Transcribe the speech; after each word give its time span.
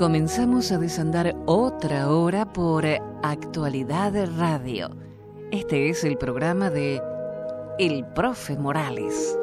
Comenzamos 0.00 0.72
a 0.72 0.78
desandar 0.78 1.36
otra 1.44 2.08
hora 2.08 2.50
por 2.50 2.86
Actualidad 3.22 4.14
Radio. 4.38 4.96
Este 5.52 5.90
es 5.90 6.04
el 6.04 6.16
programa 6.16 6.70
de 6.70 7.02
El 7.78 8.06
Profe 8.14 8.56
Morales. 8.56 9.36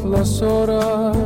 Las 0.00 0.40
horas 0.40 1.16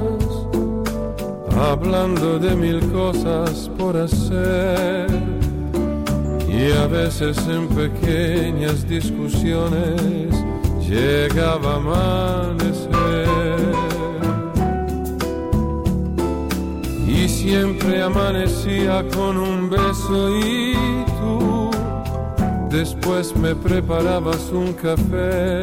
hablando 1.56 2.38
de 2.38 2.55
mil 2.56 2.80
cosas 2.92 3.70
por 3.79 3.97
hacer. 3.97 5.06
Y 6.48 6.73
a 6.73 6.87
veces 6.87 7.39
en 7.48 7.69
pequeñas 7.69 8.89
discusiones 8.89 10.33
llegaba 10.80 11.75
a 11.75 11.77
amanecer. 11.77 12.89
Y 17.06 17.28
siempre 17.28 18.03
amanecía 18.03 19.05
con 19.14 19.37
un 19.37 19.70
beso 19.70 20.37
y 20.39 20.75
tú 21.19 21.70
después 22.70 23.37
me 23.37 23.55
preparabas 23.55 24.50
un 24.53 24.72
café 24.72 25.62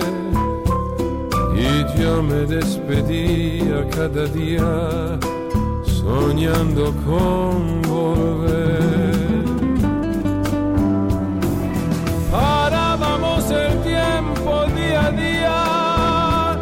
y 1.73 2.01
yo 2.01 2.21
me 2.21 2.45
despedía 2.45 3.87
cada 3.89 4.25
día 4.25 5.19
soñando 5.83 6.93
con 7.05 7.81
volver. 7.81 9.43
Parábamos 12.31 13.49
el 13.51 13.73
tiempo 13.81 14.65
día 14.75 15.05
a 15.07 15.11
día, 15.11 16.59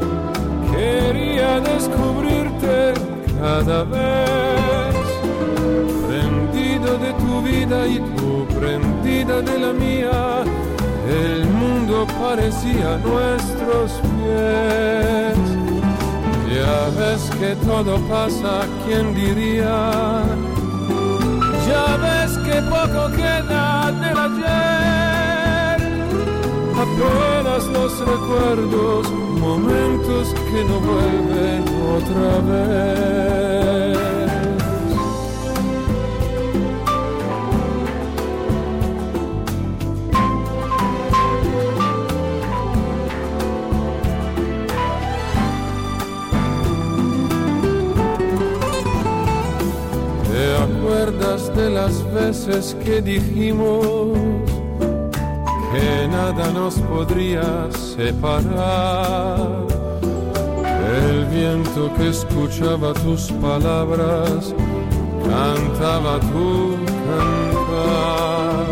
quería 0.72 1.60
descubrirte 1.60 2.94
cada 3.40 3.84
vez, 3.84 4.96
prendido 6.08 6.98
de 6.98 7.12
tu 7.22 7.42
vida 7.42 7.88
y 7.88 7.98
tú 8.16 8.46
prendida 8.58 9.42
de 9.42 9.60
la 9.60 9.74
mía 9.74 10.41
parecía 12.06 12.98
nuestros 12.98 13.92
pies. 14.02 15.38
Ya 16.54 16.90
ves 17.00 17.30
que 17.40 17.56
todo 17.66 17.98
pasa, 18.08 18.66
¿quién 18.86 19.16
diría? 19.16 20.24
Ya 21.68 21.98
ves 21.98 22.38
que 22.46 22.62
poco 22.64 23.10
queda 23.16 23.92
del 24.02 24.18
ayer. 24.28 25.80
Apenas 26.84 27.64
los 27.68 28.00
recuerdos, 28.00 29.12
momentos 29.40 30.34
que 30.50 30.64
no 30.66 30.80
vuelven 30.80 31.64
otra 31.96 32.32
vez. 32.50 34.41
De 51.10 51.70
las 51.72 52.14
veces 52.14 52.78
que 52.84 53.02
dijimos 53.02 54.16
que 55.74 56.08
nada 56.08 56.52
nos 56.52 56.76
podría 56.76 57.72
separar. 57.72 59.66
El 61.02 61.26
viento 61.26 61.92
que 61.96 62.10
escuchaba 62.10 62.94
tus 62.94 63.32
palabras 63.32 64.54
cantaba 65.26 66.20
tu 66.20 66.76
cantar. 67.08 68.68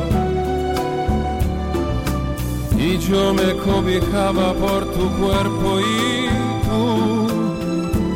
Y 2.78 2.98
yo 3.00 3.34
me 3.34 3.56
cobijaba 3.56 4.54
por 4.54 4.86
tu 4.92 5.10
cuerpo 5.18 5.80
y 5.80 6.30
tú 6.68 7.28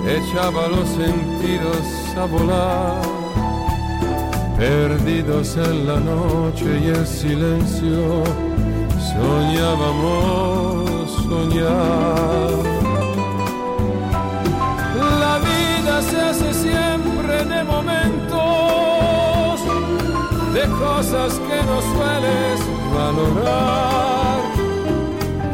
echaba 0.07 0.68
los 0.68 0.88
sentidos 0.90 2.16
a 2.16 2.25
volar 2.25 3.12
perdidos 4.63 5.57
en 5.57 5.88
la 5.88 6.00
noche 6.00 6.79
y 6.84 6.85
el 6.88 7.06
silencio, 7.06 8.24
soñábamos 9.12 11.12
soñar. 11.28 12.51
La 15.23 15.35
vida 15.50 15.94
se 16.09 16.18
hace 16.29 16.50
siempre 16.53 17.35
de 17.53 17.62
momentos, 17.75 19.56
de 20.57 20.66
cosas 20.85 21.31
que 21.47 21.57
no 21.69 21.78
sueles 21.94 22.57
valorar. 22.96 24.38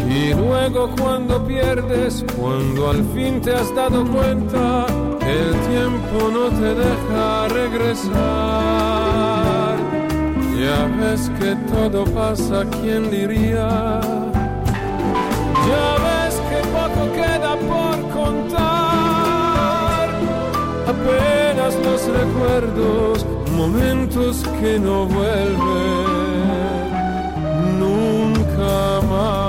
Y 0.07 0.09
luego 0.35 0.81
cuando 0.99 1.33
pierdes, 1.45 2.23
cuando 2.39 2.91
al 2.91 3.03
fin 3.15 3.41
te 3.41 3.51
has 3.55 3.73
dado 3.73 4.05
cuenta, 4.05 4.85
el 5.29 5.51
tiempo 5.71 6.17
no 6.31 6.45
te 6.59 6.69
deja 6.85 7.47
regresar. 7.49 8.09
Ya 10.59 10.79
ves 10.99 11.23
que 11.39 11.51
todo 11.71 11.99
pasa, 12.05 12.65
¿quién 12.81 13.09
diría? 13.09 13.69
Ya 15.69 15.87
ves 16.05 16.35
que 16.49 16.59
poco 16.75 17.01
queda 17.13 17.51
por 17.71 17.97
contar. 18.17 20.07
Apenas 20.93 21.73
los 21.85 22.01
recuerdos, 22.19 23.25
momentos 23.55 24.43
que 24.59 24.79
no 24.79 25.05
vuelven 25.05 26.29
nunca 27.79 29.01
más. 29.09 29.48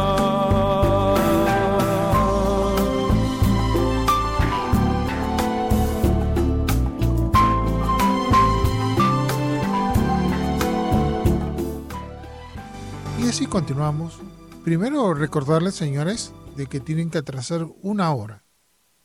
Así 13.41 13.47
continuamos. 13.47 14.21
Primero 14.65 15.15
recordarles, 15.15 15.75
señores, 15.75 16.35
de 16.57 16.67
que 16.67 16.79
tienen 16.79 17.09
que 17.09 17.17
atrasar 17.17 17.67
una 17.81 18.13
hora. 18.13 18.45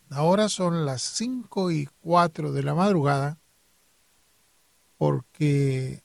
Ahora 0.09 0.50
son 0.50 0.85
las 0.85 1.03
5 1.03 1.72
y 1.72 1.88
4 2.01 2.51
de 2.51 2.62
la 2.62 2.75
madrugada 2.75 3.40
porque 4.97 6.03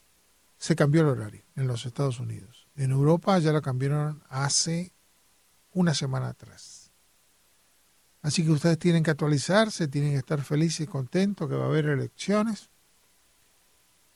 se 0.59 0.77
cambió 0.77 1.01
el 1.01 1.09
horario 1.09 1.43
en 1.57 1.67
los 1.67 1.87
Estados 1.87 2.21
Unidos. 2.21 2.69
En 2.77 2.93
Europa 2.93 3.37
ya 3.41 3.51
lo 3.51 3.63
cambiaron 3.63 4.23
hace 4.29 4.93
una 5.73 5.93
semana 5.93 6.29
atrás. 6.29 6.93
Así 8.23 8.45
que 8.45 8.53
ustedes 8.53 8.79
tienen 8.79 9.03
que 9.03 9.11
actualizarse, 9.11 9.89
tienen 9.89 10.13
que 10.13 10.19
estar 10.19 10.41
felices 10.43 10.83
y 10.83 10.87
contentos 10.87 11.49
que 11.49 11.57
va 11.57 11.65
a 11.65 11.69
haber 11.69 11.87
elecciones 11.87 12.71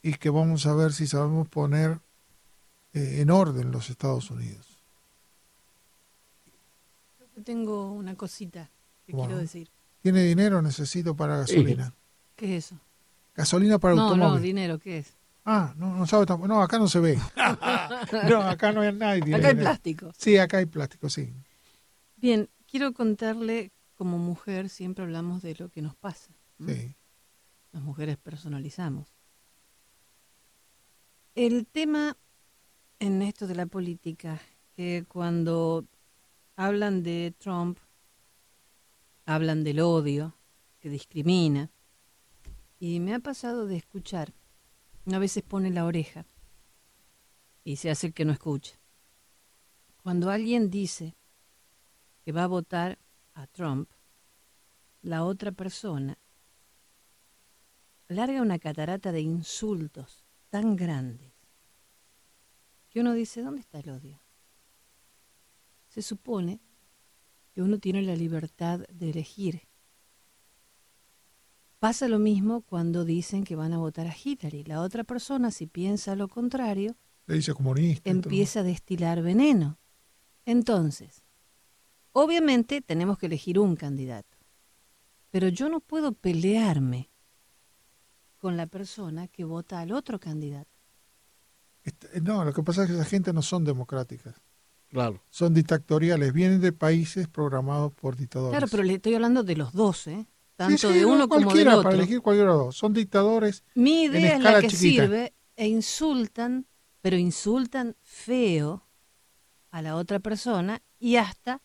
y 0.02 0.14
que 0.14 0.30
vamos 0.30 0.66
a 0.66 0.74
ver 0.74 0.92
si 0.92 1.08
sabemos 1.08 1.48
poner 1.48 1.98
eh, 2.94 3.20
en 3.20 3.30
orden 3.30 3.72
los 3.72 3.90
Estados 3.90 4.30
Unidos. 4.30 4.66
tengo 7.44 7.90
una 7.90 8.14
cosita 8.14 8.70
que 9.04 9.12
quiero 9.12 9.36
decir. 9.36 9.68
¿Tiene 10.02 10.22
dinero? 10.22 10.62
Necesito 10.62 11.16
para 11.16 11.38
gasolina. 11.38 11.92
¿Qué 12.36 12.56
es 12.56 12.66
eso? 12.66 12.80
Gasolina 13.34 13.78
para 13.78 13.94
automóvil. 13.94 14.20
No, 14.20 14.38
dinero, 14.38 14.78
¿qué 14.78 14.98
es? 14.98 15.14
Ah, 15.44 15.74
no, 15.76 15.94
no 15.94 16.06
sabe 16.06 16.24
No, 16.46 16.62
acá 16.62 16.78
no 16.78 16.88
se 16.88 17.00
ve. 17.00 17.18
no, 18.30 18.42
acá 18.42 18.72
no 18.72 18.80
hay 18.80 18.92
nadie. 18.92 19.34
Acá 19.34 19.48
hay 19.48 19.54
plástico. 19.56 20.12
Sí, 20.16 20.38
acá 20.38 20.58
hay 20.58 20.66
plástico, 20.66 21.10
sí. 21.10 21.32
Bien, 22.16 22.48
quiero 22.70 22.94
contarle, 22.94 23.72
como 23.96 24.18
mujer 24.18 24.68
siempre 24.68 25.04
hablamos 25.04 25.42
de 25.42 25.56
lo 25.58 25.68
que 25.68 25.82
nos 25.82 25.96
pasa. 25.96 26.30
Sí. 26.64 26.94
Las 27.72 27.82
mujeres 27.82 28.16
personalizamos. 28.16 29.08
El 31.34 31.66
tema 31.66 32.16
en 33.04 33.20
esto 33.20 33.46
de 33.46 33.54
la 33.54 33.66
política, 33.66 34.40
que 34.74 35.04
cuando 35.06 35.84
hablan 36.56 37.02
de 37.02 37.34
Trump, 37.38 37.78
hablan 39.26 39.62
del 39.62 39.80
odio, 39.80 40.34
que 40.80 40.88
discrimina. 40.88 41.70
Y 42.80 43.00
me 43.00 43.14
ha 43.14 43.18
pasado 43.18 43.66
de 43.66 43.76
escuchar 43.76 44.32
a 45.12 45.18
veces 45.18 45.42
pone 45.42 45.70
la 45.70 45.84
oreja 45.84 46.24
y 47.62 47.76
se 47.76 47.90
hace 47.90 48.06
el 48.06 48.14
que 48.14 48.24
no 48.24 48.32
escucha. 48.32 48.74
Cuando 50.02 50.30
alguien 50.30 50.70
dice 50.70 51.14
que 52.24 52.32
va 52.32 52.44
a 52.44 52.48
votar 52.48 52.98
a 53.34 53.46
Trump, 53.48 53.90
la 55.02 55.24
otra 55.24 55.52
persona 55.52 56.16
larga 58.08 58.40
una 58.40 58.58
catarata 58.58 59.12
de 59.12 59.20
insultos 59.20 60.24
tan 60.48 60.74
grandes 60.74 61.33
que 62.94 63.00
uno 63.00 63.12
dice, 63.12 63.42
¿dónde 63.42 63.60
está 63.60 63.80
el 63.80 63.90
odio? 63.90 64.22
Se 65.88 66.00
supone 66.00 66.60
que 67.52 67.60
uno 67.60 67.80
tiene 67.80 68.02
la 68.02 68.14
libertad 68.14 68.86
de 68.88 69.10
elegir. 69.10 69.62
Pasa 71.80 72.06
lo 72.06 72.20
mismo 72.20 72.60
cuando 72.62 73.04
dicen 73.04 73.42
que 73.42 73.56
van 73.56 73.72
a 73.72 73.78
votar 73.78 74.06
a 74.06 74.14
Hillary. 74.16 74.62
La 74.62 74.80
otra 74.80 75.02
persona, 75.02 75.50
si 75.50 75.66
piensa 75.66 76.14
lo 76.14 76.28
contrario, 76.28 76.96
Le 77.26 77.34
dice 77.34 77.52
comunista. 77.52 78.08
y 78.08 78.12
empieza 78.12 78.60
a 78.60 78.62
destilar 78.62 79.22
veneno. 79.22 79.80
Entonces, 80.46 81.24
obviamente 82.12 82.80
tenemos 82.80 83.18
que 83.18 83.26
elegir 83.26 83.58
un 83.58 83.74
candidato, 83.74 84.38
pero 85.32 85.48
yo 85.48 85.68
no 85.68 85.80
puedo 85.80 86.12
pelearme 86.12 87.10
con 88.38 88.56
la 88.56 88.68
persona 88.68 89.26
que 89.26 89.42
vota 89.42 89.80
al 89.80 89.90
otro 89.90 90.20
candidato. 90.20 90.73
Este- 91.84 92.20
No, 92.20 92.44
lo 92.44 92.52
que 92.52 92.62
pasa 92.62 92.82
es 92.82 92.88
que 92.88 92.94
esa 92.94 93.04
gente 93.04 93.32
no 93.32 93.42
son 93.42 93.64
democráticas. 93.64 94.34
Claro. 94.88 95.20
Son 95.30 95.52
dictatoriales. 95.54 96.32
Vienen 96.32 96.60
de 96.60 96.72
países 96.72 97.28
programados 97.28 97.92
por 97.92 98.16
dictadores. 98.16 98.52
Claro, 98.56 98.68
pero 98.70 98.82
le 98.82 98.94
estoy 98.94 99.14
hablando 99.14 99.42
de 99.42 99.56
los 99.56 99.72
dos, 99.72 100.06
¿eh? 100.06 100.26
Tanto 100.56 100.88
sí, 100.92 100.98
de 100.98 101.02
no, 101.02 101.08
uno 101.14 101.28
como 101.28 101.38
del 101.40 101.44
cualquiera, 101.46 101.72
otro. 101.72 101.82
Para 101.82 101.96
elegir 101.96 102.20
cualquiera 102.20 102.50
de 102.52 102.56
los 102.56 102.66
dos. 102.66 102.76
Son 102.76 102.92
dictadores. 102.92 103.64
Mi 103.74 104.04
en 104.04 104.12
idea 104.14 104.36
es 104.36 104.42
la 104.42 104.50
escala 104.50 104.60
que 104.60 104.68
chiquita. 104.68 105.02
sirve 105.02 105.34
e 105.56 105.66
insultan, 105.68 106.66
pero 107.00 107.16
insultan 107.16 107.96
feo 108.02 108.86
a 109.72 109.82
la 109.82 109.96
otra 109.96 110.20
persona 110.20 110.80
y 111.00 111.16
hasta 111.16 111.60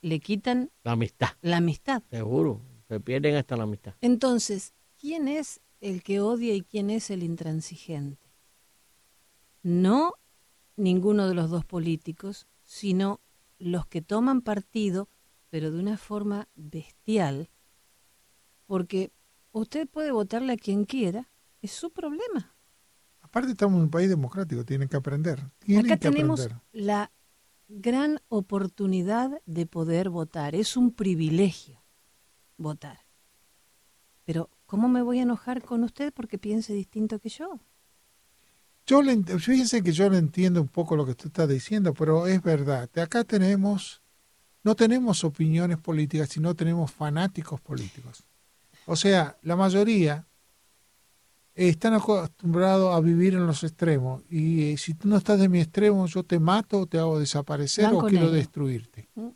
le 0.00 0.20
quitan 0.20 0.70
La 0.84 0.92
amistad, 0.92 1.28
la 1.42 1.58
amistad. 1.58 2.02
seguro. 2.10 2.62
Se 2.88 2.98
pierden 3.00 3.36
hasta 3.36 3.56
la 3.56 3.64
amistad. 3.64 3.94
Entonces, 4.00 4.72
¿quién 4.98 5.28
es 5.28 5.60
el 5.80 6.02
que 6.02 6.20
odia 6.20 6.54
y 6.54 6.62
quién 6.62 6.88
es 6.88 7.10
el 7.10 7.22
intransigente? 7.22 8.23
No 9.64 10.12
ninguno 10.76 11.26
de 11.26 11.34
los 11.34 11.48
dos 11.48 11.64
políticos, 11.64 12.46
sino 12.62 13.20
los 13.58 13.86
que 13.86 14.02
toman 14.02 14.42
partido, 14.42 15.08
pero 15.48 15.70
de 15.70 15.80
una 15.80 15.96
forma 15.96 16.48
bestial, 16.54 17.48
porque 18.66 19.10
usted 19.52 19.88
puede 19.88 20.12
votarle 20.12 20.52
a 20.52 20.56
quien 20.58 20.84
quiera, 20.84 21.30
es 21.62 21.72
su 21.72 21.90
problema. 21.90 22.54
Aparte 23.22 23.52
estamos 23.52 23.76
en 23.78 23.84
un 23.84 23.90
país 23.90 24.10
democrático, 24.10 24.66
tienen 24.66 24.88
que 24.88 24.96
aprender. 24.96 25.50
Tienen 25.60 25.86
Acá 25.86 25.96
que 25.96 26.10
tenemos 26.10 26.42
aprender. 26.42 26.62
la 26.72 27.10
gran 27.68 28.20
oportunidad 28.28 29.40
de 29.46 29.64
poder 29.64 30.10
votar. 30.10 30.54
Es 30.54 30.76
un 30.76 30.92
privilegio 30.92 31.82
votar. 32.58 32.98
Pero, 34.24 34.50
¿cómo 34.66 34.88
me 34.88 35.00
voy 35.00 35.20
a 35.20 35.22
enojar 35.22 35.62
con 35.62 35.84
usted 35.84 36.12
porque 36.12 36.36
piense 36.38 36.74
distinto 36.74 37.18
que 37.18 37.30
yo? 37.30 37.60
Yo 38.86 39.02
le, 39.02 39.22
fíjense 39.22 39.82
que 39.82 39.92
yo 39.92 40.10
le 40.10 40.18
entiendo 40.18 40.60
un 40.60 40.68
poco 40.68 40.96
lo 40.96 41.04
que 41.04 41.12
usted 41.12 41.26
está 41.26 41.46
diciendo, 41.46 41.94
pero 41.94 42.26
es 42.26 42.42
verdad. 42.42 42.88
De 42.92 43.00
acá 43.00 43.24
tenemos, 43.24 44.02
no 44.62 44.74
tenemos 44.74 45.24
opiniones 45.24 45.78
políticas, 45.78 46.28
sino 46.28 46.54
tenemos 46.54 46.90
fanáticos 46.90 47.60
políticos. 47.60 48.24
O 48.86 48.96
sea, 48.96 49.38
la 49.42 49.56
mayoría 49.56 50.26
están 51.54 51.94
acostumbrados 51.94 52.94
a 52.94 53.00
vivir 53.00 53.34
en 53.34 53.46
los 53.46 53.62
extremos. 53.64 54.22
Y 54.28 54.72
eh, 54.72 54.76
si 54.76 54.94
tú 54.94 55.08
no 55.08 55.16
estás 55.16 55.38
de 55.38 55.48
mi 55.48 55.60
extremo, 55.60 56.06
yo 56.06 56.22
te 56.22 56.38
mato, 56.38 56.86
te 56.86 56.98
hago 56.98 57.18
desaparecer 57.18 57.86
Blanco 57.86 58.06
o 58.06 58.08
quiero 58.08 58.24
negro. 58.24 58.36
destruirte. 58.36 59.08
Mm. 59.14 59.28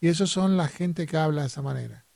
Y 0.00 0.08
esos 0.08 0.30
son 0.30 0.56
la 0.56 0.68
gente 0.68 1.06
que 1.06 1.16
habla 1.16 1.42
de 1.42 1.48
esa 1.48 1.62
manera. 1.62 2.06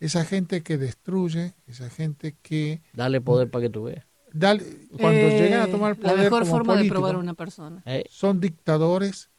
Esa 0.00 0.24
gente 0.24 0.62
que 0.62 0.78
destruye, 0.78 1.54
esa 1.66 1.90
gente 1.90 2.36
que 2.40 2.82
Dale 2.92 3.20
poder 3.20 3.50
para 3.50 3.62
que 3.62 3.70
tú 3.70 3.84
veas. 3.84 4.07
Dale- 4.32 4.88
cuando 4.98 5.20
Eh, 5.28 5.40
llegan 5.40 5.60
a 5.62 5.66
tomar 5.70 5.96
poder 5.96 6.16
La 6.16 6.22
mejor 6.24 6.42
como 6.42 6.50
forma 6.52 6.72
de 6.74 6.78
político, 6.80 6.94
probar 6.94 7.14
a 7.16 7.18
una 7.18 7.34
persona. 7.34 7.82
Eh, 7.86 8.04
son 8.10 8.40
dictadores 8.40 9.30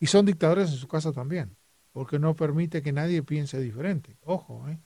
y 0.00 0.06
son 0.06 0.26
dictadores 0.26 0.70
en 0.70 0.76
su 0.76 0.88
casa 0.88 1.12
también, 1.12 1.56
porque 1.92 2.18
no 2.18 2.34
permite 2.36 2.82
que 2.82 2.92
nadie 2.92 3.22
piense 3.22 3.60
diferente. 3.60 4.16
Ojo, 4.22 4.68
¿eh? 4.68 4.78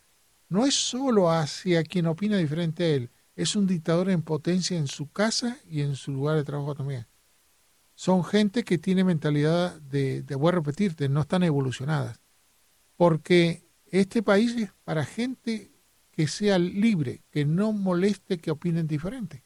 no 0.48 0.66
es 0.66 0.74
solo 0.74 1.30
hacia 1.30 1.82
quien 1.84 2.06
opina 2.06 2.36
diferente 2.36 2.84
a 2.84 2.88
él, 2.88 3.10
es 3.36 3.56
un 3.56 3.66
dictador 3.66 4.10
en 4.10 4.22
potencia 4.22 4.76
en 4.76 4.86
su 4.88 5.10
casa 5.10 5.56
y 5.68 5.80
en 5.82 5.96
su 5.96 6.12
lugar 6.12 6.36
de 6.36 6.44
trabajo 6.44 6.74
también. 6.74 7.06
Son 7.94 8.24
gente 8.24 8.64
que 8.64 8.78
tiene 8.78 9.04
mentalidad 9.04 9.80
de, 9.80 10.22
de 10.22 10.34
voy 10.34 10.48
a 10.48 10.52
repetirte, 10.52 11.08
no 11.08 11.20
están 11.20 11.42
evolucionadas, 11.42 12.20
porque 12.96 13.64
este 13.86 14.22
país 14.22 14.56
es 14.56 14.72
para 14.84 15.04
gente 15.04 15.70
que 16.20 16.28
sea 16.28 16.58
libre, 16.58 17.22
que 17.30 17.46
no 17.46 17.72
moleste 17.72 18.36
que 18.36 18.50
opinen 18.50 18.86
diferente, 18.86 19.42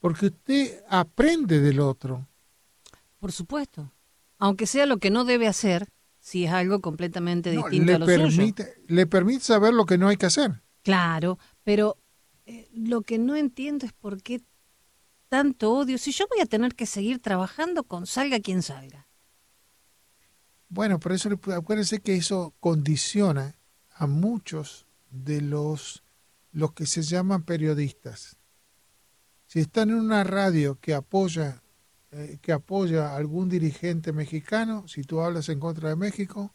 porque 0.00 0.26
usted 0.26 0.82
aprende 0.88 1.60
del 1.60 1.80
otro. 1.80 2.26
Por 3.18 3.30
supuesto. 3.30 3.92
Aunque 4.38 4.66
sea 4.66 4.86
lo 4.86 4.96
que 4.96 5.10
no 5.10 5.26
debe 5.26 5.48
hacer, 5.48 5.88
si 6.18 6.46
es 6.46 6.52
algo 6.52 6.80
completamente 6.80 7.52
No, 7.52 7.62
distinto 7.68 7.84
le 7.86 7.94
a 7.94 7.98
lo 7.98 8.06
suyo. 8.06 8.36
permite, 8.36 8.82
le 8.86 9.06
permite 9.06 9.44
saber 9.44 9.74
lo 9.74 9.84
que 9.84 9.98
no 9.98 10.08
hay 10.08 10.16
que 10.16 10.24
hacer. 10.26 10.62
Claro, 10.82 11.38
pero 11.62 11.98
eh, 12.46 12.70
lo 12.72 13.02
que 13.02 13.18
no 13.18 13.36
entiendo 13.36 13.84
es 13.84 13.92
por 13.92 14.22
qué 14.22 14.40
tanto 15.28 15.74
odio. 15.74 15.98
Si 15.98 16.12
yo 16.12 16.26
voy 16.30 16.40
a 16.40 16.46
tener 16.46 16.74
que 16.74 16.86
seguir 16.86 17.18
trabajando 17.20 17.84
con 17.84 18.06
salga 18.06 18.40
quien 18.40 18.62
salga. 18.62 19.08
Bueno, 20.70 20.98
por 21.00 21.12
eso 21.12 21.28
acuérdense 21.54 22.00
que 22.00 22.16
eso 22.16 22.54
condiciona 22.60 23.56
a 23.90 24.06
muchos 24.06 24.86
de 25.10 25.40
los, 25.40 26.04
los 26.52 26.72
que 26.72 26.86
se 26.86 27.02
llaman 27.02 27.44
periodistas. 27.44 28.36
Si 29.46 29.60
están 29.60 29.90
en 29.90 29.96
una 29.96 30.24
radio 30.24 30.78
que 30.80 30.94
apoya 30.94 31.62
eh, 32.10 32.38
que 32.40 32.52
apoya 32.52 33.10
a 33.10 33.16
algún 33.16 33.50
dirigente 33.50 34.14
mexicano, 34.14 34.88
si 34.88 35.02
tú 35.02 35.20
hablas 35.20 35.50
en 35.50 35.60
contra 35.60 35.90
de 35.90 35.96
México, 35.96 36.54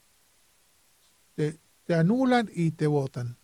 te, 1.36 1.60
te 1.84 1.94
anulan 1.94 2.50
y 2.52 2.72
te 2.72 2.88
votan. 2.88 3.38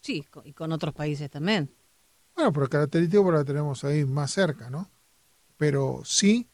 Sí, 0.00 0.26
y 0.44 0.52
con 0.54 0.72
otros 0.72 0.92
países 0.92 1.30
también. 1.30 1.72
Bueno, 2.34 2.52
pero 2.52 2.68
característico 2.68 3.22
porque 3.22 3.38
la 3.38 3.44
tenemos 3.44 3.84
ahí 3.84 4.04
más 4.04 4.32
cerca, 4.32 4.70
¿no? 4.70 4.90
Pero 5.56 6.02
sí 6.04 6.48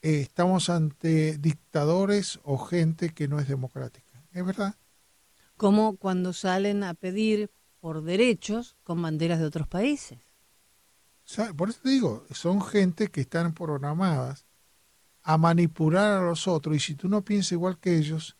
eh, 0.00 0.20
estamos 0.20 0.70
ante 0.70 1.38
dictadores 1.38 2.38
o 2.44 2.56
gente 2.58 3.10
que 3.10 3.26
no 3.26 3.40
es 3.40 3.48
democrática. 3.48 4.24
¿Es 4.32 4.44
verdad? 4.44 4.76
Como 5.56 5.96
cuando 5.96 6.32
salen 6.32 6.82
a 6.82 6.94
pedir 6.94 7.50
por 7.80 8.02
derechos 8.02 8.76
con 8.82 9.02
banderas 9.02 9.38
de 9.38 9.46
otros 9.46 9.66
países. 9.66 10.18
O 11.24 11.28
sea, 11.28 11.52
por 11.54 11.70
eso 11.70 11.80
te 11.82 11.90
digo, 11.90 12.24
son 12.30 12.60
gente 12.62 13.08
que 13.08 13.20
están 13.20 13.54
programadas 13.54 14.46
a 15.22 15.38
manipular 15.38 16.18
a 16.18 16.22
los 16.22 16.48
otros 16.48 16.76
y 16.76 16.80
si 16.80 16.94
tú 16.94 17.08
no 17.08 17.24
piensas 17.24 17.52
igual 17.52 17.78
que 17.78 17.96
ellos, 17.96 18.36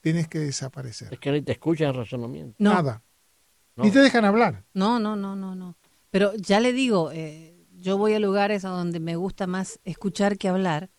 tienes 0.00 0.28
que 0.28 0.40
desaparecer. 0.40 1.12
es 1.12 1.18
que 1.18 1.30
ni 1.32 1.42
te 1.42 1.52
escuchan 1.52 1.88
el 1.88 1.94
razonamiento. 1.94 2.56
No, 2.58 2.74
Nada. 2.74 3.02
No. 3.76 3.84
Ni 3.84 3.90
te 3.90 4.00
dejan 4.00 4.24
hablar. 4.24 4.64
no, 4.74 4.98
no, 4.98 5.16
no, 5.16 5.36
no, 5.36 5.54
no. 5.54 5.76
Pero 6.10 6.34
ya 6.34 6.58
le 6.58 6.72
digo, 6.72 7.12
eh, 7.12 7.66
yo 7.72 7.96
voy 7.96 8.14
a 8.14 8.18
lugares 8.20 8.64
a 8.64 8.70
donde 8.70 8.98
me 9.00 9.16
gusta 9.16 9.46
más 9.46 9.80
escuchar 9.84 10.36
que 10.38 10.48
hablar. 10.48 10.90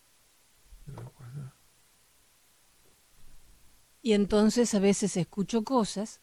Y 4.01 4.13
entonces 4.13 4.73
a 4.73 4.79
veces 4.79 5.15
escucho 5.17 5.63
cosas 5.63 6.21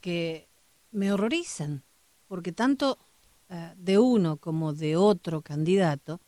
que 0.00 0.48
me 0.92 1.12
horrorizan, 1.12 1.82
porque 2.28 2.52
tanto 2.52 2.98
eh, 3.48 3.74
de 3.76 3.98
uno 3.98 4.36
como 4.36 4.72
de 4.72 4.96
otro 4.96 5.42
candidato 5.42 6.20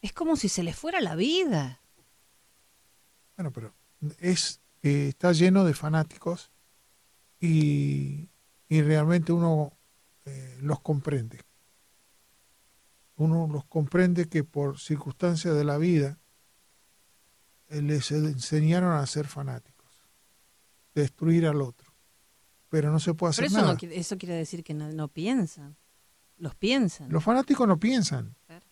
es 0.00 0.12
como 0.12 0.36
si 0.36 0.48
se 0.48 0.62
les 0.62 0.76
fuera 0.76 1.00
la 1.00 1.14
vida. 1.14 1.82
Bueno, 3.36 3.52
pero 3.52 3.74
es 4.18 4.60
eh, 4.82 5.08
está 5.08 5.32
lleno 5.32 5.64
de 5.64 5.74
fanáticos 5.74 6.50
y, 7.38 8.30
y 8.68 8.82
realmente 8.82 9.32
uno 9.32 9.76
eh, 10.24 10.58
los 10.62 10.80
comprende. 10.80 11.40
Uno 13.16 13.46
los 13.52 13.66
comprende 13.66 14.26
que 14.28 14.44
por 14.44 14.78
circunstancias 14.78 15.54
de 15.54 15.64
la 15.64 15.76
vida 15.76 16.18
les 17.70 18.10
enseñaron 18.10 18.92
a 18.92 19.06
ser 19.06 19.26
fanáticos, 19.26 19.88
destruir 20.94 21.46
al 21.46 21.62
otro. 21.62 21.92
Pero 22.68 22.90
no 22.92 23.00
se 23.00 23.14
puede 23.14 23.32
Pero 23.34 23.46
hacer 23.46 23.46
eso 23.46 23.56
nada. 23.58 23.72
no, 23.72 23.78
quiere- 23.78 23.98
eso 23.98 24.16
quiere 24.18 24.34
decir 24.36 24.62
que 24.62 24.74
no, 24.74 24.92
no 24.92 25.08
piensan, 25.08 25.76
los 26.36 26.54
piensan. 26.54 27.10
Los 27.10 27.22
fanáticos 27.24 27.66
no 27.66 27.78
piensan. 27.78 28.36
Claro. 28.46 28.66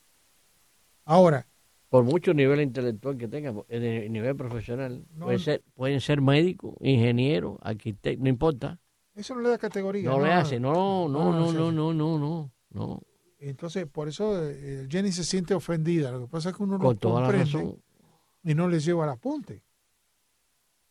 Ahora, 1.05 1.47
Por 1.88 2.05
mucho 2.05 2.35
nivel 2.35 2.61
intelectual 2.61 3.17
que 3.17 3.28
tengan, 3.28 3.62
en 3.69 3.83
el 3.83 4.12
nivel 4.12 4.37
profesional, 4.37 5.07
No, 5.14 5.25
pueden, 5.25 5.38
no. 5.40 5.45
ser, 5.45 5.64
pueden 5.73 6.00
ser 6.02 6.21
médicos, 6.21 6.75
ingenieros, 6.81 7.57
arquitectos, 7.62 8.23
no 8.23 8.28
importa. 8.28 8.78
Eso 9.14 9.35
no 9.35 9.40
le 9.40 9.49
da 9.49 9.57
categoría. 9.59 10.11
No 10.11 10.21
le 10.23 10.31
hace, 10.31 10.61
no, 10.61 11.09
no, 11.09 11.33
no, 11.33 11.50
no, 11.50 11.73
no, 11.73 11.93
no, 11.95 12.19
no, 12.19 12.52
no. 12.71 13.02
Entonces, 13.38 13.87
por 13.87 14.07
eso 14.09 14.38
eh, 14.50 14.87
Jenny 14.90 15.12
se 15.12 15.25
siente 15.25 15.55
ofendida. 15.55 16.11
Lo 16.12 16.21
que 16.21 16.26
pasa 16.28 16.50
es 16.50 16.57
que 16.57 16.62
uno 16.62 16.76
no 16.76 16.85
Con 16.85 16.99
toda 16.99 17.23
la 17.23 17.26
comprende 17.28 17.52
razón. 17.52 17.83
Y 18.42 18.54
no 18.54 18.68
le 18.68 18.80
lleva 18.80 19.04
al 19.04 19.11
apunte. 19.11 19.62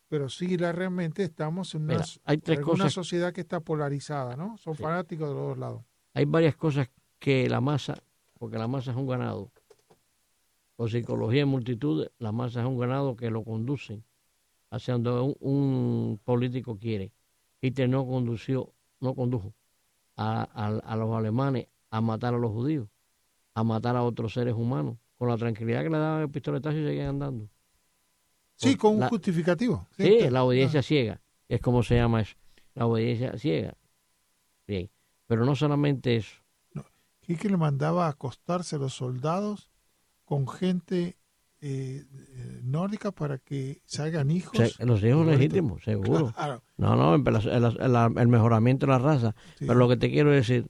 Pero 0.08 0.28
sí, 0.28 0.56
la, 0.56 0.72
realmente 0.72 1.22
estamos 1.22 1.74
en 1.74 1.82
una, 1.82 1.94
Mira, 1.94 2.04
hay 2.24 2.38
tres 2.38 2.58
en 2.58 2.64
una 2.64 2.72
cosas, 2.74 2.92
sociedad 2.94 3.32
que 3.32 3.42
está 3.42 3.60
polarizada, 3.60 4.36
¿no? 4.36 4.56
Son 4.56 4.74
Sí. 4.74 4.82
fanáticos 4.82 5.28
de 5.28 5.34
los 5.34 5.48
dos 5.48 5.58
lados. 5.58 5.82
hay 6.14 6.24
varias 6.24 6.56
cosas 6.56 6.88
que 7.18 7.48
la 7.48 7.60
masa, 7.60 8.02
porque 8.38 8.58
la 8.58 8.66
masa 8.66 8.90
es 8.92 8.96
un 8.96 9.06
ganado, 9.06 9.50
por 10.76 10.90
psicología 10.90 11.42
en 11.42 11.48
multitudes, 11.48 12.10
la 12.18 12.32
masa 12.32 12.60
es 12.60 12.66
un 12.66 12.78
ganado 12.78 13.16
que 13.16 13.30
lo 13.30 13.44
conducen 13.44 14.04
hacia 14.70 14.94
donde 14.94 15.10
un, 15.10 15.36
un 15.40 16.20
político 16.24 16.78
quiere. 16.78 17.12
Hitler 17.60 17.88
no 17.88 18.06
condució, 18.06 18.72
no 19.00 19.14
condujo 19.14 19.52
a, 20.16 20.42
a- 20.52 20.78
a 20.78 20.96
los 20.96 21.14
alemanes 21.16 21.66
a 21.90 22.00
matar 22.00 22.34
a 22.34 22.38
los 22.38 22.50
judíos, 22.52 22.88
a 23.54 23.62
matar 23.64 23.96
a 23.96 24.02
otros 24.04 24.32
seres 24.32 24.54
humanos, 24.54 24.96
con 25.18 25.28
la 25.28 25.36
tranquilidad 25.36 25.82
que 25.82 25.90
le 25.90 25.98
daban 25.98 26.22
el 26.22 26.30
pistoletazo 26.30 26.78
y 26.78 26.84
seguían 26.84 27.08
andando. 27.08 27.48
Sí, 28.54 28.76
con 28.76 28.94
un 28.94 29.00
la- 29.00 29.08
justificativo. 29.08 29.86
Sí, 29.96 30.04
está. 30.18 30.30
la 30.30 30.44
obediencia 30.44 30.82
ciega, 30.82 31.20
es 31.48 31.60
como 31.60 31.82
se 31.82 31.96
llama 31.96 32.20
eso, 32.22 32.36
la 32.74 32.86
obediencia 32.86 33.36
ciega. 33.38 33.74
Bien, 34.66 34.90
pero 35.26 35.44
no 35.44 35.54
solamente 35.54 36.16
eso, 36.16 36.36
Hitler 37.26 37.50
le 37.52 37.56
mandaba 37.58 38.06
a 38.06 38.10
acostarse 38.10 38.76
a 38.76 38.78
los 38.78 38.94
soldados 38.94 39.70
con 40.24 40.48
gente 40.48 41.18
eh, 41.60 42.04
eh, 42.10 42.60
nórdica 42.62 43.10
para 43.12 43.38
que 43.38 43.82
salgan 43.84 44.30
hijos. 44.30 44.56
se- 44.76 44.86
los 44.86 45.02
hijos 45.02 45.26
legítimos, 45.26 45.82
seguro. 45.84 46.32
Claro, 46.32 46.62
No, 46.78 46.94
no, 46.96 47.14
el, 47.16 47.22
el- 47.26 47.64
el- 47.80 48.18
el 48.18 48.28
mejoramiento 48.28 48.86
de 48.86 48.92
la 48.92 48.98
raza. 48.98 49.34
sí. 49.58 49.66
Pero 49.66 49.74
lo 49.74 49.88
que 49.88 49.96
te 49.96 50.10
quiero 50.10 50.30
decir, 50.30 50.66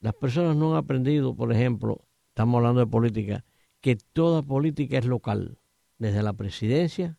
las 0.00 0.14
personas 0.14 0.56
no 0.56 0.72
han 0.72 0.78
aprendido, 0.78 1.34
por 1.36 1.52
ejemplo, 1.52 2.04
estamos 2.30 2.58
hablando 2.58 2.80
de 2.80 2.86
política, 2.88 3.44
que 3.80 3.96
toda 3.96 4.42
política 4.42 4.98
es 4.98 5.06
local, 5.06 5.58
desde 5.98 6.22
la 6.22 6.32
presidencia 6.32 7.18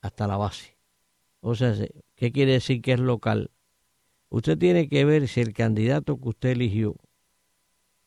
hasta 0.00 0.26
la 0.26 0.36
base. 0.36 0.76
O 1.40 1.54
sea, 1.54 1.74
se- 1.74 1.94
¿qué 2.14 2.32
quiere 2.32 2.52
decir 2.52 2.82
que 2.82 2.92
es 2.92 3.00
local? 3.00 3.50
Usted 4.28 4.58
tiene 4.58 4.88
que 4.88 5.04
ver 5.04 5.28
si 5.28 5.40
el 5.40 5.52
candidato 5.52 6.20
que 6.20 6.28
usted 6.28 6.50
eligió, 6.50 6.96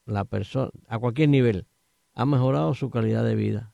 la 0.05 0.25
persona, 0.25 0.71
a 0.87 0.97
cualquier 0.99 1.29
nivel, 1.29 1.67
ha 2.13 2.25
mejorado 2.25 2.73
su 2.73 2.89
calidad 2.89 3.23
de 3.23 3.35
vida, 3.35 3.73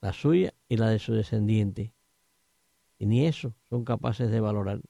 la 0.00 0.12
suya 0.12 0.54
y 0.68 0.76
la 0.76 0.88
de 0.88 0.98
su 0.98 1.14
descendiente. 1.14 1.94
Y 2.98 3.06
ni 3.06 3.26
eso 3.26 3.54
son 3.68 3.84
capaces 3.84 4.30
de 4.30 4.40
valorar 4.40 4.80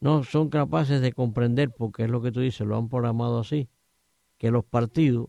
no 0.00 0.22
son 0.24 0.48
capaces 0.48 1.00
de 1.00 1.12
comprender, 1.12 1.70
porque 1.70 2.04
es 2.04 2.10
lo 2.10 2.22
que 2.22 2.32
tú 2.32 2.40
dices, 2.40 2.66
lo 2.66 2.76
han 2.76 2.88
programado 2.88 3.40
así, 3.40 3.68
que 4.38 4.50
los 4.50 4.64
partidos 4.64 5.28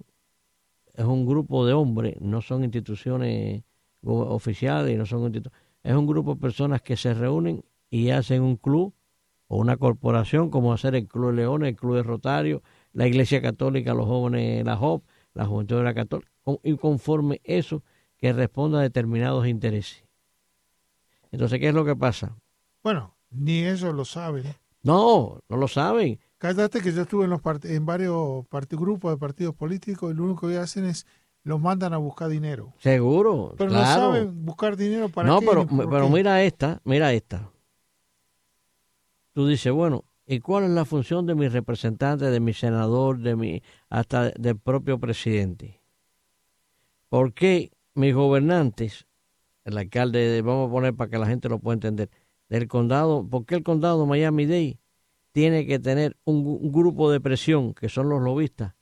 es 0.99 1.05
un 1.05 1.25
grupo 1.25 1.65
de 1.65 1.71
hombres, 1.71 2.19
no 2.19 2.41
son 2.41 2.65
instituciones 2.65 3.63
oficiales, 4.03 4.97
no 4.97 5.05
son 5.05 5.33
es 5.81 5.95
un 5.95 6.05
grupo 6.05 6.35
de 6.35 6.41
personas 6.41 6.81
que 6.81 6.97
se 6.97 7.13
reúnen 7.13 7.63
y 7.89 8.09
hacen 8.09 8.41
un 8.41 8.57
club 8.57 8.93
o 9.47 9.57
una 9.57 9.77
corporación, 9.77 10.49
como 10.49 10.73
hacer 10.73 10.95
el 10.95 11.07
Club 11.07 11.31
de 11.31 11.37
Leones, 11.37 11.69
el 11.69 11.75
Club 11.77 11.95
de 11.95 12.03
Rotario, 12.03 12.61
la 12.91 13.07
Iglesia 13.07 13.41
Católica, 13.41 13.93
los 13.93 14.07
jóvenes, 14.07 14.65
la 14.65 14.75
JOP, 14.75 15.05
la 15.33 15.45
Juventud 15.45 15.77
de 15.77 15.83
la 15.83 15.93
Católica, 15.93 16.29
y 16.63 16.75
conforme 16.75 17.39
eso 17.45 17.81
que 18.17 18.33
responda 18.33 18.79
a 18.79 18.81
determinados 18.81 19.47
intereses. 19.47 20.03
Entonces, 21.31 21.59
¿qué 21.59 21.69
es 21.69 21.73
lo 21.73 21.85
que 21.85 21.95
pasa? 21.95 22.35
Bueno, 22.83 23.15
ni 23.31 23.65
ellos 23.65 23.93
lo 23.95 24.03
saben. 24.03 24.43
No, 24.83 25.39
no 25.47 25.55
lo 25.55 25.69
saben. 25.69 26.19
Cállate 26.39 26.79
que 26.81 26.93
yo 26.93 27.01
estuve 27.01 27.25
en, 27.25 27.29
los 27.31 27.41
en 27.65 27.85
varios 27.85 28.45
grupos 28.71 29.11
de 29.11 29.17
partidos 29.17 29.53
políticos 29.53 30.11
y 30.11 30.15
lo 30.15 30.23
único 30.23 30.47
que 30.47 30.57
hacen 30.57 30.85
es 30.85 31.05
los 31.43 31.59
mandan 31.59 31.93
a 31.93 31.97
buscar 31.97 32.29
dinero. 32.29 32.73
Seguro, 32.79 33.53
Pero 33.57 33.69
claro. 33.69 33.85
no 34.01 34.07
saben 34.13 34.45
buscar 34.45 34.77
dinero 34.77 35.09
para 35.09 35.27
no, 35.27 35.39
qué, 35.41 35.45
pero, 35.45 35.67
qué. 35.67 36.09
mira 36.09 36.41
esta, 36.43 36.81
mira 36.85 37.11
esta. 37.13 37.51
Tú 39.33 39.47
dices, 39.47 39.71
bueno, 39.71 40.05
¿y 40.25 40.39
cuál 40.39 40.63
es 40.63 40.69
la 40.71 40.85
función 40.85 41.25
de 41.25 41.35
mi 41.35 41.47
representante, 41.49 42.25
de 42.25 42.39
mi 42.39 42.53
senador, 42.53 43.19
de 43.19 43.35
mi 43.35 43.61
hasta 43.89 44.31
del 44.31 44.57
propio 44.57 44.97
presidente? 44.97 45.81
¿Por 47.09 47.33
qué 47.33 47.71
mis 47.95 48.13
gobernantes, 48.15 49.07
el 49.65 49.77
alcalde, 49.77 50.19
de- 50.19 50.41
vamos 50.41 50.69
a 50.69 50.71
poner 50.71 50.93
para 50.95 51.09
que 51.09 51.17
la 51.17 51.25
gente 51.27 51.49
lo 51.49 51.59
pueda 51.59 51.73
entender, 51.75 52.09
del 52.47 52.67
condado, 52.67 53.27
¿por 53.27 53.45
qué 53.45 53.55
el 53.55 53.63
condado 53.63 54.05
Miami-Dade 54.05 54.79
tiene 55.39 55.65
que 55.65 55.79
tener 55.79 56.17
un, 56.25 56.69
grupo 56.69 57.09
de 57.09 57.21
presión, 57.21 57.73
que 57.73 57.87
son 57.87 58.09
los 58.09 58.21
lobistas, 58.21 58.73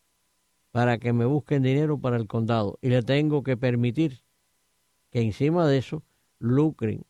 para 0.71 0.97
que 0.97 1.13
me 1.13 1.25
busquen 1.25 1.61
dinero 1.61 1.99
para 1.99 2.17
el 2.17 2.25
condado? 2.25 2.79
Y 2.81 2.89
le 2.89 3.03
tengo 3.03 3.43
que 3.43 3.55
permitir 3.57 4.23
que 5.11 5.21
encima 5.21 5.67
de 5.67 5.77
eso 5.77 6.01
lucren 6.39 7.05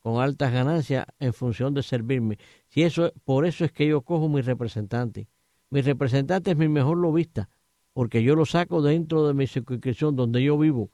con 0.00 0.22
altas 0.22 0.50
ganancias 0.50 1.04
en 1.18 1.34
función 1.34 1.74
de 1.74 1.82
servirme. 1.82 2.38
Si 2.68 2.84
eso, 2.84 3.12
por 3.26 3.44
eso 3.44 3.66
es 3.66 3.72
que 3.72 3.86
yo 3.86 4.00
cojo 4.00 4.30
mi 4.30 4.40
representante. 4.40 5.28
Mi 5.68 5.82
representante 5.82 6.52
es 6.52 6.56
mi 6.56 6.68
mejor 6.68 6.96
lobista, 6.96 7.50
porque 7.92 8.22
yo 8.22 8.34
lo 8.34 8.46
saco 8.46 8.80
dentro 8.80 9.26
de 9.26 9.34
mi 9.34 9.46
circunscripción 9.46 10.16
donde 10.16 10.42
yo 10.42 10.56
vivo 10.56 10.90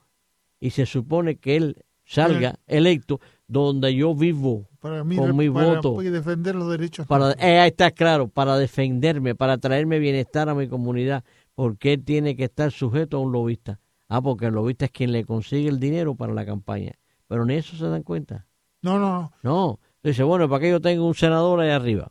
y 0.59 0.71
se 0.71 0.87
supone 0.87 1.37
que 1.37 1.55
él 1.55 1.85
salga 2.05 2.59
electo 2.67 3.21
donde 3.47 3.95
yo 3.95 4.13
vivo 4.13 4.69
para 4.83 5.05
mí, 5.05 5.17
con 5.17 5.35
mi 5.37 5.49
para 5.49 5.75
voto. 5.77 6.03
defender 6.03 6.55
los 6.57 6.69
derechos. 6.69 7.07
para 7.07 7.33
eh, 7.39 7.61
ahí 7.61 7.69
está 7.69 7.91
claro 7.93 8.27
para 8.29 8.59
defenderme 8.59 9.35
para 9.35 9.57
traerme 9.57 9.99
bienestar 10.01 10.49
a 10.49 10.55
mi 10.55 10.69
comunidad 10.69 11.25
porque 11.55 11.95
él 11.95 12.05
tiene 12.05 12.35
que 12.37 12.45
estar 12.45 12.71
sujeto 12.73 13.17
a 13.17 13.21
un 13.21 13.31
lobista 13.33 13.79
ah 14.09 14.21
porque 14.21 14.47
el 14.47 14.55
lobista 14.55 14.85
es 14.87 14.91
quien 14.91 15.13
le 15.13 15.25
consigue 15.25 15.69
el 15.69 15.79
dinero 15.79 16.15
para 16.17 16.35
la 16.35 16.45
campaña 16.45 16.93
pero 17.29 17.47
ni 17.47 17.55
eso 17.55 17.77
se 17.77 17.87
dan 17.89 18.03
cuenta 18.03 18.47
No, 18.83 18.99
no, 18.99 19.11
no. 19.21 19.33
no 19.43 19.79
dice 20.03 20.25
bueno 20.25 20.49
para 20.49 20.61
que 20.61 20.71
yo 20.71 20.81
tenga 20.81 21.03
un 21.05 21.15
senador 21.15 21.61
ahí 21.61 21.71
arriba 21.71 22.11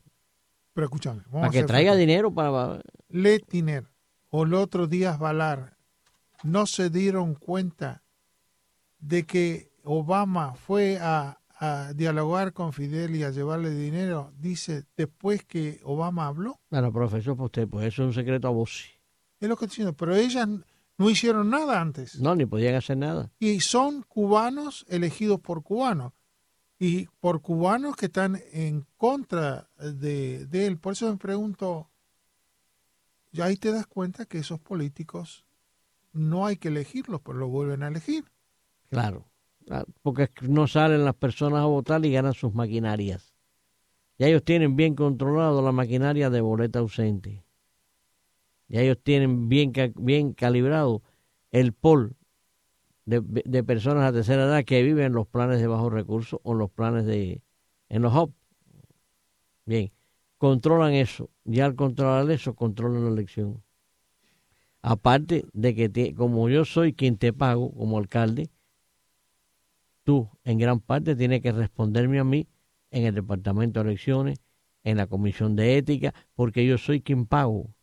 Pero 0.74 0.86
escúchame. 0.86 1.22
vamos 1.26 1.42
para 1.42 1.48
a 1.48 1.52
que 1.52 1.64
traiga 1.64 1.94
dinero 1.96 2.34
para 2.34 2.80
Letiner 3.10 3.84
o 4.30 4.44
el 4.46 4.54
otro 4.54 4.88
Díaz 4.88 5.20
Valar 5.20 5.76
no 6.44 6.66
se 6.66 6.90
dieron 6.90 7.36
cuenta 7.36 8.02
de 9.00 9.26
que 9.26 9.72
Obama 9.84 10.54
fue 10.56 10.98
a, 11.02 11.41
a 11.64 11.94
dialogar 11.94 12.54
con 12.54 12.74
Fidel 12.74 13.16
y 13.16 13.24
a 13.24 13.30
llevarle 13.30 13.70
dinero, 13.70 14.34
dice, 14.40 14.84
después 14.98 15.46
que 15.46 15.80
Obama 15.84 16.26
habló. 16.26 16.60
bueno 16.72 16.92
profesor 16.92 17.36
para 17.36 17.46
usted 17.46 17.68
pues 17.68 17.86
eso 17.86 18.02
es 18.02 18.08
un 18.08 18.14
secreto 18.16 18.48
a 18.48 18.52
voz 18.52 18.90
Es 19.40 19.48
lo 19.48 19.56
que 19.56 19.66
estoy 19.66 19.76
diciendo. 19.76 19.94
Pero 19.94 20.16
ellas 20.16 20.48
no 20.98 21.10
hicieron 21.10 21.52
nada 21.52 21.80
antes. 21.80 22.20
no 22.20 22.34
ni 22.36 22.48
podían 22.48 22.74
hacer 22.74 22.98
nada 22.98 23.32
Y 23.38 23.60
son 23.60 24.02
cubanos 24.02 24.88
elegidos 24.90 25.40
por 25.40 25.62
cubanos. 25.62 26.14
Y 26.80 27.06
por 27.20 27.42
cubanos 27.42 27.96
que 27.96 28.08
están 28.08 28.42
en 28.54 28.88
contra 28.98 29.70
de, 29.78 30.48
de 30.48 30.66
él. 30.66 30.80
Por 30.80 30.94
eso 30.94 31.12
me 31.12 31.18
pregunto, 31.18 31.92
ya 33.32 33.46
ahí 33.46 33.56
te 33.56 33.72
das 33.72 33.86
cuenta 33.86 34.26
que 34.26 34.40
esos 34.40 34.60
políticos 34.60 35.46
no 36.12 36.48
hay 36.48 36.58
que 36.58 36.70
elegirlos, 36.70 37.22
pero 37.22 37.38
lo 37.38 37.50
vuelven 37.50 37.84
a 37.84 37.88
elegir. 37.88 38.26
Claro, 38.90 39.31
porque 40.02 40.30
no 40.48 40.68
salen 40.68 41.06
las 41.06 41.16
personas 41.16 41.62
a 41.62 41.66
votar 41.66 42.06
y 42.06 42.12
ganan 42.12 42.34
sus 42.34 42.54
maquinarias. 42.54 43.34
Ya 44.20 44.28
ellos 44.28 44.44
tienen 44.44 44.76
bien 44.76 44.96
controlado 44.96 45.62
la 45.62 45.72
maquinaria 45.74 46.30
de 46.30 46.42
boleta 46.42 46.80
ausente. 46.80 47.44
Ya 48.68 48.82
ellos 48.82 48.98
tienen 49.04 49.50
bien, 49.50 49.74
bien 49.98 50.34
calibrado 50.34 51.04
el 51.52 51.74
pol 51.74 52.16
de, 53.06 53.22
de 53.22 53.64
personas 53.64 54.06
a 54.10 54.14
tercera 54.14 54.46
edad 54.46 54.66
que 54.66 54.84
viven 54.84 55.08
en 55.08 55.14
los 55.14 55.28
planes 55.28 55.60
de 55.62 55.68
bajos 55.68 55.94
recursos 55.94 56.40
o 56.44 56.54
los 56.56 56.72
planes 56.72 57.06
de, 57.06 57.44
en 57.90 58.02
los 58.04 58.14
HOP. 58.14 58.34
Bien, 59.66 59.92
controlan 60.38 60.94
eso. 60.94 61.32
Ya 61.46 61.66
al 61.66 61.76
controlar 61.76 62.30
eso, 62.32 62.54
controlan 62.56 63.06
la 63.06 63.12
elección. 63.12 63.64
Aparte 64.94 65.36
de 65.54 65.70
que 65.76 65.90
tie- 65.96 66.14
como 66.16 66.50
yo 66.50 66.66
soy 66.66 66.94
quien 66.94 67.18
te 67.18 67.34
pago 67.34 67.72
como 67.74 67.98
alcalde, 67.98 68.50
tú 70.04 70.30
en 70.44 70.58
gran 70.60 70.80
parte 70.82 71.16
tienes 71.16 71.42
que 71.42 71.52
responderme 71.52 72.20
a 72.20 72.24
mí 72.24 72.48
en 72.92 73.06
el 73.06 73.16
departamento 73.16 73.82
de 73.84 73.90
elecciones, 73.92 74.40
en 74.84 74.98
la 74.98 75.08
comisión 75.08 75.56
de 75.56 75.78
ética, 75.78 76.14
porque 76.36 76.66
yo 76.66 76.78
soy 76.78 77.02
quien 77.02 77.26
pago. 77.26 77.74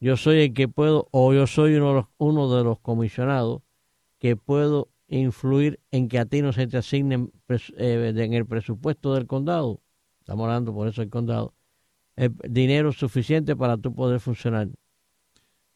Yo 0.00 0.16
soy 0.16 0.40
el 0.42 0.54
que 0.54 0.68
puedo, 0.68 1.08
o 1.12 1.32
yo 1.34 1.46
soy 1.46 1.74
uno 1.76 1.88
de 1.90 1.94
los, 1.96 2.06
uno 2.18 2.54
de 2.56 2.64
los 2.64 2.80
comisionados 2.80 3.62
que 4.18 4.36
puedo 4.36 4.90
influir 5.08 5.80
en 5.92 6.08
que 6.08 6.18
a 6.20 6.26
ti 6.26 6.42
no 6.42 6.52
se 6.52 6.66
te 6.68 6.78
asigne 6.78 7.18
pres- 7.48 7.74
eh, 7.78 8.12
en 8.16 8.34
el 8.34 8.46
presupuesto 8.46 9.14
del 9.14 9.26
condado. 9.26 9.82
Estamos 10.20 10.44
hablando 10.46 10.74
por 10.74 10.88
eso 10.88 11.02
del 11.02 11.10
condado. 11.10 11.54
eh, 12.16 12.30
dinero 12.50 12.92
suficiente 12.92 13.56
para 13.56 13.76
tú 13.78 13.94
poder 13.94 14.20
funcionar. 14.20 14.68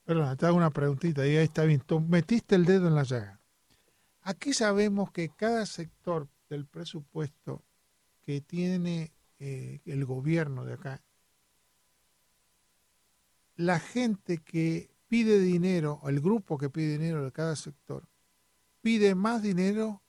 Perdón, 0.05 0.37
te 0.37 0.45
hago 0.45 0.59
una 0.59 0.69
preguntita 0.71 1.27
y 1.27 1.37
ahí 1.39 1.45
está 1.45 1.65
bien. 1.65 1.83
Metiste 2.09 2.55
el 2.55 2.67
dedo 2.67 2.89
en 2.89 2.95
la 2.95 3.03
llaga. 3.05 3.40
Aquí 4.23 4.53
sabemos 4.53 5.11
que 5.11 5.31
cada 5.31 5.67
sector 5.67 6.29
del 6.49 6.67
presupuesto 6.67 7.63
que 8.23 8.41
tiene 8.41 9.13
eh, 9.39 9.81
el 9.87 10.05
gobierno 10.05 10.65
de 10.65 10.75
acá, 10.75 11.03
la 13.57 13.79
gente 13.79 14.39
que 14.39 14.91
pide 15.09 15.39
dinero, 15.39 16.01
el 16.07 16.21
grupo 16.21 16.57
que 16.57 16.71
pide 16.71 16.93
dinero 16.99 17.25
de 17.25 17.33
cada 17.33 17.57
sector, 17.57 18.05
pide 18.81 19.15
más 19.15 19.43
dinero 19.43 20.03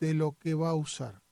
de 0.00 0.14
lo 0.14 0.32
que 0.32 0.54
va 0.54 0.70
a 0.70 0.74
usar. 0.74 1.22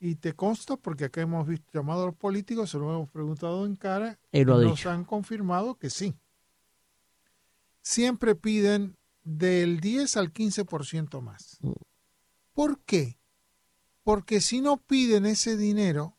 Y 0.00 0.16
te 0.16 0.34
consta 0.34 0.76
porque 0.76 1.06
acá 1.06 1.20
hemos 1.20 1.46
visto 1.46 1.66
llamado 1.72 2.02
a 2.02 2.06
los 2.06 2.14
políticos, 2.14 2.70
se 2.70 2.78
lo 2.78 2.92
hemos 2.92 3.10
preguntado 3.10 3.64
en 3.64 3.76
cara, 3.76 4.18
y 4.30 4.44
lo 4.44 4.60
nos 4.60 4.84
han 4.86 5.04
confirmado 5.04 5.76
que 5.76 5.88
sí. 5.88 6.14
Siempre 7.80 8.34
piden 8.34 8.97
del 9.28 9.80
10 9.80 10.16
al 10.16 10.32
15% 10.32 11.20
más. 11.20 11.58
Mm. 11.60 11.72
¿Por 12.54 12.80
qué? 12.80 13.18
Porque 14.02 14.40
si 14.40 14.60
no 14.60 14.78
piden 14.78 15.26
ese 15.26 15.56
dinero, 15.56 16.16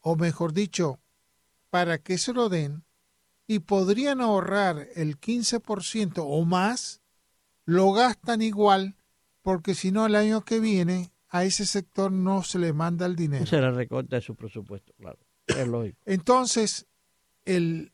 o 0.00 0.14
mejor 0.14 0.52
dicho, 0.52 1.00
para 1.68 1.98
que 1.98 2.16
se 2.16 2.32
lo 2.32 2.48
den, 2.48 2.84
y 3.46 3.58
podrían 3.58 4.20
ahorrar 4.20 4.88
el 4.94 5.18
15% 5.18 6.24
o 6.24 6.44
más, 6.44 7.00
lo 7.64 7.92
gastan 7.92 8.40
igual, 8.42 8.94
porque 9.42 9.74
si 9.74 9.90
no 9.90 10.06
el 10.06 10.14
año 10.14 10.44
que 10.44 10.60
viene 10.60 11.10
a 11.28 11.44
ese 11.44 11.66
sector 11.66 12.12
no 12.12 12.44
se 12.44 12.60
le 12.60 12.72
manda 12.72 13.06
el 13.06 13.16
dinero. 13.16 13.46
Se 13.46 13.60
le 13.60 13.72
recorta 13.72 14.16
de 14.16 14.22
su 14.22 14.36
presupuesto, 14.36 14.92
claro. 14.96 15.18
Es 15.46 15.66
lógico. 15.66 15.98
Entonces, 16.06 16.86
el, 17.44 17.92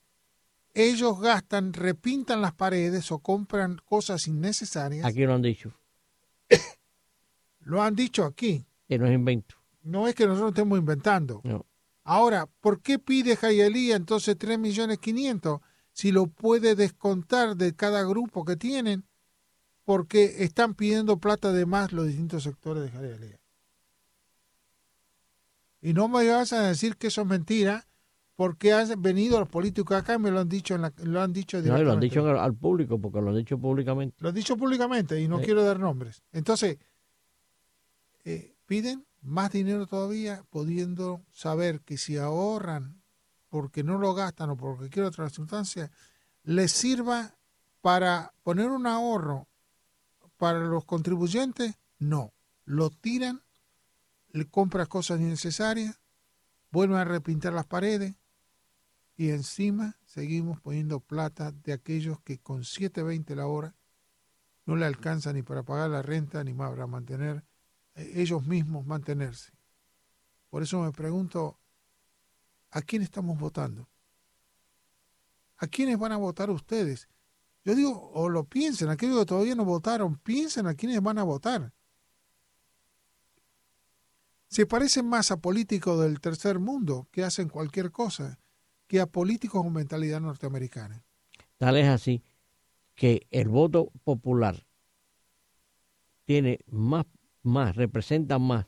ellos 0.77 1.19
gastan, 1.19 1.73
repintan 1.73 2.43
las 2.43 2.53
paredes 2.53 3.11
o 3.11 3.19
compran 3.19 3.81
cosas 3.87 4.29
innecesarias. 4.29 5.07
Aquí 5.07 5.25
lo 5.25 5.35
han 5.35 5.43
dicho. 5.43 5.73
Lo 7.61 7.83
han 7.83 7.97
dicho 7.97 8.25
aquí. 8.25 8.67
Y 8.87 8.99
no 8.99 9.07
es 9.07 9.15
invento. 9.15 9.57
No 9.83 10.07
es 10.07 10.15
que 10.15 10.27
nosotros 10.27 10.51
estemos 10.51 10.79
inventando. 10.79 11.41
No. 11.45 11.65
Ahora, 12.05 12.47
¿por 12.61 12.83
qué 12.83 12.99
pide 12.99 13.37
Jayalía 13.37 13.97
entonces 13.97 14.37
3 14.39 14.59
millones 14.59 14.99
500 14.99 15.61
si 15.93 16.13
lo 16.13 16.27
puede 16.27 16.77
descontar 16.77 17.57
de 17.57 17.75
cada 17.75 18.05
grupo 18.05 18.45
que 18.45 18.57
tienen? 18.57 19.05
Porque 19.85 20.45
están 20.45 20.75
pidiendo 20.75 21.19
plata 21.19 21.53
de 21.53 21.65
más 21.65 21.93
los 21.93 22.07
distintos 22.07 22.43
sectores 22.43 22.83
de 22.85 22.91
Jayalía. 22.91 23.41
Y 25.81 25.95
no 25.95 26.09
me 26.09 26.29
vas 26.29 26.53
a 26.53 26.69
decir 26.69 26.97
que 26.97 27.07
eso 27.07 27.23
es 27.23 27.27
mentira, 27.27 27.86
porque 28.37 28.73
han 28.73 29.01
venido 29.01 29.41
los 29.41 29.49
políticos 29.49 29.97
acá 29.97 30.15
y 30.15 30.19
me 30.19 30.31
lo 30.31 30.41
han 30.41 30.49
dicho, 30.49 30.75
en 30.75 30.83
la, 30.83 30.93
lo 31.03 31.23
han 31.23 31.33
dicho 31.33 31.61
No, 31.63 31.83
lo 31.83 31.93
han 31.93 32.01
dicho 32.01 32.21
al, 32.29 32.39
al 32.39 32.55
público, 32.55 33.01
porque 33.01 33.21
lo 33.23 33.31
han 33.31 33.37
dicho 33.37 33.59
públicamente. 33.59 34.17
Lo 34.21 34.29
han 34.29 34.35
dicho 34.35 34.57
públicamente 34.57 35.19
y 35.21 35.27
no 35.27 35.39
Sí. 35.39 35.45
quiero 35.47 35.65
dar 35.65 35.81
nombres. 35.81 36.23
Entonces, 36.33 36.77
eh, 38.25 38.55
piden 38.67 39.07
más 39.23 39.51
dinero 39.53 39.87
todavía, 39.87 40.45
pudiendo 40.51 41.23
saber 41.33 41.81
que 41.81 41.97
si 41.97 42.17
ahorran 42.19 43.03
porque 43.49 43.83
no 43.83 43.99
lo 43.99 44.15
gastan 44.15 44.51
o 44.51 44.57
porque 44.57 44.91
quieren 44.91 45.09
otra 45.09 45.29
circunstancia, 45.31 45.91
les 46.45 46.73
sirva 46.73 47.35
para 47.81 48.33
poner 48.43 48.69
un 48.69 48.87
ahorro 48.87 49.49
para 50.37 50.59
los 50.61 50.85
contribuyentes. 50.85 51.75
No, 51.99 52.33
lo 52.67 52.91
tiran, 52.91 53.41
le 54.33 54.45
compran 54.47 54.87
cosas 54.87 55.21
innecesarias, 55.21 55.99
vuelven 56.71 56.99
a 56.99 57.05
repintar 57.05 57.53
las 57.55 57.65
paredes 57.67 58.15
y 59.17 59.31
encima 59.31 59.97
seguimos 60.05 60.61
poniendo 60.61 61.01
plata 61.01 61.51
de 61.51 61.73
aquellos 61.73 62.21
que 62.21 62.39
con 62.39 62.63
7.20 62.63 63.35
la 63.35 63.47
hora 63.47 63.75
no 64.67 64.77
le 64.77 64.85
alcanza 64.85 65.33
ni 65.33 65.43
para 65.43 65.63
pagar 65.63 65.91
la 65.91 66.03
renta 66.03 66.45
ni 66.45 66.53
más 66.53 66.71
para 66.71 66.87
mantener 66.87 67.45
eh, 67.95 68.13
ellos 68.17 68.47
mismos 68.47 68.85
mantenerse. 68.87 69.53
Por 70.51 70.63
eso 70.63 70.83
me 70.83 70.93
pregunto, 70.93 71.59
¿a 72.71 72.83
quién 72.83 73.03
estamos 73.03 73.39
votando? 73.39 73.89
¿A 75.57 75.67
quiénes 75.67 75.99
van 75.99 76.13
a 76.13 76.19
votar 76.19 76.51
ustedes? 76.51 77.09
Yo 77.65 77.75
digo, 77.75 78.11
o 78.13 78.29
lo 78.29 78.45
piensen, 78.45 78.91
aquellos 78.91 79.19
que 79.21 79.27
todavía 79.27 79.55
no 79.55 79.65
votaron, 79.65 80.17
piensen 80.19 80.67
a 80.67 80.75
quiénes 80.75 81.03
van 81.03 81.19
a 81.19 81.25
votar. 81.25 81.73
Se 84.49 84.67
parecen 84.67 85.09
más 85.09 85.31
a 85.31 85.39
políticos 85.39 86.01
del 86.01 86.21
tercer 86.21 86.59
mundo 86.59 87.09
que 87.11 87.25
hacen 87.25 87.49
cualquier 87.49 87.91
cosa 87.91 88.39
que 88.87 89.01
a 89.01 89.07
políticos 89.07 89.63
con 89.63 89.73
mentalidad 89.73 90.21
norteamericana. 90.21 91.05
Tal 91.59 91.77
es 91.77 91.87
así 91.87 92.23
que 92.95 93.27
el 93.31 93.49
voto 93.49 93.93
popular 94.05 94.67
tiene 96.25 96.61
más, 96.67 97.07
más, 97.43 97.77
representa 97.77 98.39
más, 98.39 98.67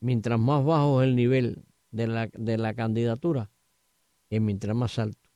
mientras 0.00 0.38
más 0.38 0.64
bajo 0.64 1.02
es 1.02 1.08
el 1.08 1.16
nivel 1.16 1.64
de 1.90 2.06
la, 2.06 2.28
de 2.32 2.58
la 2.58 2.74
candidatura, 2.74 3.50
y 4.30 4.40
mientras 4.40 4.74
más 4.74 4.98
alto. 4.98 5.28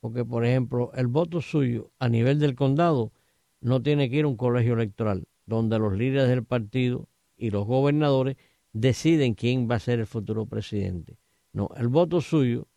Porque, 0.00 0.24
por 0.24 0.44
ejemplo, 0.44 0.92
el 0.94 1.08
voto 1.08 1.40
suyo 1.40 1.90
a 1.98 2.08
nivel 2.08 2.38
del 2.38 2.54
condado 2.54 3.12
no 3.60 3.82
tiene 3.82 4.08
que 4.08 4.16
ir 4.16 4.24
a 4.24 4.28
un 4.28 4.36
colegio 4.36 4.74
electoral, 4.74 5.26
donde 5.46 5.78
los 5.78 5.94
líderes 5.94 6.28
del 6.28 6.44
partido 6.44 7.08
y 7.36 7.50
los 7.50 7.66
gobernadores 7.66 8.36
deciden 8.72 9.34
quién 9.34 9.68
va 9.68 9.76
a 9.76 9.80
ser 9.80 10.00
el 10.00 10.06
futuro 10.06 10.46
presidente. 10.46 11.18
No, 11.52 11.70
el 11.76 11.88
voto 11.88 12.20
suyo 12.20 12.68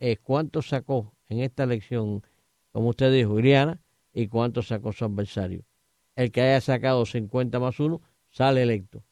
es 0.00 0.18
cuánto 0.18 0.62
sacó 0.62 1.14
en 1.28 1.40
esta 1.40 1.62
elección, 1.62 2.22
como 2.72 2.88
usted 2.88 3.12
dijo, 3.12 3.38
Iriana, 3.38 3.80
y 4.12 4.26
cuánto 4.26 4.62
sacó 4.62 4.92
su 4.92 5.04
adversario. 5.04 5.64
El 6.16 6.32
que 6.32 6.40
haya 6.42 6.60
sacado 6.60 7.06
50 7.06 7.60
más 7.60 7.78
1 7.78 8.00
sale 8.30 8.62
electo. 8.62 9.04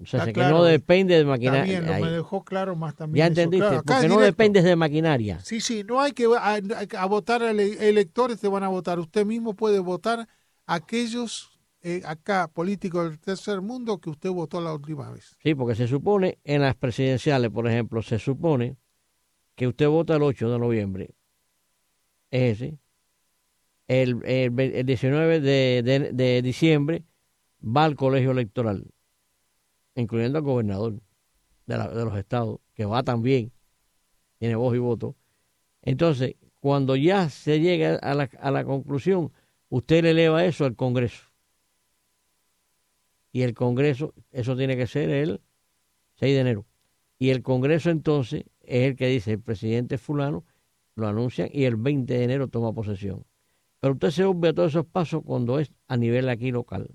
O 0.00 0.06
sea, 0.06 0.24
que 0.26 0.32
claro, 0.32 0.58
no 0.58 0.64
depende 0.64 1.16
de 1.16 1.24
maquinaria. 1.24 1.80
También 1.80 1.86
lo 2.00 2.06
me 2.06 2.12
dejó 2.12 2.44
claro 2.44 2.76
más 2.76 2.94
también. 2.94 3.18
Ya 3.26 3.32
eso, 3.32 3.40
entendiste, 3.40 3.66
claro, 3.68 3.82
porque 3.84 4.08
no 4.08 4.14
directo. 4.18 4.20
dependes 4.26 4.64
de 4.64 4.76
maquinaria. 4.76 5.40
Sí, 5.40 5.60
sí, 5.60 5.82
no 5.84 6.00
hay 6.00 6.12
que 6.12 6.26
a, 6.26 6.60
a- 7.00 7.06
votar 7.06 7.42
a 7.42 7.50
ele- 7.50 7.88
electores, 7.88 8.38
te 8.40 8.46
van 8.48 8.62
a 8.62 8.68
votar. 8.68 9.00
Usted 9.00 9.26
mismo 9.26 9.54
puede 9.54 9.80
votar 9.80 10.20
a 10.66 10.74
aquellos 10.74 11.58
eh, 11.82 12.02
acá 12.04 12.48
políticos 12.48 13.08
del 13.08 13.18
tercer 13.18 13.60
mundo 13.60 13.98
que 13.98 14.10
usted 14.10 14.30
votó 14.30 14.60
la 14.60 14.72
última 14.72 15.10
vez. 15.10 15.36
Sí, 15.42 15.54
porque 15.54 15.74
se 15.74 15.88
supone 15.88 16.38
en 16.44 16.62
las 16.62 16.76
presidenciales, 16.76 17.50
por 17.50 17.66
ejemplo, 17.66 18.00
se 18.02 18.20
supone 18.20 18.76
que 19.58 19.66
usted 19.66 19.88
vota 19.88 20.14
el 20.14 20.22
8 20.22 20.48
de 20.52 20.58
noviembre. 20.60 21.10
Es 22.30 22.62
ese. 22.62 22.78
El, 23.88 24.24
el 24.24 24.50
ve- 24.50 24.78
el 24.78 24.86
19 24.86 25.40
de, 25.40 26.12
de- 26.14 26.42
diciembre 26.42 27.02
va 27.60 27.84
al 27.84 27.96
colegio 27.96 28.30
electoral, 28.30 28.86
incluyendo 29.96 30.38
al 30.38 30.44
gobernador 30.44 31.00
de, 31.66 31.76
de 31.76 32.04
los 32.04 32.16
estados, 32.16 32.60
que 32.74 32.84
va 32.84 33.02
también, 33.02 33.50
tiene 34.38 34.54
voz 34.54 34.76
y 34.76 34.78
voto. 34.78 35.16
Entonces, 35.82 36.36
cuando 36.60 36.94
ya 36.94 37.28
se 37.28 37.58
llega 37.58 37.96
a 37.96 38.14
la, 38.14 38.30
a 38.40 38.52
la 38.52 38.64
conclusión, 38.64 39.32
usted 39.70 40.04
le 40.04 40.10
eleva 40.10 40.44
eso 40.44 40.66
al 40.66 40.76
Congreso. 40.76 41.24
Y 43.32 43.42
el 43.42 43.54
Congreso, 43.54 44.14
eso 44.30 44.56
tiene 44.56 44.76
que 44.76 44.86
ser 44.86 45.10
el 45.10 45.40
6 46.14 46.32
de 46.32 46.40
enero. 46.42 46.64
Y 47.18 47.30
el 47.30 47.42
Congreso 47.42 47.90
entonces 47.90 48.44
es 48.68 48.86
el 48.88 48.96
que 48.96 49.08
dice, 49.08 49.32
el 49.32 49.40
presidente 49.40 49.98
fulano, 49.98 50.44
lo 50.96 51.08
anuncian 51.08 51.48
y 51.52 51.64
el 51.64 51.76
20 51.76 52.14
de 52.14 52.24
enero 52.24 52.48
toma 52.48 52.72
posesión. 52.72 53.24
Pero 53.80 53.94
usted 53.94 54.10
se 54.10 54.24
obvia 54.24 54.54
todos 54.54 54.72
esos 54.72 54.86
pasos 54.86 55.22
cuando 55.24 55.58
es 55.60 55.72
a 55.88 55.96
nivel 55.96 56.28
aquí 56.28 56.50
local. 56.52 56.90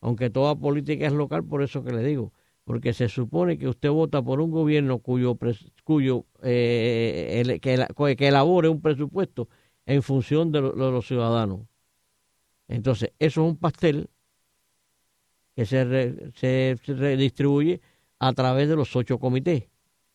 Aunque 0.00 0.30
toda 0.30 0.56
política 0.56 1.06
es 1.06 1.12
local, 1.12 1.44
por 1.44 1.62
eso 1.62 1.84
que 1.84 1.92
le 1.92 2.02
digo. 2.04 2.32
Porque 2.64 2.92
se 2.92 3.08
supone 3.08 3.58
que 3.58 3.68
usted 3.68 3.90
vota 3.90 4.22
por 4.22 4.40
un 4.40 4.50
gobierno 4.50 5.00
cuyo, 5.00 5.38
cuyo 5.84 6.26
eh, 6.42 7.42
el- 7.44 7.60
que, 7.60 8.16
que 8.16 8.28
elabore 8.28 8.68
un 8.68 8.80
presupuesto 8.82 9.48
en 9.86 10.02
función 10.02 10.52
de, 10.52 10.60
lo- 10.62 10.72
de 10.72 10.90
los 10.92 11.06
ciudadanos. 11.06 11.62
Entonces, 12.68 13.12
eso 13.18 13.42
es 13.42 13.48
un 13.50 13.56
pastel 13.56 14.08
que 15.54 15.66
se, 15.66 16.32
se, 16.34 16.76
se 16.84 16.94
redistribuye 16.94 17.80
a 18.18 18.32
través 18.32 18.68
de 18.68 18.76
los 18.76 18.94
ocho 18.96 19.18
comités. 19.18 19.64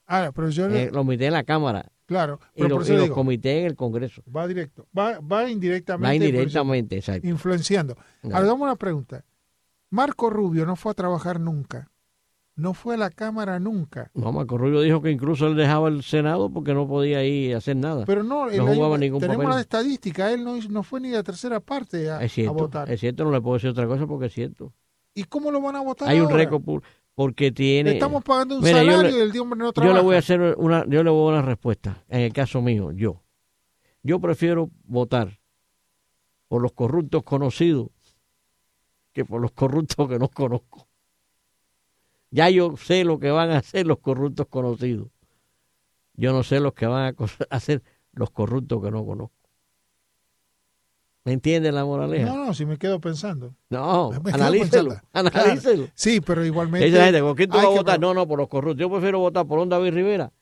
Ahora, 0.05 0.31
pero 0.31 0.49
yo, 0.49 0.67
Eh, 0.69 0.85
los 0.85 0.97
comités 0.97 1.27
en 1.27 1.33
la 1.33 1.43
Cámara 1.43 1.89
claro, 2.05 2.39
y, 2.55 2.63
los- 2.63 2.85
por 2.87 2.93
y 2.95 2.97
los 2.97 3.09
comités 3.11 3.59
en 3.61 3.65
el 3.67 3.75
Congreso. 3.75 4.21
va 4.35 4.47
directo, 4.47 4.85
va, 4.97 5.19
va 5.19 5.49
indirectamente, 5.49 6.07
Va 6.07 6.15
indirectamente, 6.15 6.97
exacto. 6.97 7.27
influenciando. 7.27 7.95
No. 8.21 8.35
Ahora, 8.35 8.47
dame 8.47 8.63
una 8.63 8.75
pregunta. 8.75 9.23
Marco 9.89 10.29
Rubio 10.29 10.65
no 10.65 10.75
fue 10.75 10.91
a 10.91 10.95
trabajar 10.95 11.39
nunca, 11.39 11.89
no 12.55 12.73
fue 12.73 12.95
a 12.95 12.97
la 12.97 13.09
Cámara 13.09 13.59
nunca, 13.59 14.11
No, 14.13 14.31
Marco 14.31 14.57
Rubio 14.57 14.81
dijo 14.81 15.01
que 15.01 15.09
incluso 15.11 15.47
él 15.47 15.55
dejaba 15.55 15.87
el 15.89 16.03
Senado 16.03 16.49
porque 16.51 16.73
no 16.73 16.87
podía 16.87 17.23
ir 17.23 17.55
a 17.55 17.57
hacer 17.59 17.75
nada. 17.77 18.05
pero 18.05 18.23
no, 18.23 18.49
el 18.49 18.57
No 18.57 18.65
año- 18.67 18.75
jugaba 18.75 18.97
ningún 18.97 19.19
tenemos 19.19 19.43
papel. 19.43 19.55
la 19.55 19.61
estadística, 19.61 20.31
él 20.31 20.43
no, 20.43 20.57
no 20.69 20.83
fue 20.83 20.99
ni 20.99 21.09
la 21.11 21.23
tercera 21.23 21.59
parte 21.59 22.09
a, 22.11 22.21
es 22.23 22.31
a 22.31 22.35
cierto, 22.35 22.53
votar. 22.53 22.91
es 22.91 22.99
cierto, 22.99 23.23
no 23.23 23.31
le 23.31 23.41
puedo 23.41 23.53
decir 23.55 23.69
otra 23.69 23.87
cosa 23.87 24.05
porque 24.05 24.25
es 24.27 24.33
cierto. 24.33 24.73
¿Y 25.15 25.23
cómo 25.25 25.51
lo 25.51 25.61
van 25.61 25.75
a 25.75 25.81
votar 25.81 26.09
Hay 26.09 26.19
un 26.19 26.29
récord 26.29 26.61
pu- 26.63 26.83
porque 27.15 27.45
Le 27.45 27.51
tiene... 27.51 27.91
estamos 27.93 28.23
pagando 28.23 28.57
un 28.57 28.63
Mira, 28.63 28.83
yo 28.83 28.91
salario 28.91 29.11
le- 29.11 29.17
y 29.17 29.29
el 29.31 29.39
hombre 29.39 29.59
no 29.59 29.65
Yo 29.65 29.73
trabaja. 29.73 29.95
le 29.97 30.01
voy 30.03 30.15
a 30.15 30.19
hacer 30.19 30.55
una, 30.57 30.85
yo 30.87 31.03
le 31.03 31.09
voy 31.09 31.29
a 31.29 31.33
dar 31.35 31.43
una 31.43 31.49
respuesta. 31.49 32.03
En 32.09 32.21
el 32.21 32.33
caso 32.33 32.61
mío, 32.61 32.91
yo. 32.91 33.21
Yo 34.01 34.19
prefiero 34.19 34.69
votar 34.83 35.39
por 36.47 36.61
los 36.61 36.73
corruptos 36.73 37.23
conocidos 37.23 37.89
que 39.13 39.23
por 39.25 39.41
los 39.41 39.51
corruptos 39.51 40.09
que 40.09 40.17
no 40.19 40.27
conozco. 40.29 40.87
Ya 42.31 42.49
yo 42.49 42.75
sé 42.77 43.03
lo 43.03 43.19
que 43.19 43.29
van 43.29 43.51
a 43.51 43.57
hacer 43.57 43.85
los 43.85 43.99
corruptos 43.99 44.47
conocidos. 44.47 45.09
Yo 46.15 46.33
no 46.33 46.43
sé 46.43 46.59
lo 46.59 46.73
que 46.73 46.87
van 46.87 47.15
a 47.15 47.25
hacer 47.55 47.83
los 48.11 48.31
corruptos 48.31 48.83
que 48.83 48.91
no 48.91 49.05
conozco. 49.05 49.42
¿Me 51.25 51.31
entiende 51.31 51.71
la 51.71 51.85
moraleja? 51.85 52.25
No, 52.25 52.45
no, 52.45 52.53
si 52.53 52.65
me 52.65 52.77
quedo 52.77 52.99
pensando. 52.99 53.55
No, 53.69 54.11
analícelo, 54.31 54.95
analícelo. 55.13 55.87
Sí, 55.93 56.19
pero 56.19 56.45
igualmente. 56.45 56.87
Esa 56.87 57.05
gente, 57.05 57.21
¿por 57.21 57.35
qué 57.35 57.47
tú 57.47 57.55
vas 57.55 57.65
a 57.65 57.69
votar? 57.69 57.99
No, 57.99 58.13
no, 58.13 58.27
por 58.27 58.39
los 58.39 58.49
corruptos. 58.49 58.81
Yo 58.81 58.89
prefiero 58.91 59.19
votar 59.19 59.47
por 59.47 59.59
un 59.59 59.69
David 59.69 59.93
Rivera 59.93 60.33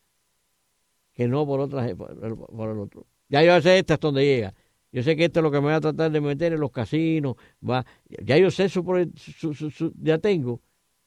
que 1.13 1.27
no 1.27 1.45
por 1.45 1.59
otra 1.59 1.95
por, 1.95 2.47
por 2.47 2.69
el 2.69 2.79
otro. 2.79 3.05
Ya 3.29 3.43
yo 3.43 3.61
sé 3.61 3.77
esta 3.77 3.95
es 3.95 3.99
donde 3.99 4.25
llega. 4.25 4.53
Yo 4.91 5.03
sé 5.03 5.15
que 5.15 5.25
esto 5.25 5.39
es 5.39 5.43
lo 5.43 5.51
que 5.51 5.61
me 5.61 5.67
va 5.67 5.75
a 5.75 5.81
tratar 5.81 6.11
de 6.11 6.19
meter 6.19 6.53
en 6.53 6.59
los 6.59 6.71
casinos. 6.71 7.35
Va, 7.67 7.85
ya 8.07 8.37
yo 8.37 8.49
sé 8.49 8.67
su, 8.67 8.83
su, 9.23 9.93
ya 10.01 10.17
tengo 10.17 10.61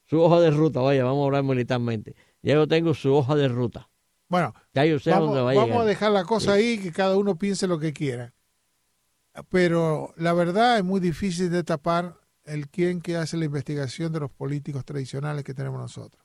su 0.05 0.21
hoja 0.21 0.39
de 0.39 0.51
ruta. 0.51 0.79
Vaya, 0.79 1.03
vamos 1.03 1.23
a 1.23 1.25
hablar 1.25 1.43
militarmente. 1.43 2.15
Ya 2.41 2.53
yo 2.53 2.67
tengo 2.67 2.93
su 2.93 3.13
hoja 3.13 3.35
de 3.35 3.47
ruta. 3.49 3.89
Bueno, 4.27 4.53
ya 4.73 4.85
yo 4.85 4.99
sé 4.99 5.11
vamos, 5.11 5.29
a 5.29 5.39
dónde 5.39 5.41
va 5.43 5.51
a 5.51 5.65
Vamos 5.65 5.81
a 5.81 5.85
dejar 5.85 6.11
la 6.11 6.23
cosa 6.23 6.53
ahí, 6.53 6.79
que 6.79 6.91
cada 6.91 7.17
uno 7.17 7.37
piense 7.37 7.67
lo 7.67 7.77
que 7.77 7.93
quiera 7.93 8.34
pero 9.49 10.13
la 10.17 10.33
verdad 10.33 10.77
es 10.77 10.83
muy 10.83 10.99
difícil 10.99 11.49
de 11.49 11.63
tapar 11.63 12.19
el 12.45 12.69
quién 12.69 13.01
que 13.01 13.17
hace 13.17 13.37
la 13.37 13.45
investigación 13.45 14.13
de 14.13 14.19
los 14.19 14.31
políticos 14.31 14.85
tradicionales 14.85 15.43
que 15.43 15.53
tenemos 15.53 15.79
nosotros. 15.79 16.23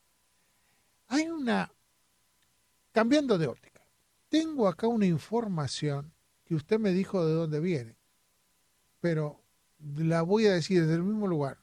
Hay 1.08 1.28
una, 1.28 1.72
cambiando 2.92 3.36
de 3.38 3.48
óptica, 3.48 3.82
tengo 4.28 4.68
acá 4.68 4.86
una 4.86 5.06
información 5.06 6.12
que 6.44 6.54
usted 6.54 6.78
me 6.78 6.92
dijo 6.92 7.26
de 7.26 7.34
dónde 7.34 7.60
viene, 7.60 7.96
pero 9.00 9.40
la 9.96 10.22
voy 10.22 10.46
a 10.46 10.52
decir 10.52 10.82
desde 10.82 10.94
el 10.94 11.02
mismo 11.02 11.26
lugar. 11.26 11.58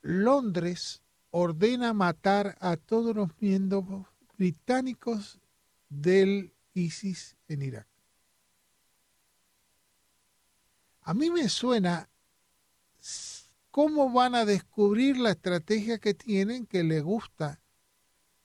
Londres 0.00 1.02
ordena 1.30 1.92
matar 1.92 2.56
a 2.60 2.76
todos 2.76 3.14
los 3.14 3.28
miembros 3.40 4.06
británicos 4.36 5.38
del 5.88 6.54
ISIS 6.72 7.36
en 7.46 7.62
Irak. 7.62 7.89
A 11.02 11.14
mí 11.14 11.30
me 11.30 11.48
suena 11.48 12.08
cómo 13.70 14.10
van 14.12 14.34
a 14.34 14.44
descubrir 14.44 15.16
la 15.18 15.30
estrategia 15.30 15.98
que 15.98 16.14
tienen 16.14 16.66
que 16.66 16.84
les 16.84 17.02
gusta 17.02 17.60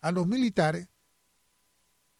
a 0.01 0.11
los 0.11 0.27
militares, 0.27 0.87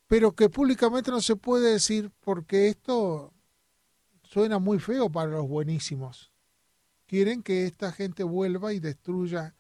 pero 0.08 0.36
que 0.36 0.50
públicamente 0.50 1.12
no 1.12 1.22
se 1.22 1.36
puede 1.36 1.74
decir 1.74 2.12
porque 2.20 2.68
esto 2.68 3.34
suena 4.24 4.60
muy 4.60 4.80
feo 4.80 5.10
para 5.12 5.32
los 5.32 5.48
buenísimos. 5.48 6.32
Quieren 7.06 7.44
que 7.44 7.66
esta 7.66 7.92
gente 7.92 8.24
vuelva 8.24 8.74
y 8.74 8.80
destruya 8.80 9.56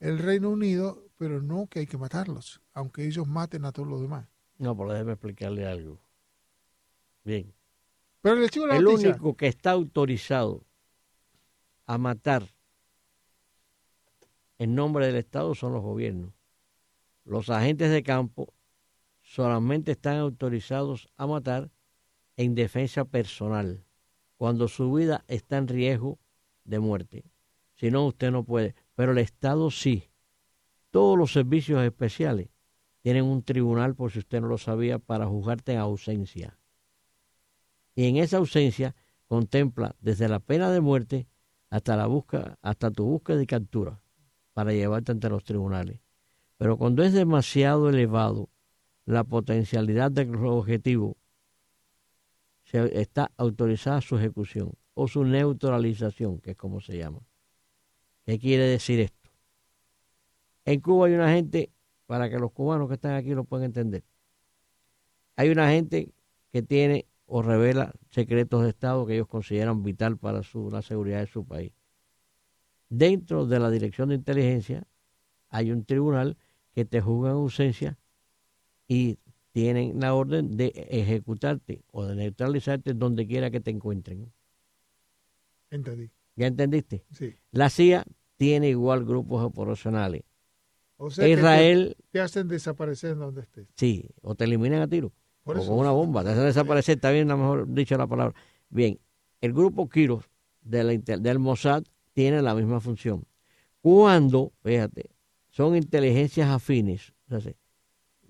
el 0.00 0.18
Reino 0.18 0.50
Unido, 0.50 1.08
pero 1.16 1.40
no 1.40 1.66
que 1.68 1.80
hay 1.80 1.86
que 1.86 1.98
matarlos, 1.98 2.60
aunque 2.72 3.06
ellos 3.06 3.26
maten 3.26 3.64
a 3.64 3.72
todos 3.72 3.88
los 3.88 4.00
demás. 4.00 4.26
No, 4.58 4.76
pero 4.76 4.92
déjeme 4.92 5.12
explicarle 5.12 5.66
algo. 5.66 6.00
Bien, 7.24 7.54
pero 8.22 8.44
el, 8.44 8.86
único 8.86 9.34
que 9.36 9.46
está 9.46 9.70
autorizado 9.70 10.66
a 11.86 11.96
matar 11.96 12.54
en 14.58 14.74
nombre 14.74 15.06
del 15.06 15.16
Estado 15.16 15.54
son 15.54 15.72
los 15.72 15.82
gobiernos. 15.82 16.34
Los 17.24 17.48
agentes 17.48 17.90
de 17.90 18.02
campo 18.02 18.52
solamente 19.22 19.92
están 19.92 20.18
autorizados 20.18 21.08
a 21.16 21.26
matar 21.26 21.70
en 22.36 22.54
defensa 22.54 23.06
personal, 23.06 23.84
cuando 24.36 24.68
su 24.68 24.92
vida 24.92 25.24
está 25.26 25.56
en 25.56 25.68
riesgo 25.68 26.18
de 26.64 26.78
muerte. 26.78 27.24
Si 27.74 27.90
no, 27.90 28.06
usted 28.06 28.30
no 28.30 28.44
puede. 28.44 28.74
Pero 28.94 29.12
el 29.12 29.18
Estado 29.18 29.70
sí. 29.70 30.10
Todos 30.90 31.16
los 31.16 31.32
servicios 31.32 31.82
especiales 31.82 32.50
tienen 33.00 33.24
un 33.24 33.42
tribunal, 33.42 33.94
por 33.94 34.10
si 34.10 34.18
usted 34.18 34.42
no 34.42 34.48
lo 34.48 34.58
sabía, 34.58 34.98
para 34.98 35.26
juzgarte 35.26 35.72
en 35.72 35.78
ausencia 35.78 36.59
y 37.94 38.06
en 38.06 38.16
esa 38.16 38.38
ausencia 38.38 38.94
contempla 39.26 39.94
desde 40.00 40.28
la 40.28 40.40
pena 40.40 40.70
de 40.70 40.80
muerte 40.80 41.26
hasta 41.70 41.96
la 41.96 42.06
busca, 42.06 42.58
hasta 42.62 42.90
tu 42.90 43.04
búsqueda 43.04 43.42
y 43.42 43.46
captura 43.46 44.00
para 44.52 44.72
llevarte 44.72 45.12
ante 45.12 45.28
los 45.28 45.44
tribunales. 45.44 46.00
Pero 46.56 46.76
cuando 46.76 47.02
es 47.02 47.12
demasiado 47.12 47.88
elevado 47.88 48.50
la 49.06 49.24
potencialidad 49.24 50.10
del 50.10 50.34
objetivo, 50.44 51.16
se 52.64 53.00
está 53.00 53.30
autorizada 53.36 54.00
su 54.00 54.16
ejecución 54.16 54.72
o 54.94 55.08
su 55.08 55.24
neutralización, 55.24 56.40
que 56.40 56.52
es 56.52 56.56
como 56.56 56.80
se 56.80 56.98
llama. 56.98 57.20
¿Qué 58.24 58.38
quiere 58.38 58.64
decir 58.64 59.00
esto? 59.00 59.30
En 60.64 60.80
Cuba 60.80 61.06
hay 61.06 61.14
una 61.14 61.32
gente, 61.32 61.72
para 62.06 62.28
que 62.28 62.38
los 62.38 62.52
cubanos 62.52 62.88
que 62.88 62.94
están 62.94 63.14
aquí 63.14 63.30
lo 63.30 63.44
puedan 63.44 63.66
entender, 63.66 64.04
hay 65.36 65.48
una 65.48 65.70
gente 65.70 66.12
que 66.52 66.62
tiene 66.62 67.06
o 67.32 67.42
revela 67.42 67.92
secretos 68.10 68.64
de 68.64 68.70
Estado 68.70 69.06
que 69.06 69.14
ellos 69.14 69.28
consideran 69.28 69.84
vital 69.84 70.18
para 70.18 70.42
su, 70.42 70.68
la 70.68 70.82
seguridad 70.82 71.20
de 71.20 71.28
su 71.28 71.46
país. 71.46 71.72
Dentro 72.88 73.46
de 73.46 73.60
la 73.60 73.70
Dirección 73.70 74.08
de 74.08 74.16
Inteligencia 74.16 74.84
hay 75.48 75.70
un 75.70 75.84
tribunal 75.84 76.36
que 76.72 76.84
te 76.84 77.00
juzga 77.00 77.30
en 77.30 77.36
ausencia 77.36 77.98
y 78.88 79.20
tienen 79.52 80.00
la 80.00 80.14
orden 80.14 80.56
de 80.56 80.72
ejecutarte 80.90 81.84
o 81.92 82.04
de 82.04 82.16
neutralizarte 82.16 82.94
donde 82.94 83.28
quiera 83.28 83.52
que 83.52 83.60
te 83.60 83.70
encuentren. 83.70 84.32
Entendí. 85.70 86.10
¿Ya 86.34 86.48
entendiste? 86.48 87.04
Sí. 87.12 87.36
La 87.52 87.70
CIA 87.70 88.04
tiene 88.38 88.70
igual 88.70 89.04
grupos 89.04 89.44
operacionales. 89.44 90.24
O 90.96 91.10
sea, 91.10 91.28
Israel. 91.28 91.96
te, 92.10 92.20
hacen 92.20 92.48
desaparecer 92.48 93.16
donde 93.16 93.42
estés. 93.42 93.68
Sí, 93.76 94.08
o 94.20 94.34
te 94.34 94.44
eliminan 94.44 94.82
a 94.82 94.88
tiro 94.88 95.12
o 95.44 95.52
con 95.52 95.78
una 95.78 95.90
bomba, 95.90 96.22
te 96.22 96.34
desaparecer, 96.34 96.96
está 96.96 97.10
bien, 97.10 97.30
a 97.30 97.34
lo 97.34 97.42
mejor 97.42 97.68
dicho 97.68 97.96
la 97.96 98.06
palabra. 98.06 98.34
Bien, 98.68 98.98
el 99.40 99.52
grupo 99.52 99.88
Kiros 99.88 100.24
del 100.62 101.38
Mossad 101.38 101.82
tiene 102.12 102.42
la 102.42 102.54
misma 102.54 102.80
función. 102.80 103.24
Cuando, 103.80 104.52
fíjate, 104.62 105.10
son 105.48 105.76
inteligencias 105.76 106.48
afines, 106.48 107.12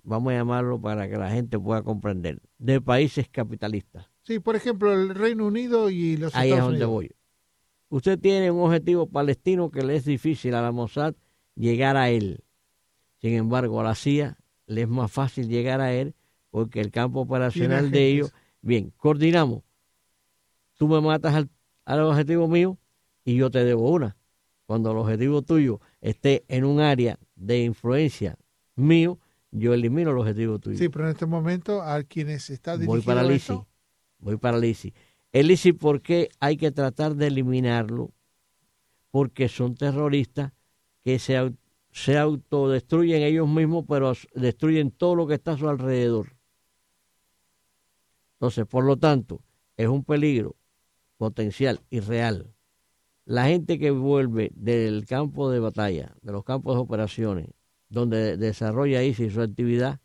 vamos 0.03 0.33
a 0.33 0.37
llamarlo 0.37 0.79
para 0.79 1.09
que 1.09 1.17
la 1.17 1.29
gente 1.29 1.59
pueda 1.59 1.83
comprender, 1.83 2.41
de 2.57 2.81
países 2.81 3.27
capitalistas. 3.29 4.09
Sí, 4.23 4.39
por 4.39 4.55
ejemplo, 4.55 4.93
el 4.93 5.13
Reino 5.13 5.45
Unido 5.45 5.89
y 5.89 6.17
los 6.17 6.33
Ahí 6.35 6.49
Estados 6.49 6.73
es 6.73 6.79
donde 6.79 6.85
voy. 6.85 7.11
Usted 7.89 8.17
tiene 8.17 8.49
un 8.51 8.61
objetivo 8.61 9.07
palestino 9.07 9.69
que 9.69 9.83
le 9.83 9.97
es 9.97 10.05
difícil 10.05 10.55
a 10.55 10.61
la 10.61 10.71
Mossad 10.71 11.13
llegar 11.55 11.97
a 11.97 12.09
él. 12.09 12.43
Sin 13.19 13.33
embargo, 13.33 13.81
a 13.81 13.83
la 13.83 13.95
CIA 13.95 14.37
le 14.65 14.83
es 14.83 14.87
más 14.87 15.11
fácil 15.11 15.49
llegar 15.49 15.81
a 15.81 15.93
él 15.93 16.15
porque 16.51 16.81
el 16.81 16.91
campo 16.91 17.21
operacional 17.21 17.89
de 17.89 18.07
ellos, 18.07 18.33
bien, 18.61 18.93
coordinamos. 18.97 19.63
Tú 20.77 20.87
me 20.87 21.01
matas 21.01 21.33
al, 21.33 21.49
al 21.85 22.01
objetivo 22.01 22.47
mío 22.47 22.77
y 23.23 23.35
yo 23.35 23.49
te 23.49 23.63
debo 23.63 23.89
una. 23.89 24.17
Cuando 24.65 24.91
el 24.91 24.97
objetivo 24.97 25.41
tuyo 25.41 25.81
esté 26.01 26.45
en 26.47 26.65
un 26.65 26.79
área 26.79 27.17
de 27.35 27.63
influencia 27.63 28.37
mío, 28.75 29.19
yo 29.51 29.73
elimino 29.73 30.11
el 30.11 30.17
objetivo 30.17 30.59
tuyo. 30.59 30.77
Sí, 30.77 30.89
pero 30.89 31.05
en 31.05 31.11
este 31.11 31.25
momento 31.25 31.81
a 31.81 32.03
quienes 32.03 32.49
está 32.49 32.77
dirigido 32.77 32.93
Voy 32.93 33.01
para 33.01 33.21
el 33.21 33.41
Voy 34.19 34.37
para 34.37 34.57
el 34.57 34.65
ICI. 34.65 34.93
El 35.31 35.51
ICI, 35.51 35.73
¿por 35.73 36.01
qué 36.01 36.29
hay 36.39 36.57
que 36.57 36.71
tratar 36.71 37.15
de 37.15 37.27
eliminarlo? 37.27 38.11
Porque 39.09 39.49
son 39.49 39.75
terroristas 39.75 40.53
que 41.03 41.19
se, 41.19 41.53
se 41.91 42.17
autodestruyen 42.17 43.23
ellos 43.23 43.49
mismos, 43.49 43.85
pero 43.87 44.13
destruyen 44.35 44.91
todo 44.91 45.15
lo 45.15 45.27
que 45.27 45.35
está 45.35 45.53
a 45.53 45.57
su 45.57 45.67
alrededor. 45.67 46.35
Entonces, 48.41 48.65
por 48.65 48.83
lo 48.83 48.97
tanto, 48.97 49.43
es 49.77 49.87
un 49.87 50.03
peligro 50.03 50.55
potencial 51.17 51.79
y 51.91 51.99
real. 51.99 52.55
La 53.23 53.45
gente 53.45 53.77
que 53.77 53.91
vuelve 53.91 54.51
del 54.55 55.05
campo 55.05 55.51
de 55.51 55.59
batalla, 55.59 56.15
de 56.23 56.31
los 56.31 56.43
campos 56.43 56.73
de 56.73 56.81
operaciones, 56.81 57.49
donde 57.89 58.37
desarrolla 58.37 59.03
ISIS 59.03 59.33
su 59.33 59.43
actividad, 59.43 59.99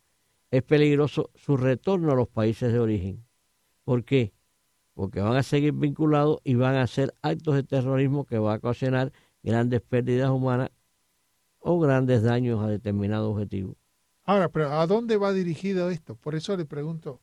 es 0.51 0.63
peligroso 0.63 1.31
su 1.35 1.57
retorno 1.57 2.13
a 2.13 2.15
los 2.15 2.29
países 2.29 2.75
de 2.75 2.79
origen. 2.79 3.25
¿Por 3.85 4.05
qué? 4.05 4.35
Porque 4.93 5.23
van 5.23 5.39
a 5.39 5.43
seguir 5.43 5.73
vinculados 5.73 6.41
y 6.45 6.57
van 6.57 6.75
a 6.75 6.83
hacer 6.83 7.15
actos 7.23 7.55
de 7.55 7.63
terrorismo 7.63 8.27
que 8.27 8.39
va 8.39 8.53
a 8.53 8.59
ocasionar 8.59 9.15
grandes 9.43 9.81
pérdidas 9.81 10.29
humanas 10.29 10.69
o 11.59 11.81
grandes 11.81 12.23
daños 12.23 12.63
a 12.63 12.69
determinados 12.69 13.33
objetivos. 13.33 13.77
Ahora, 14.25 14.51
pero 14.51 14.73
¿a 14.73 14.87
dónde 14.87 15.17
va 15.17 15.33
dirigido 15.33 15.89
esto? 15.89 16.17
Por 16.17 16.35
eso 16.35 16.55
le 16.55 16.67
pregunto, 16.67 17.23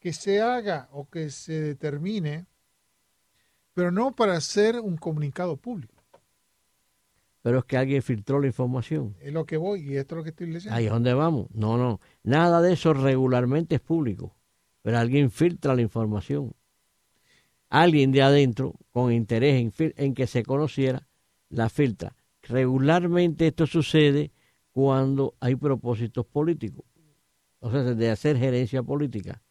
que 0.00 0.12
se 0.12 0.40
haga 0.40 0.88
o 0.92 1.08
que 1.08 1.30
se 1.30 1.60
determine, 1.60 2.46
pero 3.74 3.92
no 3.92 4.14
para 4.14 4.36
hacer 4.36 4.80
un 4.80 4.96
comunicado 4.96 5.56
público. 5.56 5.94
Pero 7.42 7.60
es 7.60 7.64
que 7.64 7.76
alguien 7.76 8.02
filtró 8.02 8.40
la 8.40 8.46
información. 8.46 9.16
Es 9.20 9.32
lo 9.32 9.46
que 9.46 9.56
voy 9.56 9.80
y 9.80 9.96
esto 9.96 10.14
es 10.14 10.16
lo 10.18 10.24
que 10.24 10.30
estoy 10.30 10.48
leyendo. 10.48 10.74
Ahí 10.74 10.86
es 10.86 10.90
donde 10.90 11.14
vamos. 11.14 11.48
No, 11.54 11.78
no. 11.78 12.00
Nada 12.22 12.60
de 12.60 12.72
eso 12.72 12.92
regularmente 12.92 13.76
es 13.76 13.80
público. 13.80 14.36
Pero 14.82 14.98
alguien 14.98 15.30
filtra 15.30 15.74
la 15.74 15.82
información. 15.82 16.54
Alguien 17.70 18.12
de 18.12 18.22
adentro, 18.22 18.74
con 18.90 19.12
interés 19.12 19.60
en, 19.60 19.94
en 19.96 20.14
que 20.14 20.26
se 20.26 20.42
conociera, 20.42 21.06
la 21.48 21.68
filtra. 21.68 22.14
Regularmente 22.42 23.46
esto 23.46 23.66
sucede 23.66 24.32
cuando 24.72 25.34
hay 25.40 25.56
propósitos 25.56 26.26
políticos, 26.26 26.84
o 27.60 27.70
sea, 27.70 27.82
de 27.82 28.10
hacer 28.10 28.38
gerencia 28.38 28.82
política. 28.82 29.42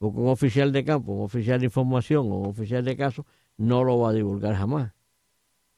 Porque 0.00 0.18
un 0.18 0.28
oficial 0.28 0.72
de 0.72 0.82
campo, 0.82 1.12
un 1.12 1.24
oficial 1.24 1.60
de 1.60 1.66
información 1.66 2.32
o 2.32 2.36
un 2.36 2.46
oficial 2.46 2.82
de 2.82 2.96
caso 2.96 3.26
no 3.58 3.84
lo 3.84 3.98
va 3.98 4.08
a 4.08 4.12
divulgar 4.14 4.56
jamás, 4.56 4.94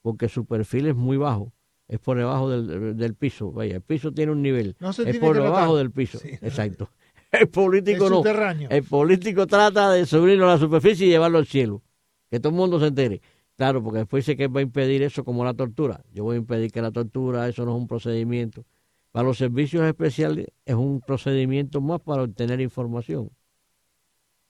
porque 0.01 0.29
su 0.29 0.45
perfil 0.45 0.87
es 0.87 0.95
muy 0.95 1.17
bajo, 1.17 1.51
es 1.89 1.99
por 1.99 2.17
debajo 2.17 2.49
del, 2.49 3.15
piso. 3.15 3.51
Vaya, 3.51 3.75
el 3.75 3.81
piso 3.81 4.13
tiene 4.13 4.31
un 4.31 4.41
nivel, 4.41 4.77
es 5.05 5.19
por 5.19 5.35
debajo 5.35 5.75
del 5.75 5.91
piso. 5.91 6.19
Exacto. 6.41 6.89
El 7.33 7.49
político 7.49 8.11
no. 8.11 8.23
El 8.69 8.83
político 8.83 9.47
trata 9.47 9.91
de 9.91 10.05
subirlo 10.05 10.45
a 10.45 10.53
la 10.53 10.57
superficie 10.59 11.07
y 11.07 11.09
llevarlo 11.09 11.39
al 11.39 11.47
cielo. 11.47 11.81
Que 12.29 12.39
todo 12.39 12.51
el 12.51 12.55
mundo 12.55 12.79
se 12.79 12.85
entere. 12.85 13.23
Claro, 13.57 13.83
porque 13.83 13.99
después 13.99 14.23
dice 14.23 14.37
que 14.37 14.47
va 14.47 14.59
a 14.59 14.63
impedir 14.63 15.01
eso 15.01 15.23
como 15.23 15.43
la 15.43 15.55
tortura. 15.55 16.03
Yo 16.13 16.23
voy 16.25 16.35
a 16.35 16.37
impedir 16.37 16.71
que 16.71 16.79
la 16.79 16.91
tortura, 16.91 17.49
eso 17.49 17.65
no 17.65 17.71
es 17.71 17.77
un 17.77 17.87
procedimiento. 17.87 18.65
Para 19.11 19.25
los 19.27 19.39
servicios 19.39 19.83
especiales 19.83 20.45
es 20.63 20.75
un 20.75 21.01
procedimiento 21.01 21.81
más 21.81 22.01
para 22.01 22.21
obtener 22.21 22.61
información 22.61 23.31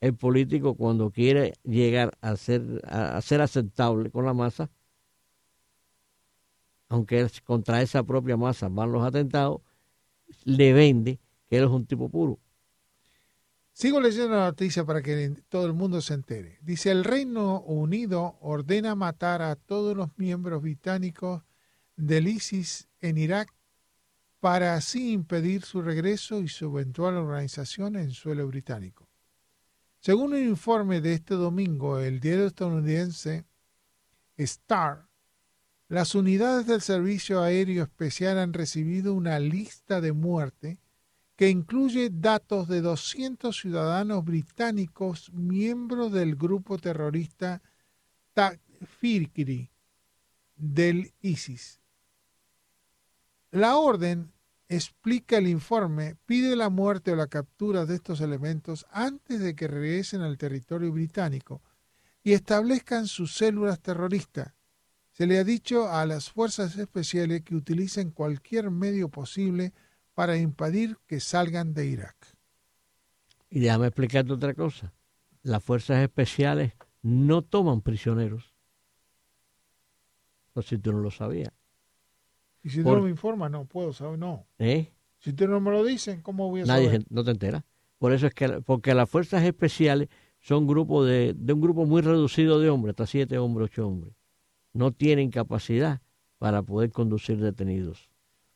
el 0.04 0.14
político 0.14 0.74
cuando 0.74 1.10
quiere 1.10 1.54
llegar 1.62 2.12
a 2.20 2.36
ser, 2.36 2.82
a 2.84 3.18
ser 3.22 3.40
aceptable 3.40 4.10
con 4.10 4.26
la 4.26 4.34
masa, 4.34 4.70
aunque 6.90 7.26
contra 7.42 7.80
esa 7.80 8.02
propia 8.02 8.36
masa 8.36 8.68
van 8.68 8.92
los 8.92 9.02
atentados, 9.02 9.62
le 10.44 10.74
vende 10.74 11.20
que 11.48 11.56
él 11.56 11.64
es 11.64 11.70
un 11.70 11.86
tipo 11.86 12.10
puro. 12.10 12.38
Sigo 13.72 13.98
leyendo 13.98 14.36
la 14.36 14.44
noticia 14.44 14.84
para 14.84 15.00
que 15.00 15.30
todo 15.48 15.64
el 15.64 15.72
mundo 15.72 16.02
se 16.02 16.12
entere. 16.12 16.58
Dice, 16.60 16.90
el 16.90 17.02
Reino 17.02 17.62
Unido 17.62 18.36
ordena 18.42 18.94
matar 18.94 19.40
a 19.40 19.56
todos 19.56 19.96
los 19.96 20.10
miembros 20.18 20.60
británicos 20.60 21.44
del 21.96 22.28
ISIS 22.28 22.88
en 23.00 23.16
Irak 23.16 23.54
para 24.40 24.74
así 24.74 25.12
impedir 25.12 25.62
su 25.62 25.80
regreso 25.80 26.42
y 26.42 26.48
su 26.48 26.66
eventual 26.66 27.16
organización 27.16 27.96
en 27.96 28.10
suelo 28.10 28.46
británico. 28.46 29.03
Según 30.04 30.34
un 30.34 30.38
informe 30.38 31.00
de 31.00 31.14
este 31.14 31.32
domingo, 31.32 31.98
el 31.98 32.20
diario 32.20 32.46
estadounidense 32.46 33.46
Star, 34.36 35.08
las 35.88 36.14
unidades 36.14 36.66
del 36.66 36.82
Servicio 36.82 37.40
Aéreo 37.40 37.84
Especial 37.84 38.36
han 38.36 38.52
recibido 38.52 39.14
una 39.14 39.38
lista 39.38 40.02
de 40.02 40.12
muerte 40.12 40.78
que 41.36 41.48
incluye 41.48 42.10
datos 42.12 42.68
de 42.68 42.82
200 42.82 43.56
ciudadanos 43.56 44.22
británicos 44.26 45.32
miembros 45.32 46.12
del 46.12 46.36
grupo 46.36 46.76
terrorista 46.76 47.62
Takfiri 48.34 49.70
del 50.54 51.14
ISIS. 51.22 51.80
La 53.52 53.78
orden 53.78 54.33
explica 54.68 55.38
el 55.38 55.48
informe, 55.48 56.16
pide 56.26 56.56
la 56.56 56.70
muerte 56.70 57.12
o 57.12 57.16
la 57.16 57.26
captura 57.26 57.86
de 57.86 57.96
estos 57.96 58.20
elementos 58.20 58.86
antes 58.90 59.40
de 59.40 59.54
que 59.54 59.68
regresen 59.68 60.22
al 60.22 60.38
territorio 60.38 60.90
británico 60.92 61.62
y 62.22 62.32
establezcan 62.32 63.06
sus 63.06 63.34
células 63.34 63.80
terroristas. 63.80 64.54
Se 65.12 65.26
le 65.26 65.38
ha 65.38 65.44
dicho 65.44 65.88
a 65.88 66.06
las 66.06 66.30
fuerzas 66.30 66.76
especiales 66.76 67.42
que 67.42 67.54
utilicen 67.54 68.10
cualquier 68.10 68.70
medio 68.70 69.08
posible 69.08 69.72
para 70.14 70.36
impedir 70.36 70.98
que 71.06 71.20
salgan 71.20 71.74
de 71.74 71.86
Irak. 71.86 72.16
Y 73.50 73.60
déjame 73.60 73.86
explicarte 73.86 74.32
otra 74.32 74.54
cosa. 74.54 74.92
Las 75.42 75.62
fuerzas 75.62 76.02
especiales 76.02 76.72
no 77.02 77.42
toman 77.42 77.82
prisioneros. 77.82 78.54
No 80.54 80.62
si 80.62 80.78
tú 80.78 80.92
no 80.92 81.00
lo 81.00 81.10
sabías. 81.10 81.52
Y 82.64 82.70
si 82.70 82.80
no 82.82 83.00
me 83.00 83.10
informa, 83.10 83.48
no 83.48 83.66
puedo 83.66 83.92
saber, 83.92 84.18
no. 84.18 84.46
¿Eh? 84.58 84.90
Si 85.18 85.30
usted 85.30 85.48
no 85.48 85.60
me 85.60 85.70
lo 85.70 85.84
dicen, 85.84 86.22
¿cómo 86.22 86.48
voy 86.48 86.62
a 86.62 86.64
Nadie 86.64 86.86
saber? 86.86 87.04
no 87.10 87.22
te 87.22 87.30
entera. 87.30 87.64
Por 87.98 88.12
eso 88.12 88.26
es 88.26 88.34
que, 88.34 88.48
porque 88.62 88.94
las 88.94 89.08
fuerzas 89.08 89.44
especiales 89.44 90.08
son 90.40 90.66
grupo 90.66 91.04
de, 91.04 91.34
de 91.36 91.52
un 91.52 91.60
grupo 91.60 91.84
muy 91.84 92.00
reducido 92.02 92.58
de 92.58 92.70
hombres, 92.70 92.92
hasta 92.92 93.06
siete 93.06 93.38
hombres, 93.38 93.70
ocho 93.70 93.86
hombres. 93.86 94.14
No 94.72 94.92
tienen 94.92 95.30
capacidad 95.30 96.00
para 96.38 96.62
poder 96.62 96.90
conducir 96.90 97.38
detenidos. 97.38 98.08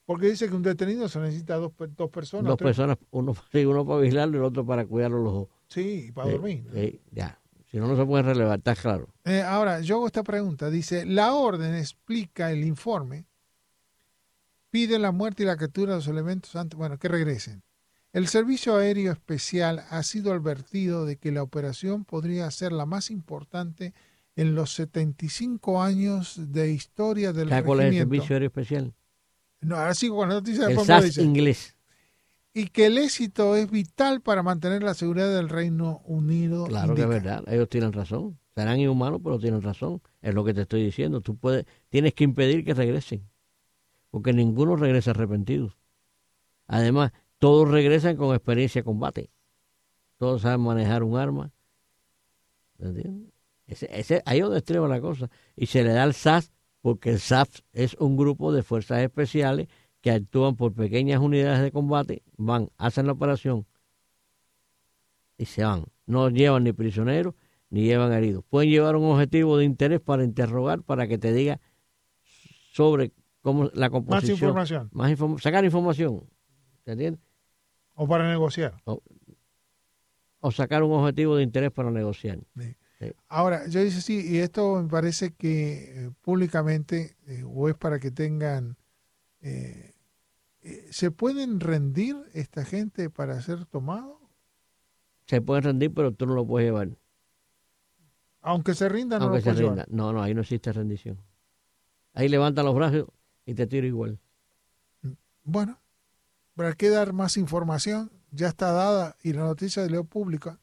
Porque 0.07 0.29
dice 0.31 0.49
que 0.49 0.55
un 0.55 0.63
detenido 0.63 1.07
se 1.09 1.21
necesita 1.21 1.57
dos, 1.57 1.73
dos 1.95 2.11
personas. 2.11 2.49
Dos 2.49 2.57
personas, 2.57 2.97
uno, 3.11 3.35
uno 3.53 3.87
para 3.87 4.01
vigilarlo 4.01 4.37
y 4.37 4.41
el 4.41 4.45
otro 4.45 4.65
para 4.65 4.87
cuidarlo 4.87 5.23
los 5.23 5.33
ojos. 5.35 5.49
Sí, 5.69 6.11
para 6.15 6.31
dormir. 6.31 6.65
ya, 7.13 7.39
si 7.71 7.77
no, 7.77 7.87
no 7.87 7.95
se 7.95 8.07
puede 8.07 8.23
relevar, 8.23 8.59
está 8.59 8.75
claro. 8.75 9.09
Eh, 9.27 9.43
ahora, 9.43 9.83
yo 9.83 9.97
hago 9.97 10.07
esta 10.07 10.23
pregunta. 10.23 10.71
Dice, 10.71 11.05
la 11.05 11.35
orden 11.35 11.75
explica 11.75 12.51
el 12.51 12.65
informe 12.65 13.27
pide 14.71 14.99
la 14.99 15.13
muerte 15.13 15.43
y 15.43 15.47
la 15.47 15.57
captura 15.57 15.93
de 15.93 15.99
los 15.99 16.09
elementos 16.09 16.55
antes, 16.57 16.77
bueno, 16.77 16.99
que 16.99 17.09
regresen. 17.09 17.63
El 18.13 18.27
Servicio 18.27 18.77
Aéreo 18.77 19.13
Especial 19.13 19.85
ha 19.91 20.03
sido 20.03 20.33
advertido 20.33 21.05
de 21.05 21.17
que 21.17 21.31
la 21.31 21.43
operación 21.43 22.05
podría 22.05 22.51
ser 22.51 22.73
la 22.73 22.87
más 22.87 23.11
importante 23.11 23.93
en 24.35 24.55
los 24.55 24.73
75 24.73 25.83
años 25.83 26.53
de 26.53 26.73
historia 26.73 27.33
del 27.33 27.51
regimiento. 27.51 27.67
¿Cuál 27.67 27.81
es 27.81 27.87
el 27.87 27.99
Servicio 27.99 28.35
Aéreo 28.35 28.47
Especial? 28.47 28.95
No, 29.61 29.77
ahora 29.77 29.95
sigo 29.95 30.17
con 30.17 30.29
la 30.29 30.37
noticia 30.37 30.69
el 30.69 30.79
SAS 30.79 31.19
inglés. 31.19 31.77
Y 32.55 32.69
que 32.69 32.87
el 32.87 32.99
éxito 32.99 33.57
es 33.57 33.71
vital 33.71 34.21
para 34.21 34.43
mantener 34.43 34.83
la 34.83 34.95
seguridad 34.95 35.35
del 35.35 35.49
Reino 35.49 36.01
Unido. 36.05 36.67
Claro 36.67 36.95
que 36.95 37.03
es 37.03 37.09
verdad, 37.09 37.45
ellos 37.47 37.69
tienen 37.69 37.93
razón. 37.93 38.39
Serán 38.55 38.81
inhumanos, 38.81 39.21
pero 39.23 39.39
tienen 39.39 39.63
razón. 39.63 40.01
Es 40.23 40.35
lo 40.35 40.45
que 40.45 40.55
te 40.55 40.63
estoy 40.63 40.83
diciendo. 40.83 41.21
Tú 41.21 41.37
puedes, 41.37 41.67
tienes 41.91 42.15
que 42.15 42.25
impedir 42.25 42.65
que 42.65 42.75
regresen 42.75 43.29
porque 44.11 44.33
ninguno 44.33 44.77
regresa 44.77 45.11
arrepentido. 45.11 45.77
Además, 46.67 47.13
todos 47.39 47.69
regresan 47.69 48.17
con 48.17 48.35
experiencia 48.35 48.81
de 48.81 48.85
combate. 48.85 49.31
Todos 50.17 50.43
saben 50.43 50.61
manejar 50.61 51.03
un 51.03 51.17
arma. 51.17 51.53
¿Entiendes? 52.79 53.33
Ese, 53.67 54.23
ahí 54.25 54.39
es 54.39 54.45
donde 54.45 54.59
estreba 54.59 54.89
la 54.89 55.01
cosa. 55.01 55.31
Y 55.55 55.67
se 55.67 55.85
le 55.85 55.93
da 55.93 56.03
al 56.03 56.15
SAS 56.15 56.53
porque 56.81 57.11
el 57.11 57.21
SAS 57.21 57.65
es 57.73 57.95
un 57.95 58.17
grupo 58.17 58.53
de 58.53 58.63
fuerzas 58.63 59.03
especiales 59.03 59.69
que 60.01 60.11
actúan 60.11 60.57
por 60.57 60.73
pequeñas 60.73 61.21
unidades 61.21 61.61
de 61.61 61.73
combate, 61.73 62.23
van, 62.37 62.71
hacen 62.79 63.07
la 63.07 63.13
operación 63.13 63.67
y 65.37 65.45
se 65.45 65.65
van. 65.65 65.85
No 66.07 66.31
llevan 66.31 66.65
ni 66.65 66.73
prisioneros 66.73 67.35
ni 67.71 67.83
llevan 67.83 68.13
heridos. 68.13 68.45
Pueden 68.49 68.71
llevar 68.71 68.97
un 68.97 69.11
objetivo 69.11 69.59
de 69.59 69.65
interés 69.65 70.01
para 70.01 70.25
interrogar, 70.25 70.83
para 70.83 71.07
que 71.07 71.19
te 71.19 71.33
diga 71.33 71.61
sobre 72.73 73.13
la 73.75 73.91
composición. 73.91 74.55
Más 74.55 74.71
información. 74.71 74.91
Más 74.93 75.43
sacar 75.43 75.65
información. 75.65 76.25
¿Se 76.85 76.93
entiende? 76.93 77.21
O 77.95 78.07
para 78.07 78.29
negociar. 78.29 78.81
O, 80.41 80.51
sacar 80.53 80.83
un 80.83 80.93
objetivo 80.93 81.37
de 81.37 81.43
interés 81.43 81.73
para 81.73 81.91
negociar. 81.91 82.39
Ahora, 83.29 83.67
yo 83.69 83.83
dice 83.83 84.01
sí, 84.01 84.25
y 84.27 84.39
esto 84.39 84.81
me 84.83 84.89
parece 84.89 85.33
que 85.33 86.07
eh, 86.07 86.11
públicamente, 86.21 87.17
eh, 87.27 87.45
o 87.47 87.69
es 87.69 87.77
para 87.77 87.99
que 87.99 88.11
tengan, 88.11 88.77
eh, 89.41 89.95
¿se 90.91 91.11
pueden 91.11 91.61
rendir 91.61 92.17
esta 92.35 92.65
gente 92.65 93.11
para 93.11 93.41
ser 93.43 93.67
tomado? 93.67 94.21
Se 95.27 95.41
pueden 95.41 95.65
rendir, 95.65 95.93
pero 95.93 96.13
tú 96.13 96.27
no 96.27 96.35
lo 96.35 96.47
puedes 96.47 96.69
llevar. 96.69 96.89
Aunque 98.41 98.75
se 98.75 98.89
rinda, 98.89 99.19
no 99.19 99.27
Aunque 99.27 99.43
se 99.43 99.53
rinda. 99.53 99.85
No, 99.89 100.13
no, 100.13 100.23
ahí 100.23 100.35
no 100.35 100.41
existe 100.41 100.73
rendición. 100.73 101.19
Ahí 102.15 102.29
levanta 102.29 102.63
los 102.63 102.75
brazos 102.75 103.07
y 103.49 103.55
te 103.55 103.67
tiro 103.67 103.87
igual. 103.87 104.21
Bueno, 105.43 105.81
pero 106.55 106.69
hay 106.69 106.75
que 106.75 106.91
dar 106.91 107.15
más 107.15 107.39
información. 107.39 108.13
Ya 108.31 108.49
está 108.49 108.73
dada 108.73 109.17
y 109.23 109.33
la 109.33 109.41
noticia 109.41 109.83
de 109.83 109.89
Leo 109.89 110.05
pública. 110.05 110.61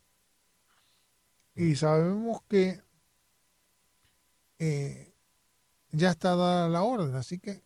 Y 1.56 1.76
sabemos 1.78 2.44
que 2.48 2.80
eh, 4.60 5.16
ya 5.92 6.12
está 6.12 6.36
dada 6.36 6.70
la 6.70 6.84
orden, 6.84 7.16
así 7.16 7.40
que... 7.40 7.64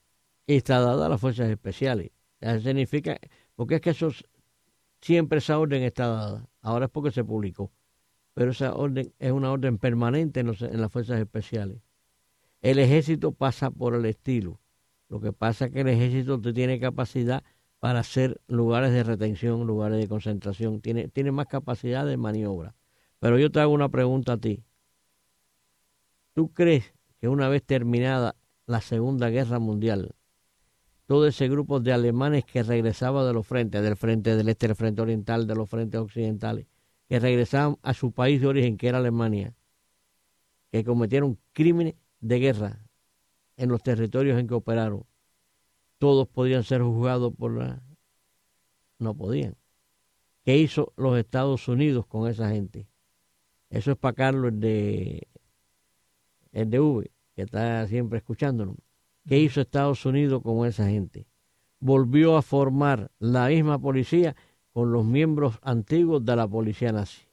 Y 0.48 0.56
está 0.56 0.80
dada 0.80 1.08
a 1.08 1.10
las 1.10 1.20
fuerzas 1.20 1.50
especiales. 1.50 2.12
Eso 2.40 2.62
significa, 2.62 3.20
porque 3.56 3.76
es 3.76 3.82
que 3.82 3.90
eso, 3.90 4.12
siempre 5.02 5.40
esa 5.40 5.60
orden 5.60 5.84
está 5.84 6.08
dada. 6.08 6.50
Ahora 6.62 6.86
es 6.86 6.92
porque 6.92 7.12
se 7.12 7.26
publicó. 7.26 7.74
Pero 8.34 8.52
esa 8.52 8.74
orden 8.74 9.14
es 9.20 9.34
una 9.34 9.52
orden 9.52 9.80
permanente 9.80 10.40
en, 10.40 10.48
en 10.48 10.80
las 10.80 10.90
fuerzas 10.90 11.20
especiales. 11.20 11.82
El 12.62 12.80
ejército 12.80 13.34
pasa 13.34 13.70
por 13.70 13.96
el 13.96 14.06
estilo 14.06 14.62
lo 15.10 15.20
que 15.20 15.34
pasa 15.34 15.66
es 15.66 15.72
que 15.72 15.82
el 15.82 15.88
ejército 15.88 16.40
tiene 16.54 16.80
capacidad 16.80 17.44
para 17.80 18.00
hacer 18.00 18.40
lugares 18.48 18.92
de 18.94 19.04
retención, 19.04 19.66
lugares 19.66 20.00
de 20.00 20.08
concentración, 20.08 20.82
tiene, 20.82 21.08
tiene 21.08 21.32
más 21.32 21.48
capacidad 21.48 22.06
de 22.06 22.18
maniobra. 22.18 22.76
Pero 23.20 23.40
yo 23.40 23.52
te 23.52 23.60
hago 23.60 23.74
una 23.74 23.90
pregunta 23.90 24.34
a 24.34 24.38
ti. 24.38 24.64
¿Tú 26.34 26.54
crees 26.54 26.94
que 27.20 27.28
una 27.28 27.50
vez 27.50 27.64
terminada 27.64 28.36
la 28.66 28.82
Segunda 28.82 29.30
Guerra 29.30 29.60
Mundial, 29.60 30.16
todo 31.08 31.26
ese 31.26 31.50
grupo 31.50 31.80
de 31.80 31.92
alemanes 31.92 32.46
que 32.46 32.62
regresaba 32.62 33.26
de 33.26 33.34
los 33.34 33.48
frentes, 33.48 33.82
del 33.82 33.98
frente 33.98 34.36
del 34.36 34.48
este, 34.48 34.68
del 34.68 34.76
frente 34.76 35.02
oriental, 35.02 35.48
de 35.48 35.56
los 35.56 35.68
frentes 35.68 36.00
occidentales, 36.00 36.68
que 37.08 37.20
regresaban 37.20 37.78
a 37.82 37.96
su 37.96 38.12
país 38.12 38.40
de 38.40 38.48
origen, 38.48 38.78
que 38.78 38.88
era 38.88 39.00
Alemania, 39.00 39.56
que 40.72 40.84
cometieron 40.84 41.40
crímenes 41.52 41.96
de 42.20 42.40
guerra, 42.40 42.89
en 43.60 43.70
los 43.70 43.84
territorios 43.84 44.40
en 44.40 44.48
que 44.48 44.54
operaron. 44.54 45.06
todos 45.98 46.30
podían 46.30 46.64
ser 46.64 46.82
juzgados 46.82 47.34
por 47.36 47.52
la... 47.58 47.84
No 49.00 49.14
podían. 49.14 49.56
¿Qué 50.44 50.58
hizo 50.58 50.94
los 50.96 51.18
Estados 51.18 51.68
Unidos 51.68 52.06
con 52.08 52.30
esa 52.30 52.50
gente? 52.50 52.88
Eso 53.70 53.92
es 53.92 53.98
para 53.98 54.16
Carlos, 54.16 54.54
el 54.54 54.60
de, 54.62 55.28
el 56.54 56.70
de 56.70 56.80
V, 56.80 57.12
que 57.36 57.42
está 57.42 57.86
siempre 57.88 58.20
escuchándonos. 58.20 58.78
¿Qué 59.28 59.38
hizo 59.38 59.60
Estados 59.60 60.06
Unidos 60.06 60.42
con 60.42 60.66
esa 60.66 60.88
gente? 60.88 61.28
Volvió 61.80 62.38
a 62.38 62.42
formar 62.42 63.12
la 63.20 63.50
misma 63.50 63.78
policía 63.78 64.38
con 64.72 64.94
los 64.94 65.04
miembros 65.04 65.60
antiguos 65.62 66.24
de 66.24 66.36
la 66.36 66.48
policía 66.48 66.94
nazi. 66.94 67.24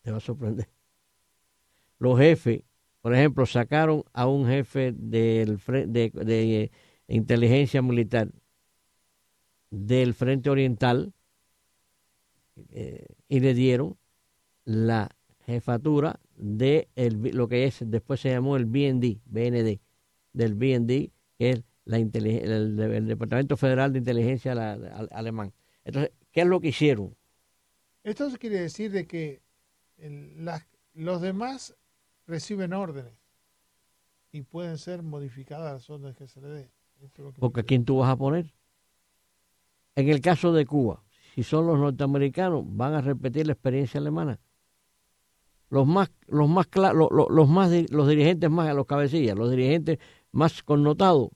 Te 0.00 0.10
va 0.10 0.16
a 0.16 0.20
sorprender. 0.20 0.68
Los 1.98 2.18
jefes, 2.18 2.62
por 3.04 3.14
ejemplo, 3.14 3.44
sacaron 3.44 4.02
a 4.14 4.26
un 4.26 4.46
jefe 4.46 4.94
del, 4.96 5.58
de, 5.66 6.10
de 6.10 6.70
inteligencia 7.06 7.82
militar 7.82 8.30
del 9.68 10.14
Frente 10.14 10.48
Oriental 10.48 11.12
eh, 12.70 13.04
y 13.28 13.40
le 13.40 13.52
dieron 13.52 13.98
la 14.64 15.10
jefatura 15.44 16.18
de 16.34 16.88
lo 16.96 17.46
que 17.46 17.66
es 17.66 17.80
después 17.84 18.20
se 18.20 18.30
llamó 18.30 18.56
el 18.56 18.64
BND, 18.64 19.18
BND, 19.26 19.80
del 20.32 20.54
BND, 20.54 21.10
que 21.36 21.50
es 21.50 21.62
la 21.84 21.98
el, 21.98 22.80
el, 22.80 23.06
Departamento 23.06 23.58
Federal 23.58 23.92
de 23.92 23.98
Inteligencia 23.98 24.52
alemán. 25.10 25.52
Entonces, 25.84 26.10
¿qué 26.32 26.40
es 26.40 26.46
lo 26.46 26.58
que 26.58 26.68
hicieron? 26.68 27.14
Esto 28.02 28.30
quiere 28.38 28.60
decir 28.60 28.90
de 28.92 29.06
que 29.06 29.42
los 30.94 31.20
demás 31.20 31.76
reciben 32.26 32.72
órdenes 32.72 33.12
y 34.32 34.42
pueden 34.42 34.78
ser 34.78 35.02
modificadas 35.02 35.72
las 35.72 35.90
órdenes 35.90 36.16
que 36.16 36.26
se 36.26 36.40
le 36.40 36.48
dé. 36.48 36.70
Porque 37.38 37.60
¿a 37.60 37.64
quién 37.64 37.84
tú 37.84 37.98
vas 37.98 38.10
a 38.10 38.16
poner? 38.16 38.52
En 39.96 40.08
el 40.08 40.20
caso 40.20 40.52
de 40.52 40.66
Cuba, 40.66 41.02
si 41.34 41.42
son 41.42 41.66
los 41.66 41.78
norteamericanos, 41.78 42.64
van 42.66 42.94
a 42.94 43.00
repetir 43.00 43.46
la 43.46 43.52
experiencia 43.52 44.00
alemana. 44.00 44.40
Los 45.70 45.86
más, 45.86 46.10
los 46.26 46.48
más, 46.48 46.66
los, 46.74 47.08
los 47.10 47.48
más, 47.48 47.70
los 47.90 48.08
dirigentes 48.08 48.50
más, 48.50 48.74
los 48.74 48.86
cabecillas, 48.86 49.36
los 49.36 49.50
dirigentes 49.50 49.98
más 50.32 50.62
connotados 50.62 51.30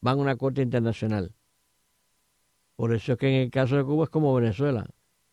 van 0.00 0.18
a 0.18 0.22
una 0.22 0.36
corte 0.36 0.62
internacional. 0.62 1.32
Por 2.76 2.94
eso 2.94 3.12
es 3.12 3.18
que 3.18 3.28
en 3.28 3.42
el 3.42 3.50
caso 3.50 3.76
de 3.76 3.84
Cuba 3.84 4.04
es 4.04 4.10
como 4.10 4.34
Venezuela, 4.34 4.86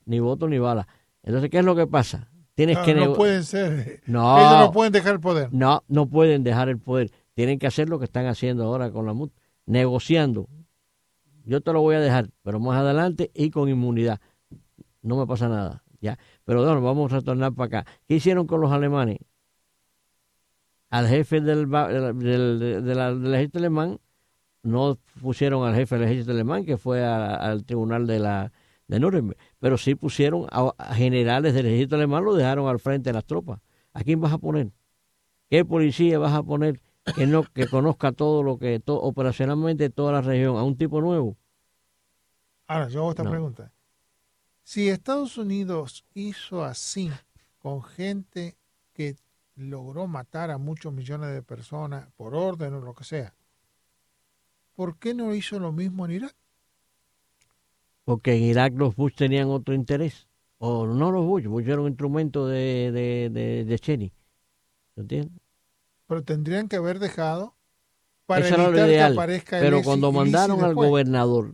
ni 0.06 0.20
voto 0.20 0.48
ni 0.48 0.60
bala. 0.60 0.88
Entonces, 1.24 1.50
¿qué 1.50 1.60
es 1.60 1.66
lo 1.66 1.76
que 1.76 1.88
pasa? 1.88 2.31
Tienes 2.56 2.78
no, 2.78 2.84
que 2.84 2.94
no 2.94 3.14
pueden 3.14 3.44
ser. 3.44 4.02
No, 4.06 4.38
ellos 4.38 4.60
no 4.60 4.72
pueden 4.72 4.94
dejar 4.94 5.14
el 5.14 5.20
poder. 5.20 5.50
No, 5.52 5.84
no 5.88 6.08
pueden 6.08 6.44
dejar 6.44 6.70
el 6.70 6.80
poder. 6.80 7.12
Tienen 7.34 7.60
que 7.60 7.68
hacer 7.68 7.90
lo 7.90 7.98
que 7.98 8.06
están 8.06 8.26
haciendo 8.28 8.66
ahora 8.66 8.92
con 8.92 9.06
la 9.06 9.14
MUT, 9.14 9.32
negociando 9.66 10.48
yo 11.46 11.62
te 11.62 11.74
lo 11.74 11.82
voy 11.82 11.96
a 11.96 12.00
dejar, 12.00 12.30
pero 12.44 12.60
más 12.60 12.78
adelante 12.78 13.32
y 13.34 13.50
con 13.50 13.70
inmunidad. 13.70 14.20
No 15.02 15.18
me 15.18 15.26
pasa 15.26 15.50
nada, 15.50 15.84
¿ya? 16.00 16.18
Pero 16.46 16.64
bueno, 16.64 16.82
vamos 16.82 17.12
a 17.12 17.18
retornar 17.18 17.54
para 17.54 17.80
acá. 17.80 17.92
¿Qué 18.08 18.16
hicieron 18.16 18.48
con 18.48 18.62
los 18.62 18.72
alemanes? 18.72 19.18
Al 20.90 21.08
jefe 21.08 21.42
del, 21.42 21.70
del, 21.70 23.34
ejército 23.34 23.60
alemán, 23.60 24.00
no 24.62 24.98
pusieron 25.22 25.68
al 25.68 25.74
jefe 25.74 25.96
del 25.96 26.06
ejército 26.06 26.32
alemán, 26.32 26.66
que 26.66 26.78
fue 26.78 27.04
al 27.04 27.64
tribunal 27.64 28.06
de 28.06 28.20
la 28.20 28.52
de 28.92 29.00
Nuremberg, 29.00 29.40
pero 29.60 29.78
sí 29.78 29.96
pusieron 29.96 30.48
a, 30.52 30.94
generales 30.94 31.54
del 31.54 31.66
ejército 31.66 31.96
alemán, 31.96 32.26
lo 32.26 32.36
dejaron 32.36 32.68
al 32.68 32.80
frente 32.80 33.10
de 33.10 33.14
las 33.14 33.26
tropas. 33.26 33.62
¿A 33.94 34.04
quién 34.04 34.20
vas 34.20 34.34
a 34.34 34.38
poner? 34.38 34.72
¿Qué 35.50 35.64
policía 35.64 36.20
vas 36.20 36.34
a 36.34 36.44
poner 36.44 36.82
que 37.16 37.26
no 37.26 37.44
que 37.44 37.68
conozca 37.68 38.12
todo 38.12 38.44
lo 38.44 38.58
que 38.58 38.82
operacionalmente 38.86 39.90
toda 39.90 40.12
la 40.12 40.22
región 40.22 40.58
a 40.58 40.64
un 40.64 40.78
tipo 40.78 41.02
nuevo 41.02 41.36
ahora 42.68 42.90
yo 42.90 43.02
hago 43.02 43.10
esta 43.10 43.24
pregunta 43.24 43.72
si 44.62 44.88
Estados 44.88 45.38
Unidos 45.38 46.06
hizo 46.14 46.64
así 46.64 47.12
con 47.58 47.82
gente 47.82 48.56
que 48.94 49.16
logró 49.56 50.06
matar 50.06 50.52
a 50.52 50.60
muchos 50.60 50.94
millones 50.94 51.34
de 51.34 51.42
personas 51.42 52.08
por 52.16 52.36
orden 52.36 52.76
o 52.76 52.82
lo 52.82 52.94
que 52.94 53.04
sea 53.04 53.34
¿por 54.76 54.98
qué 54.98 55.16
no 55.16 55.34
hizo 55.34 55.60
lo 55.60 55.72
mismo 55.72 56.06
en 56.06 56.12
Irak? 56.12 56.36
Porque 58.12 58.36
en 58.36 58.44
Irak 58.44 58.74
los 58.76 58.94
Bush 58.94 59.16
tenían 59.16 59.48
otro 59.48 59.74
interés. 59.74 60.28
O 60.58 60.86
no 60.86 61.14
los 61.14 61.26
Bush 61.26 61.46
Bush 61.46 61.66
era 61.66 61.80
un 61.80 61.88
instrumento 61.88 62.46
de, 62.46 62.92
de, 62.92 63.30
de, 63.30 63.64
de 63.64 63.80
Cheney. 63.80 64.12
¿entiendes? 64.98 65.32
pero 66.08 66.26
tendrían 66.26 66.68
que 66.68 66.76
haber 66.76 67.00
dejado 67.00 67.56
para 68.26 68.46
evitar 68.46 68.74
que 68.74 69.02
aparezca 69.02 69.60
el 69.60 69.64
Pero 69.64 69.82
cuando 69.82 70.12
mandaron 70.12 70.62
al 70.62 70.76
gobernador 70.76 71.54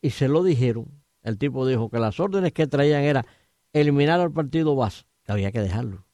y 0.00 0.10
se 0.10 0.28
lo 0.28 0.44
dijeron, 0.44 1.02
el 1.24 1.38
tipo 1.38 1.66
dijo 1.66 1.90
que 1.90 1.98
las 1.98 2.20
órdenes 2.20 2.52
que 2.52 2.68
traían 2.68 3.02
era 3.02 3.26
eliminar 3.72 4.20
al 4.20 4.30
partido 4.30 4.76
Bas, 4.76 5.06
que 5.24 5.32
había 5.32 5.50
que 5.50 5.60
dejarlo, 5.60 6.06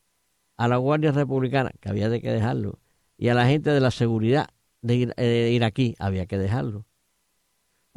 a 0.57 0.69
la 0.69 0.79
Guardia 0.79 1.13
Republicana, 1.13 1.71
que 1.81 1.91
había 1.91 2.09
que 2.19 2.33
dejarlo, 2.33 2.79
y 3.19 3.29
a 3.29 3.35
la 3.35 3.47
gente 3.47 3.69
de 3.69 3.81
la 3.81 3.91
seguridad 3.91 4.49
de 4.81 5.13
eh, 5.19 5.51
iraquí, 5.53 5.97
había 5.99 6.25
que 6.25 6.39
dejarlo. 6.39 6.87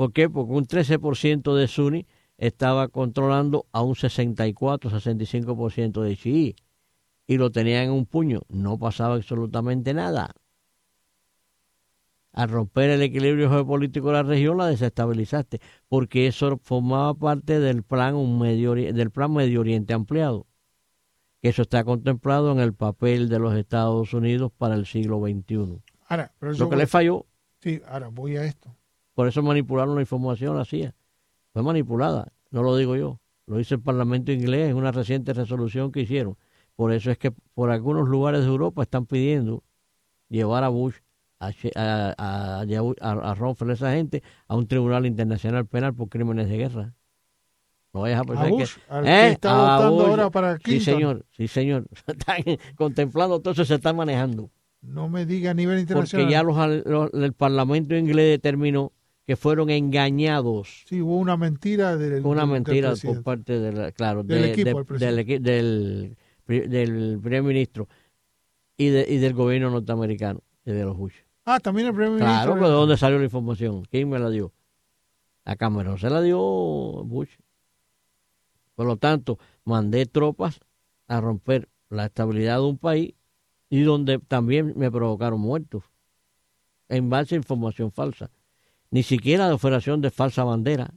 ¿Por 0.02 0.14
qué? 0.14 0.32
Porque 0.32 0.54
un 0.54 0.66
13% 0.66 1.54
de 1.54 1.68
Sunni 1.68 2.08
estaba 2.36 2.88
controlando 2.88 3.68
a 3.72 3.84
un 3.84 3.94
64-65% 3.94 6.02
de 6.02 6.18
chií 6.18 6.56
y 7.28 7.38
lo 7.38 7.52
tenían 7.52 7.84
en 7.84 7.92
un 7.92 8.08
puño, 8.08 8.42
no 8.50 8.80
pasaba 8.80 9.14
absolutamente 9.14 9.94
nada. 9.94 10.34
Al 12.34 12.50
romper 12.50 12.90
el 12.90 13.04
equilibrio 13.04 13.52
geopolítico 13.52 14.08
de 14.08 14.14
la 14.14 14.24
región 14.24 14.58
la 14.58 14.66
desestabilizaste, 14.66 15.62
porque 15.88 16.26
eso 16.26 16.60
formaba 16.64 17.14
parte 17.14 17.60
del 17.60 17.84
plan, 17.84 18.16
un 18.16 18.40
medio, 18.40 18.74
del 18.74 19.12
plan 19.12 19.32
Medio 19.32 19.60
Oriente 19.60 19.94
ampliado. 19.94 20.48
Eso 21.44 21.62
está 21.62 21.84
contemplado 21.84 22.52
en 22.52 22.60
el 22.60 22.74
papel 22.74 23.30
de 23.30 23.38
los 23.38 23.54
Estados 23.54 24.16
Unidos 24.16 24.52
para 24.58 24.74
el 24.74 24.88
siglo 24.88 25.20
XXI. 25.20 25.80
Ahora, 26.08 26.34
pero 26.40 26.54
lo 26.54 26.70
que 26.72 26.76
le 26.76 26.88
falló. 26.88 27.28
Sí, 27.60 27.84
ahora 27.86 28.08
voy 28.08 28.38
a 28.38 28.46
esto. 28.46 28.76
Por 29.22 29.28
eso 29.28 29.44
manipularon 29.44 29.94
la 29.96 30.02
información, 30.02 30.58
la 30.58 30.66
CIA. 30.66 30.96
Fue 31.54 31.62
manipulada, 31.62 32.34
no 32.50 32.64
lo 32.64 32.76
digo 32.76 32.96
yo. 32.96 33.20
Lo 33.46 33.58
dice 33.58 33.76
el 33.76 33.82
Parlamento 33.82 34.32
inglés 34.32 34.72
en 34.72 34.78
una 34.78 34.92
reciente 34.92 35.34
resolución 35.34 35.92
que 35.92 36.02
hicieron 36.02 36.38
por 36.76 36.92
eso 36.94 37.12
es 37.12 37.20
que 37.20 37.30
por 37.30 37.70
algunos 37.70 38.10
lugares 38.10 38.42
de 38.42 38.48
Europa 38.48 38.82
están 38.82 39.06
pidiendo 39.06 39.64
llevar 40.30 40.64
a 40.64 40.70
Bush, 40.70 40.96
a, 41.40 41.52
a, 41.76 42.16
a, 42.18 42.62
a 42.62 43.72
esa 43.72 43.92
gente, 43.92 44.24
a 44.48 44.56
un 44.56 44.68
tribunal 44.68 45.06
internacional 45.06 45.68
penal 45.68 45.94
por 45.94 46.10
crímenes 46.10 46.50
de 46.50 46.58
guerra. 46.58 46.96
No 47.94 48.02
vayas 48.02 48.22
a 48.22 48.24
pensar 48.24 48.50
Bush, 48.50 48.76
que, 48.76 49.10
¿eh? 49.10 49.28
está 49.34 49.54
votando 49.54 50.08
ahora 50.08 50.32
para. 50.32 50.58
Sí, 50.66 50.80
señor, 50.80 51.24
sí, 51.30 51.48
señor. 51.48 51.86
Están 52.08 52.44
contemplando 52.76 53.40
todo 53.42 53.52
eso, 53.54 53.64
se 53.64 53.76
está 53.76 53.94
manejando. 53.94 54.50
No 54.82 55.08
me 55.08 55.28
diga 55.28 55.52
a 55.52 55.54
nivel 55.54 55.78
internacional. 55.78 56.26
Porque 56.26 56.32
ya 56.32 56.42
los, 56.42 57.14
el 57.14 57.34
Parlamento 57.34 57.96
inglés 57.96 58.28
determinó 58.30 58.92
que 59.32 59.38
fueron 59.38 59.70
engañados. 59.70 60.84
Sí, 60.88 61.02
hubo 61.02 61.16
una 61.16 61.38
mentira 61.38 61.96
del 61.96 62.26
Una 62.26 62.46
mentira 62.46 62.94
por 63.02 63.24
parte 63.24 63.62
del, 63.62 63.94
claro, 63.94 64.24
del, 64.24 64.44
equipo, 64.44 64.84
del, 64.84 65.26
del, 65.42 66.18
del 66.46 67.20
primer 67.24 67.42
ministro 67.42 67.88
y, 68.76 68.90
de, 68.90 69.06
y 69.08 69.20
del 69.20 69.34
gobierno 69.34 69.70
norteamericano 69.70 70.42
y 70.66 70.72
de 70.74 70.84
los 70.84 70.98
Bush. 70.98 71.14
Ah, 71.46 71.62
también 71.62 71.88
el 71.88 71.94
primer 71.94 72.10
ministro. 72.10 72.28
Claro, 72.28 72.54
pero 72.56 72.68
¿de 72.68 72.74
dónde 72.74 72.98
salió 72.98 73.20
la 73.20 73.24
información? 73.24 73.86
¿Quién 73.90 74.10
me 74.10 74.20
la 74.20 74.30
dio? 74.30 74.52
A 75.46 75.56
Cameron 75.56 75.98
se 75.98 76.10
la 76.10 76.22
dio 76.22 76.38
Bush. 76.38 77.38
Por 78.76 78.86
lo 78.86 78.98
tanto, 78.98 79.40
mandé 79.64 80.08
tropas 80.08 80.60
a 81.08 81.22
romper 81.22 81.70
la 81.88 82.08
estabilidad 82.08 82.58
de 82.58 82.64
un 82.64 82.78
país 82.78 83.14
y 83.70 83.84
donde 83.84 84.20
también 84.20 84.74
me 84.76 84.92
provocaron 84.92 85.40
muertos 85.40 85.86
en 86.90 87.10
base 87.10 87.36
a 87.36 87.38
información 87.38 87.94
falsa. 87.94 88.30
Ni 88.92 89.04
siquiera 89.04 89.48
de 89.48 89.54
operación 89.54 90.02
de 90.02 90.12
falsa 90.12 90.44
bandera, 90.44 90.94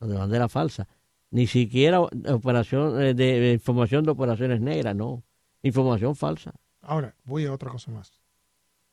de 0.00 0.14
bandera 0.14 0.48
falsa, 0.48 0.88
ni 1.30 1.46
siquiera 1.46 2.00
operación 2.00 3.00
eh, 3.00 3.14
de, 3.14 3.52
información 3.52 4.04
de 4.04 4.10
operaciones 4.10 4.60
negras, 4.60 4.94
no, 4.94 5.22
información 5.62 6.14
falsa. 6.14 6.52
Ahora, 6.82 7.14
voy 7.24 7.46
a 7.46 7.52
otra 7.52 7.70
cosa 7.70 7.90
más. 7.90 8.20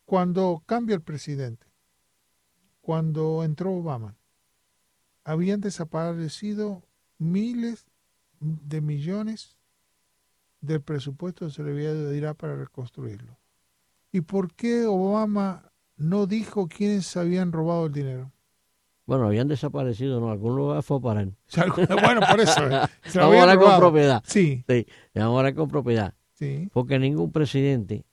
Cuando 0.06 0.64
cambia 0.66 0.96
el 0.96 1.02
presidente, 1.02 1.68
cuando 2.82 3.44
entró 3.44 3.74
Obama, 3.74 4.16
habían 5.24 5.62
desaparecido 5.62 6.84
miles 7.18 7.86
de 8.40 8.82
millones 8.82 9.58
del 10.62 10.82
presupuesto 10.82 11.46
que 11.46 11.52
se 11.52 11.64
de 11.64 12.18
ir 12.18 12.36
para 12.36 12.56
reconstruirlo. 12.56 13.38
¿Y 14.12 14.22
por 14.22 14.54
qué 14.54 14.86
Obama 14.86 15.73
no 15.98 16.26
dijo 16.28 16.68
quiénes 16.68 17.16
habían 17.18 17.52
robado 17.52 17.86
el 17.88 17.94
dinero? 17.94 18.32
Bueno, 19.06 19.26
habían 19.28 19.48
desaparecido, 19.50 20.20
¿no? 20.22 20.32
Algún 20.32 20.56
lugar 20.56 20.82
fue 20.84 21.02
para 21.02 21.22
él. 21.22 21.36
Bueno, 22.02 22.22
por 22.30 22.40
eso. 22.40 22.66
Eh. 22.70 22.82
Se 23.04 23.20
Vamos 23.20 23.36
a 23.38 23.42
hablar 23.42 23.60
con 23.60 23.78
propiedad. 23.80 24.24
Sí. 24.26 24.64
sí. 24.68 24.88
Vamos 25.14 25.36
a 25.36 25.40
hablar 25.40 25.56
con 25.56 25.68
propiedad. 25.70 26.14
Sí. 26.34 26.70
Porque 26.74 27.00
ningún 27.00 27.32
presidente 27.32 28.06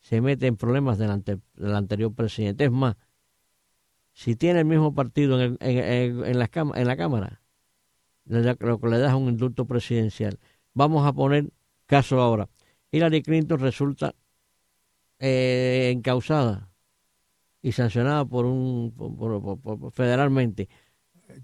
se 0.00 0.20
mete 0.20 0.46
en 0.46 0.56
problemas 0.56 0.98
del, 0.98 1.24
del 1.54 1.74
anterior 1.74 2.14
presidente. 2.14 2.64
Es 2.64 2.70
más, 2.72 2.96
si 4.12 4.36
tiene 4.36 4.60
el 4.60 4.64
mismo 4.66 4.94
partido 4.94 5.40
en, 5.40 5.56
el- 5.60 5.68
en, 5.68 5.78
en- 5.78 6.24
en 6.26 6.38
la, 6.38 6.50
en 6.74 6.86
la 6.88 6.96
Cámara, 6.96 7.42
le 8.26 8.56
lo 8.60 8.80
que 8.80 8.88
le 8.88 8.98
da 8.98 9.08
es 9.08 9.14
un 9.14 9.28
indulto 9.28 9.66
presidencial. 9.66 10.38
Vamos 10.74 11.06
a 11.06 11.12
poner 11.12 11.50
caso 11.86 12.20
ahora. 12.20 12.48
Hillary 12.92 13.22
Clinton 13.22 13.58
resulta 13.58 14.14
eh, 15.24 15.92
encausada 15.94 16.68
y 17.62 17.70
sancionada 17.72 18.24
por 18.24 18.44
un 18.44 18.92
por- 18.96 19.60
por- 19.60 19.92
federalmente. 19.92 20.68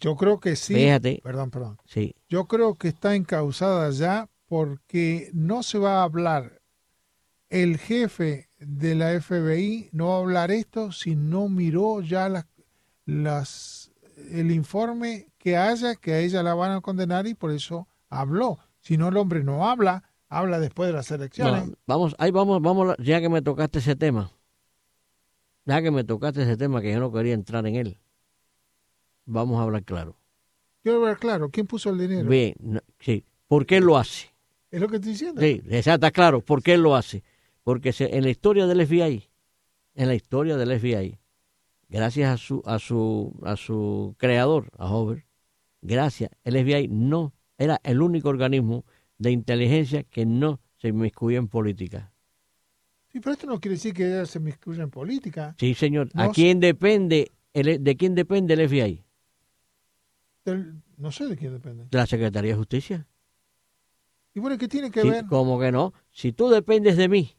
Yo 0.00 0.16
creo 0.16 0.40
que 0.40 0.56
sí. 0.56 0.74
Fíjate. 0.74 1.20
Perdón, 1.22 1.50
perdón. 1.50 1.78
Sí, 1.86 2.14
Yo 2.28 2.46
creo 2.46 2.74
que 2.74 2.88
está 2.88 3.14
encausada 3.14 3.88
ya 3.90 4.28
porque 4.48 5.30
no 5.32 5.62
se 5.62 5.78
va 5.78 6.00
a 6.00 6.02
hablar. 6.02 6.60
El 7.50 7.78
jefe 7.78 8.48
de 8.58 8.94
la 8.96 9.12
FBI 9.20 9.90
no 9.92 10.08
va 10.08 10.14
a 10.16 10.18
hablar 10.18 10.50
esto 10.50 10.90
si 10.92 11.14
no 11.14 11.48
miró 11.48 12.00
ya 12.02 12.28
las, 12.28 12.46
las 13.06 13.92
el 14.32 14.50
informe 14.50 15.28
que 15.38 15.56
haya 15.56 15.94
que 15.94 16.12
a 16.14 16.18
ella 16.18 16.42
la 16.42 16.54
van 16.54 16.72
a 16.72 16.80
condenar 16.80 17.26
y 17.28 17.34
por 17.34 17.52
eso 17.52 17.86
habló. 18.10 18.58
Si 18.80 18.96
no 18.98 19.08
el 19.08 19.16
hombre 19.16 19.44
no 19.44 19.68
habla, 19.70 20.02
habla 20.28 20.58
después 20.60 20.88
de 20.88 20.92
las 20.94 21.10
elecciones. 21.10 21.68
No, 21.68 21.74
vamos, 21.86 22.14
ahí 22.18 22.30
vamos, 22.30 22.60
vamos, 22.62 22.94
ya 22.98 23.20
que 23.20 23.28
me 23.28 23.42
tocaste 23.42 23.78
ese 23.78 23.96
tema, 23.96 24.30
ya 25.64 25.82
que 25.82 25.90
me 25.90 26.04
tocaste 26.04 26.42
ese 26.42 26.56
tema 26.56 26.80
que 26.80 26.92
yo 26.92 27.00
no 27.00 27.12
quería 27.12 27.34
entrar 27.34 27.66
en 27.66 27.76
él, 27.76 27.98
vamos 29.26 29.58
a 29.58 29.62
hablar 29.62 29.84
claro. 29.84 30.16
Quiero 30.82 31.00
ver 31.02 31.18
claro, 31.18 31.50
¿quién 31.50 31.66
puso 31.66 31.90
el 31.90 31.98
dinero? 31.98 32.28
Bien, 32.28 32.54
no, 32.60 32.80
sí, 32.98 33.24
¿por 33.46 33.66
qué 33.66 33.80
lo 33.80 33.96
hace? 33.98 34.28
Es 34.70 34.80
lo 34.80 34.88
que 34.88 34.96
estoy 34.96 35.12
diciendo. 35.12 35.40
Sí, 35.40 35.62
está 35.70 36.10
claro, 36.10 36.40
¿por 36.40 36.62
qué 36.62 36.76
lo 36.78 36.94
hace? 36.94 37.22
Porque 37.62 37.92
se- 37.92 38.16
en 38.16 38.24
la 38.24 38.30
historia 38.30 38.66
del 38.66 38.80
FBI, 38.86 39.28
en 39.94 40.08
la 40.08 40.14
historia 40.14 40.56
del 40.56 40.70
FBI, 40.72 41.18
gracias 41.88 42.30
a 42.32 42.36
su, 42.36 42.62
a 42.64 42.78
su, 42.78 43.34
a 43.44 43.56
su 43.56 44.14
creador, 44.18 44.68
a 44.78 44.88
Hoover, 44.88 45.26
gracias, 45.82 46.30
el 46.44 46.56
FBI 46.56 46.88
no 46.88 47.32
era 47.58 47.80
el 47.82 48.00
único 48.02 48.28
organismo 48.28 48.84
de 49.18 49.30
inteligencia 49.30 50.04
que 50.04 50.26
no 50.26 50.60
se 50.76 50.88
inmiscuía 50.88 51.38
en 51.38 51.48
política. 51.48 52.12
Sí, 53.10 53.20
pero 53.20 53.32
esto 53.32 53.46
no 53.46 53.60
quiere 53.60 53.76
decir 53.76 53.94
que 53.94 54.06
ella 54.06 54.26
se 54.26 54.38
inmiscuya 54.38 54.82
en 54.82 54.90
política. 54.90 55.54
Sí, 55.58 55.74
señor. 55.74 56.10
No 56.14 56.24
¿A 56.24 56.28
quién 56.30 56.60
depende 56.60 57.32
el, 57.54 57.82
de 57.82 57.96
quién 57.96 58.14
depende 58.14 58.54
el 58.54 58.60
FBI? 58.60 59.04
Del- 60.44 60.82
no 60.96 61.10
sé 61.10 61.26
de 61.26 61.36
quién 61.36 61.52
depende. 61.52 61.84
De 61.90 61.98
la 61.98 62.06
Secretaría 62.06 62.52
de 62.52 62.58
Justicia. 62.58 63.06
Y 64.34 64.40
bueno, 64.40 64.58
¿qué 64.58 64.68
tiene 64.68 64.90
que 64.90 65.02
Sí, 65.02 65.08
ver? 65.10 65.24
como 65.26 65.58
que 65.58 65.72
no. 65.72 65.92
Si 66.10 66.32
tú 66.32 66.48
dependes 66.48 66.96
de 66.96 67.08
mí 67.08 67.36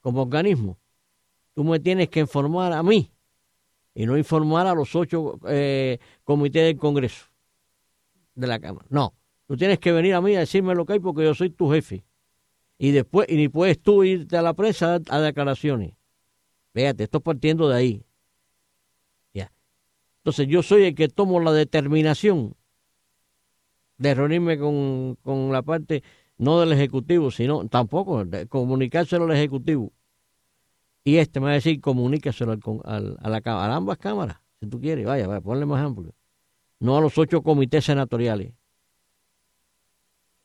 como 0.00 0.22
organismo, 0.22 0.78
tú 1.54 1.64
me 1.64 1.80
tienes 1.80 2.08
que 2.10 2.20
informar 2.20 2.72
a 2.72 2.82
mí 2.82 3.10
y 3.94 4.06
no 4.06 4.18
informar 4.18 4.66
a 4.66 4.74
los 4.74 4.94
ocho 4.94 5.38
eh, 5.48 5.98
comités 6.24 6.64
del 6.64 6.76
Congreso 6.78 7.26
de 8.34 8.46
la 8.46 8.58
Cámara. 8.58 8.86
No, 8.90 9.14
tú 9.46 9.56
tienes 9.56 9.78
que 9.78 9.92
venir 9.92 10.14
a 10.14 10.20
mí 10.20 10.34
a 10.36 10.40
decirme 10.40 10.74
lo 10.74 10.86
que 10.86 10.94
hay 10.94 11.00
porque 11.00 11.24
yo 11.24 11.34
soy 11.34 11.50
tu 11.50 11.70
jefe. 11.70 12.04
Y 12.78 12.90
después, 12.90 13.28
y 13.30 13.36
ni 13.36 13.48
puedes 13.48 13.80
tú 13.80 14.04
irte 14.04 14.36
a 14.36 14.42
la 14.42 14.54
prensa 14.54 14.96
a, 14.96 15.00
a 15.08 15.20
declaraciones. 15.20 15.94
Fíjate, 16.72 17.04
esto 17.04 17.20
partiendo 17.20 17.68
de 17.68 17.76
ahí. 17.76 18.06
Ya. 19.32 19.52
Entonces 20.18 20.48
yo 20.48 20.62
soy 20.62 20.84
el 20.84 20.94
que 20.94 21.08
tomo 21.08 21.40
la 21.40 21.52
determinación 21.52 22.56
de 23.96 24.14
reunirme 24.14 24.58
con, 24.58 25.16
con 25.22 25.52
la 25.52 25.62
parte 25.62 26.02
no 26.36 26.58
del 26.58 26.72
Ejecutivo, 26.72 27.30
sino 27.30 27.68
tampoco 27.68 28.24
de 28.24 28.48
comunicárselo 28.48 29.24
al 29.26 29.32
Ejecutivo. 29.32 29.92
Y 31.04 31.18
este 31.18 31.38
me 31.38 31.46
va 31.46 31.52
a 31.52 31.54
decir, 31.54 31.80
comunícaselo 31.80 32.52
al, 32.52 32.60
al- 32.84 33.18
a, 33.20 33.28
la, 33.28 33.40
a 33.44 33.76
ambas 33.76 33.98
cámaras, 33.98 34.38
si 34.58 34.66
tú 34.66 34.80
quieres. 34.80 35.06
Vaya, 35.06 35.28
vaya, 35.28 35.40
ponle 35.40 35.64
más 35.64 35.84
amplio. 35.84 36.12
No 36.80 36.96
a 36.96 37.00
los 37.00 37.16
ocho 37.18 37.42
comités 37.42 37.84
senatoriales. 37.84 38.52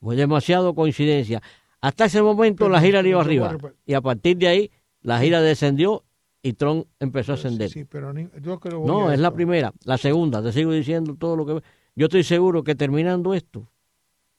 Fue 0.01 0.15
demasiado 0.15 0.73
coincidencia. 0.73 1.41
Hasta 1.81 2.05
ese 2.05 2.21
momento 2.21 2.65
Pero- 2.65 2.69
la 2.73 2.81
gira 2.81 3.01
le 3.01 3.09
iba 3.09 3.21
arriba. 3.21 3.55
pero- 3.59 3.75
Y 3.85 3.93
a 3.93 4.01
partir 4.01 4.37
de 4.37 4.47
ahí, 4.47 4.71
la 5.01 5.19
gira 5.19 5.41
descendió 5.41 6.03
y 6.41 6.53
Trump 6.53 6.85
empezó 6.99 7.33
a 7.33 7.35
ascender. 7.35 7.69
Sí, 7.69 7.79
sí, 7.79 7.85
pero 7.85 8.13
ni- 8.13 8.29
yo 8.41 8.59
creo 8.59 8.79
voy 8.79 8.87
No, 8.87 9.11
es 9.11 9.19
la 9.19 9.33
primera. 9.33 9.73
La 9.85 9.97
segunda, 9.97 10.41
te 10.41 10.51
sigo 10.51 10.71
diciendo 10.71 11.15
todo 11.17 11.35
lo 11.35 11.45
que... 11.45 11.61
Yo 11.95 12.05
estoy 12.05 12.23
seguro 12.23 12.63
que 12.63 12.75
terminando 12.75 13.33
esto, 13.33 13.67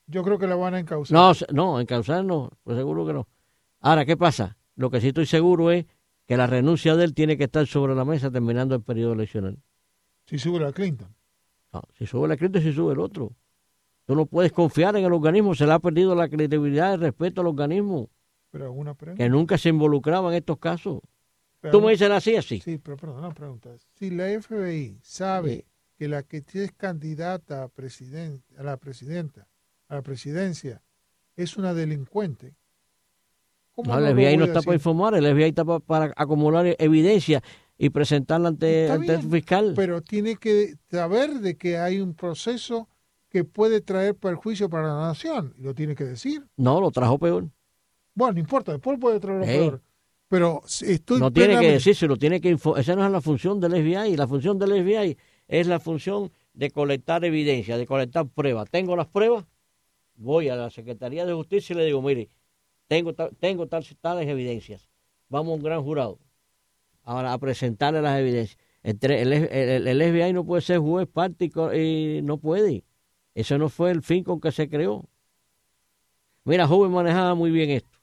Yo 0.06 0.22
creo 0.24 0.38
que 0.38 0.46
la 0.46 0.56
van 0.56 0.74
a 0.74 0.78
encauzar. 0.80 1.14
no, 1.16 1.32
no, 1.52 1.78
en 1.80 1.86
causar 1.86 2.24
no, 2.24 2.50
pues 2.64 2.76
seguro 2.76 3.06
que 3.06 3.12
no. 3.12 3.28
Ahora, 3.80 4.04
¿qué 4.04 4.16
pasa? 4.16 4.56
Lo 4.76 4.90
que 4.90 5.00
sí 5.00 5.08
estoy 5.08 5.26
seguro 5.26 5.70
es 5.70 5.86
que 6.26 6.36
la 6.36 6.46
renuncia 6.46 6.96
de 6.96 7.04
él 7.04 7.14
tiene 7.14 7.36
que 7.36 7.44
estar 7.44 7.66
sobre 7.66 7.94
la 7.94 8.04
mesa 8.04 8.30
terminando 8.30 8.74
el 8.74 8.82
periodo 8.82 9.12
eleccional. 9.12 9.58
Si 10.26 10.38
sube 10.38 10.58
la 10.60 10.72
Clinton. 10.72 11.08
No, 11.72 11.82
si 11.98 12.06
sube 12.06 12.26
la 12.28 12.36
crítica, 12.36 12.60
si 12.60 12.72
sube 12.72 12.92
el 12.94 12.98
otro. 13.00 13.32
Tú 14.10 14.16
no 14.16 14.26
puedes 14.26 14.50
confiar 14.50 14.96
en 14.96 15.04
el 15.04 15.12
organismo, 15.12 15.54
se 15.54 15.64
le 15.66 15.72
ha 15.72 15.78
perdido 15.78 16.16
la 16.16 16.28
credibilidad, 16.28 16.94
el 16.94 17.00
respeto 17.00 17.42
al 17.42 17.46
organismo, 17.46 18.10
Pero 18.50 18.64
alguna 18.64 18.92
pregunta. 18.94 19.22
que 19.22 19.30
nunca 19.30 19.56
se 19.56 19.68
involucraba 19.68 20.30
en 20.30 20.38
estos 20.38 20.58
casos. 20.58 20.98
Pero 21.60 21.70
Tú 21.70 21.80
me 21.80 21.92
dices 21.92 22.10
así, 22.10 22.34
así. 22.34 22.58
Sí, 22.60 22.78
pero 22.78 22.96
perdón, 22.96 23.18
una 23.20 23.32
pregunta. 23.32 23.70
Si 23.94 24.10
la 24.10 24.24
FBI 24.26 24.98
sabe 25.00 25.54
Sí. 25.58 25.64
que 25.96 26.08
la 26.08 26.24
que 26.24 26.42
es 26.52 26.72
candidata 26.72 27.62
a, 27.62 27.68
presiden- 27.68 28.42
a 28.58 28.64
la 28.64 28.78
presidenta, 28.78 29.46
a 29.86 29.94
la 29.94 30.02
presidencia, 30.02 30.82
es 31.36 31.56
una 31.56 31.72
delincuente, 31.72 32.56
¿cómo 33.76 33.92
No, 33.92 34.04
el 34.04 34.12
FBI 34.16 34.36
no 34.38 34.44
está 34.46 34.60
para 34.62 34.74
informar, 34.74 35.14
el 35.14 35.24
FBI 35.24 35.50
está 35.50 35.64
pa- 35.64 35.78
para, 35.78 36.12
acumular 36.16 36.66
evidencia 36.80 37.44
y 37.78 37.90
presentarla 37.90 38.48
ante, 38.48 38.90
ante 38.90 39.14
el 39.14 39.22
fiscal. 39.30 39.74
Pero 39.76 40.00
tiene 40.02 40.34
que 40.34 40.74
saber 40.90 41.34
de 41.34 41.56
que 41.56 41.78
hay 41.78 42.00
un 42.00 42.14
proceso 42.14 42.88
que 43.30 43.44
puede 43.44 43.80
traer 43.80 44.14
perjuicio 44.16 44.68
para 44.68 44.88
la 44.88 45.00
nación, 45.06 45.54
lo 45.58 45.74
tiene 45.74 45.94
que 45.94 46.04
decir. 46.04 46.44
No, 46.56 46.80
lo 46.80 46.90
trajo 46.90 47.18
peor. 47.18 47.48
Bueno, 48.14 48.34
no 48.34 48.40
importa, 48.40 48.72
después 48.72 48.98
puede 48.98 49.20
traer 49.20 49.38
lo 49.38 49.44
Ey. 49.46 49.58
peor. 49.58 49.82
Pero 50.28 50.62
estoy 50.82 51.18
no 51.18 51.30
tiene 51.32 51.48
que 51.48 51.56
plenamente- 51.56 51.72
decírselo, 51.72 52.16
tiene 52.16 52.40
que 52.40 52.50
esa 52.76 52.94
no 52.96 53.04
es 53.06 53.10
la 53.12 53.20
función 53.20 53.58
del 53.60 53.72
FBI, 53.72 54.16
la 54.16 54.28
función 54.28 54.58
del 54.58 54.72
FBI 54.84 55.16
es 55.48 55.66
la 55.66 55.80
función 55.80 56.30
de 56.54 56.70
colectar 56.70 57.24
evidencia, 57.24 57.76
de 57.78 57.86
colectar 57.86 58.26
pruebas. 58.28 58.68
Tengo 58.70 58.94
las 58.96 59.06
pruebas, 59.08 59.44
voy 60.16 60.48
a 60.48 60.54
la 60.56 60.70
Secretaría 60.70 61.24
de 61.26 61.32
Justicia 61.32 61.72
y 61.74 61.76
le 61.78 61.84
digo, 61.86 62.00
mire, 62.02 62.28
tengo, 62.86 63.12
tengo 63.14 63.66
tal- 63.66 63.84
tales 64.00 64.28
evidencias, 64.28 64.88
vamos 65.28 65.52
a 65.52 65.54
un 65.56 65.62
gran 65.62 65.82
jurado 65.82 66.18
ahora 67.04 67.32
a 67.32 67.38
presentarle 67.38 68.02
las 68.02 68.18
evidencias. 68.20 68.58
Entre- 68.82 69.22
el, 69.22 69.32
el- 69.32 69.86
el 69.88 70.02
FBI 70.02 70.32
no 70.32 70.44
puede 70.44 70.62
ser 70.62 70.78
juez, 70.78 71.08
parte 71.08 71.50
y 71.76 72.22
no 72.22 72.38
puede. 72.38 72.84
Eso 73.34 73.58
no 73.58 73.68
fue 73.68 73.90
el 73.90 74.02
fin 74.02 74.24
con 74.24 74.40
que 74.40 74.52
se 74.52 74.68
creó. 74.68 75.08
Mira, 76.44 76.66
joven 76.66 76.92
manejaba 76.92 77.34
muy 77.34 77.50
bien 77.50 77.70
esto. 77.70 77.98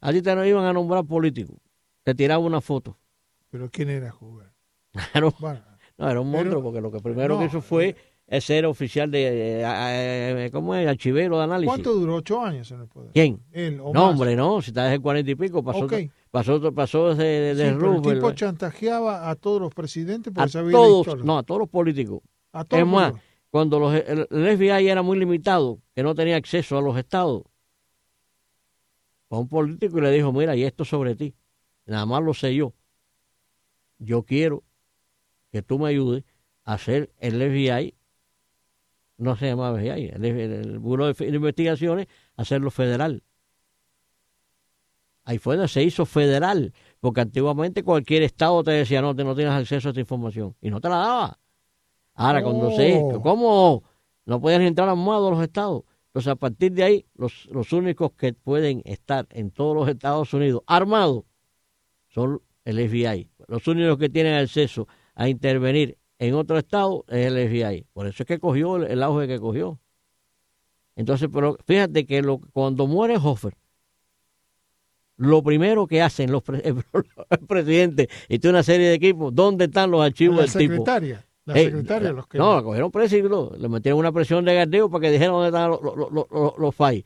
A 0.00 0.12
ti 0.12 0.20
te 0.20 0.34
no 0.34 0.44
iban 0.44 0.64
a 0.64 0.72
nombrar 0.72 1.04
político. 1.04 1.54
Te 2.02 2.14
tiraba 2.14 2.44
una 2.44 2.60
foto. 2.60 2.98
Pero 3.50 3.70
¿quién 3.70 3.88
era. 3.88 4.14
Bueno, 4.20 5.62
No, 5.96 6.10
era 6.10 6.20
un 6.20 6.30
monstruo 6.30 6.62
porque 6.62 6.80
lo 6.80 6.90
que 6.90 7.00
primero 7.00 7.34
no, 7.34 7.40
que 7.40 7.46
hizo 7.46 7.60
fue 7.62 7.96
eh, 8.26 8.40
ser 8.40 8.66
oficial 8.66 9.10
de, 9.10 9.60
eh, 9.62 10.46
eh, 10.46 10.50
¿cómo 10.52 10.74
es? 10.74 10.86
Archivero 10.88 11.38
de 11.38 11.44
análisis. 11.44 11.68
¿cuánto 11.68 11.94
duró? 11.94 12.16
¿Ocho 12.16 12.40
años 12.42 12.70
en 12.72 12.80
el 12.80 12.88
poder? 12.88 13.12
¿Quién? 13.12 13.40
Él, 13.52 13.80
o 13.80 13.92
No, 13.92 14.02
más. 14.06 14.10
hombre, 14.12 14.34
no, 14.36 14.60
si 14.60 14.70
está 14.70 14.82
desde 14.84 14.96
el 14.96 15.02
cuarenta 15.02 15.30
y 15.30 15.34
pico, 15.34 15.62
pasó, 15.62 15.84
Ok. 15.84 15.94
pasó, 16.30 16.74
pasó 16.74 17.10
desde 17.14 17.24
de, 17.24 17.54
Sí, 17.54 17.62
de 17.62 17.76
pero 17.78 17.94
el 17.96 18.02
tipo 18.02 18.32
chantajeaba 18.32 19.30
a 19.30 19.34
todos 19.36 19.60
los 19.60 19.72
presidentes 19.72 20.32
porque 20.34 20.48
a 20.48 20.52
sabía 20.52 20.72
todos, 20.72 21.24
no, 21.24 21.38
a 21.38 21.42
todos 21.42 21.60
los 21.60 21.68
políticos. 21.68 22.20
a 22.52 22.64
todos 22.64 22.82
Es 22.82 22.88
más, 22.88 23.14
cuando 23.54 23.78
los, 23.78 23.94
el, 23.94 24.26
el 24.32 24.58
FBI 24.58 24.88
era 24.88 25.02
muy 25.02 25.16
limitado, 25.16 25.78
que 25.94 26.02
no 26.02 26.16
tenía 26.16 26.34
acceso 26.34 26.76
a 26.76 26.82
los 26.82 26.98
estados, 26.98 27.44
fue 29.28 29.38
un 29.38 29.48
político 29.48 29.98
y 29.98 30.00
le 30.00 30.10
dijo, 30.10 30.32
mira, 30.32 30.56
y 30.56 30.64
esto 30.64 30.84
sobre 30.84 31.14
ti, 31.14 31.36
nada 31.86 32.04
más 32.04 32.20
lo 32.24 32.34
sé 32.34 32.52
yo. 32.52 32.74
Yo 33.98 34.24
quiero 34.24 34.64
que 35.52 35.62
tú 35.62 35.78
me 35.78 35.90
ayudes 35.90 36.24
a 36.64 36.72
hacer 36.72 37.12
el 37.20 37.40
FBI, 37.40 37.94
no 39.18 39.36
se 39.36 39.46
llamaba 39.46 39.78
FBI, 39.78 40.08
el, 40.08 40.24
el 40.24 40.78
Buró 40.80 41.14
de 41.14 41.26
Investigaciones, 41.28 42.08
hacerlo 42.34 42.72
federal. 42.72 43.22
Ahí 45.22 45.38
fue 45.38 45.54
donde 45.54 45.68
se 45.68 45.84
hizo 45.84 46.06
federal, 46.06 46.74
porque 46.98 47.20
antiguamente 47.20 47.84
cualquier 47.84 48.24
estado 48.24 48.64
te 48.64 48.72
decía, 48.72 49.00
no, 49.00 49.14
te 49.14 49.22
no 49.22 49.36
tienes 49.36 49.54
acceso 49.54 49.86
a 49.86 49.90
esta 49.90 50.00
información, 50.00 50.56
y 50.60 50.70
no 50.70 50.80
te 50.80 50.88
la 50.88 50.96
daba. 50.96 51.38
Ahora, 52.14 52.42
cuando 52.42 52.70
se... 52.70 53.00
Oh. 53.02 53.20
¿Cómo? 53.20 53.82
No 54.26 54.40
pueden 54.40 54.62
entrar 54.62 54.88
armados 54.88 55.30
los 55.32 55.42
estados. 55.42 55.82
Entonces, 56.06 56.30
a 56.32 56.36
partir 56.36 56.72
de 56.72 56.84
ahí, 56.84 57.06
los, 57.16 57.46
los 57.50 57.72
únicos 57.72 58.12
que 58.12 58.32
pueden 58.32 58.82
estar 58.84 59.26
en 59.30 59.50
todos 59.50 59.74
los 59.76 59.88
Estados 59.88 60.32
Unidos 60.32 60.62
armados 60.66 61.24
son 62.08 62.40
el 62.64 62.76
FBI. 62.88 63.28
Los 63.48 63.66
únicos 63.66 63.98
que 63.98 64.08
tienen 64.08 64.34
acceso 64.34 64.86
a 65.14 65.28
intervenir 65.28 65.98
en 66.18 66.34
otro 66.34 66.56
estado 66.56 67.04
es 67.08 67.26
el 67.26 67.34
FBI. 67.48 67.86
Por 67.92 68.06
eso 68.06 68.22
es 68.22 68.26
que 68.26 68.38
cogió 68.38 68.76
el, 68.76 68.84
el 68.84 69.02
auge 69.02 69.26
que 69.26 69.40
cogió. 69.40 69.78
Entonces, 70.96 71.28
pero 71.32 71.56
fíjate 71.66 72.06
que 72.06 72.22
lo, 72.22 72.38
cuando 72.52 72.86
muere 72.86 73.16
Hoffer, 73.16 73.54
lo 75.16 75.42
primero 75.42 75.86
que 75.86 76.02
hacen 76.02 76.30
los 76.32 76.42
pre- 76.42 76.62
el 76.64 77.38
presidente 77.46 78.08
y 78.28 78.38
toda 78.38 78.52
una 78.54 78.62
serie 78.62 78.88
de 78.88 78.94
equipos, 78.94 79.34
¿dónde 79.34 79.66
están 79.66 79.90
los 79.90 80.00
archivos 80.02 80.36
La 80.36 80.42
del 80.42 80.52
tipo? 80.58 81.23
La 81.46 81.54
secretaria 81.64 82.12
los 82.12 82.26
que. 82.26 82.38
No, 82.38 82.54
la 82.56 82.62
cogieron 82.62 82.90
presa 82.90 83.16
y 83.16 83.22
le 83.22 83.68
metieron 83.68 83.98
una 83.98 84.12
presión 84.12 84.44
de 84.44 84.54
gardeo 84.54 84.88
para 84.90 85.02
que 85.02 85.10
dijeran 85.10 85.32
dónde 85.34 85.48
estaban 85.48 85.70
los, 85.70 85.82
los, 85.82 86.10
los, 86.30 86.58
los- 86.58 86.74
files. 86.74 87.04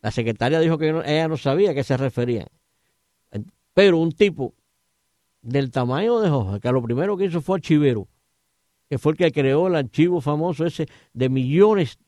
La 0.00 0.10
secretaria 0.10 0.58
dijo 0.60 0.78
que 0.78 0.92
no- 0.92 1.02
ella 1.02 1.28
no 1.28 1.36
sabía 1.36 1.72
a 1.72 1.74
qué 1.74 1.84
se 1.84 1.96
referían. 1.96 2.46
Pero 3.74 3.98
un 3.98 4.12
tipo 4.12 4.54
del 5.42 5.70
tamaño 5.70 6.18
de 6.20 6.30
Jorge, 6.30 6.60
que 6.60 6.72
lo 6.72 6.82
primero 6.82 7.16
que 7.16 7.26
hizo 7.26 7.40
fue 7.40 7.56
archivero, 7.58 8.08
que 8.88 8.98
fue 8.98 9.12
el 9.12 9.18
que 9.18 9.30
creó 9.32 9.66
el 9.68 9.76
archivo 9.76 10.20
famoso 10.20 10.64
ese 10.66 10.86
de 11.12 11.28
millones 11.28 11.98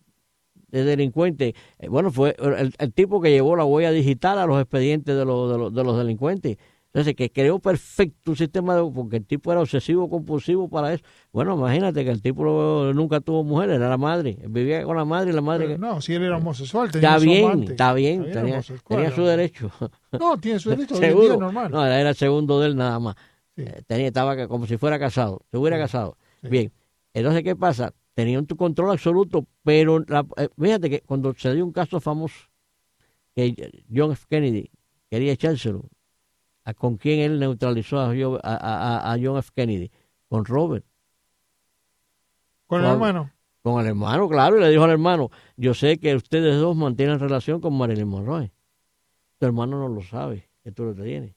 de 0.69 0.85
delincuentes. 0.85 1.55
Eh, 1.79 1.89
Bueno, 1.89 2.11
fue 2.11 2.35
el, 2.39 2.73
el 2.77 2.93
tipo 2.93 3.21
que 3.21 3.31
llevó 3.31 3.55
la 3.55 3.65
huella 3.65 3.91
digital 3.91 4.39
a 4.39 4.47
los 4.47 4.61
expedientes 4.61 5.17
de 5.17 5.25
los, 5.25 5.51
de 5.53 5.59
los, 5.59 5.75
de 5.75 5.85
los 5.85 5.99
delincuentes. 5.99 6.57
Entonces, 6.93 7.15
que 7.15 7.31
creó 7.31 7.61
perfecto 7.61 8.33
un 8.33 8.37
sistema, 8.37 8.75
de, 8.75 8.91
porque 8.93 9.19
el 9.19 9.25
tipo 9.25 9.53
era 9.53 9.61
obsesivo, 9.61 10.11
compulsivo 10.11 10.69
para 10.69 10.93
eso. 10.93 11.05
Bueno, 11.33 11.55
imagínate 11.57 12.05
que 12.05 12.11
el 12.11 12.21
tipo 12.21 12.91
nunca 12.93 13.21
tuvo 13.21 13.45
mujer, 13.45 13.71
era 13.71 13.89
la 13.89 13.97
madre. 13.97 14.37
Vivía 14.49 14.83
con 14.83 14.97
la 14.97 15.05
madre 15.05 15.31
y 15.31 15.33
la 15.35 15.41
madre... 15.41 15.67
Pero 15.67 15.75
que- 15.77 15.87
no, 15.87 16.01
si 16.01 16.15
él 16.15 16.25
era 16.25 16.39
homosexual, 16.39 16.91
tenía 16.91 17.11
está 17.11 17.21
su 17.21 17.25
bien, 17.27 17.45
amante. 17.45 17.73
está 17.73 17.93
bien, 17.95 18.25
tenía, 18.33 18.55
homosexual, 18.55 18.83
tenía 18.89 19.11
su 19.15 19.23
derecho. 19.25 19.71
No, 20.19 20.37
tiene 20.39 20.59
su 20.59 20.71
derecho, 20.71 20.99
día 20.99 21.09
Seguro. 21.11 21.35
es 21.35 21.39
normal. 21.39 21.71
No, 21.71 21.87
era 21.87 22.09
el 22.09 22.17
segundo 22.17 22.59
de 22.61 22.67
él 22.67 22.77
nada 22.77 22.99
más. 22.99 23.15
Sí. 23.57 23.63
Eh, 23.63 23.83
tenía, 23.87 24.09
estaba 24.09 24.49
como 24.49 24.67
si 24.67 24.77
fuera 24.77 24.99
casado, 24.99 25.43
se 25.51 25.59
hubiera 25.59 25.77
Sí. 25.77 25.83
casado. 25.83 26.17
Sí. 26.43 26.49
Bien, 26.49 26.73
entonces, 27.15 27.45
¿qué 27.45 27.55
pasa? 27.55 27.93
Tenían 28.15 28.47
tu 28.47 28.57
control 28.57 28.91
absoluto, 28.91 29.47
pero 29.63 30.01
la- 30.09 30.27
eh, 30.39 30.49
fíjate 30.61 30.91
que 30.91 31.03
cuando 31.03 31.33
se 31.35 31.55
dio 31.55 31.65
un 31.65 31.71
caso 31.73 32.01
famoso, 32.01 32.35
que 33.37 33.55
John 33.95 34.11
F. 34.11 34.27
Kennedy 34.29 34.71
quería 35.09 35.33
echárselo, 35.33 35.85
¿a 36.65 36.75
¿con 36.75 36.97
quién 36.97 37.21
él 37.21 37.39
neutralizó 37.41 37.99
a, 38.01 38.11
a- 38.13 39.19
John 39.23 39.39
F. 39.39 39.51
Kennedy? 39.55 39.91
Con 40.29 40.45
Robert. 40.45 40.85
Con 42.67 42.83
el 42.83 42.91
hermano. 42.91 43.31
Con 43.63 43.81
el 43.81 43.89
hermano, 43.89 44.29
claro, 44.29 44.57
y 44.57 44.61
le 44.61 44.71
dijo 44.71 44.85
al 44.85 44.91
hermano, 44.91 45.31
yo 45.57 45.75
sé 45.75 45.99
que 45.99 46.15
ustedes 46.15 46.59
dos 46.59 46.77
mantienen 46.77 47.19
relación 47.19 47.61
con 47.61 47.77
Marilyn 47.77 48.09
Monroe. 48.09 48.53
Tu 49.39 49.47
hermano 49.47 49.79
no 49.79 49.89
lo 49.89 50.01
sabe, 50.03 50.49
que 50.63 50.73
tú 50.73 50.85
lo 50.85 50.95
tienes. 50.95 51.35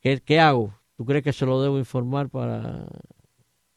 ¿Qué, 0.00 0.20
qué 0.20 0.40
hago? 0.40 0.74
¿Tú 0.96 1.04
crees 1.04 1.22
que 1.22 1.32
se 1.32 1.46
lo 1.46 1.62
debo 1.62 1.78
informar 1.78 2.28
para...? 2.30 2.86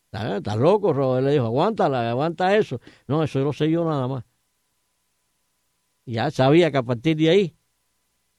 ¿Estás 0.06 0.38
estás 0.38 0.58
loco, 0.58 0.92
Robert? 0.94 1.26
Le 1.26 1.32
dijo, 1.34 1.46
aguántala, 1.46 2.10
aguanta 2.10 2.56
eso. 2.58 2.82
No, 3.08 3.24
eso 3.24 3.40
lo 3.40 3.54
sé 3.54 3.70
yo 3.70 3.86
nada 3.86 4.08
más. 4.08 4.24
Ya 6.06 6.32
sabía 6.32 6.72
que 6.72 6.78
a 6.78 6.84
partir 6.84 7.16
de 7.16 7.30
ahí, 7.30 7.56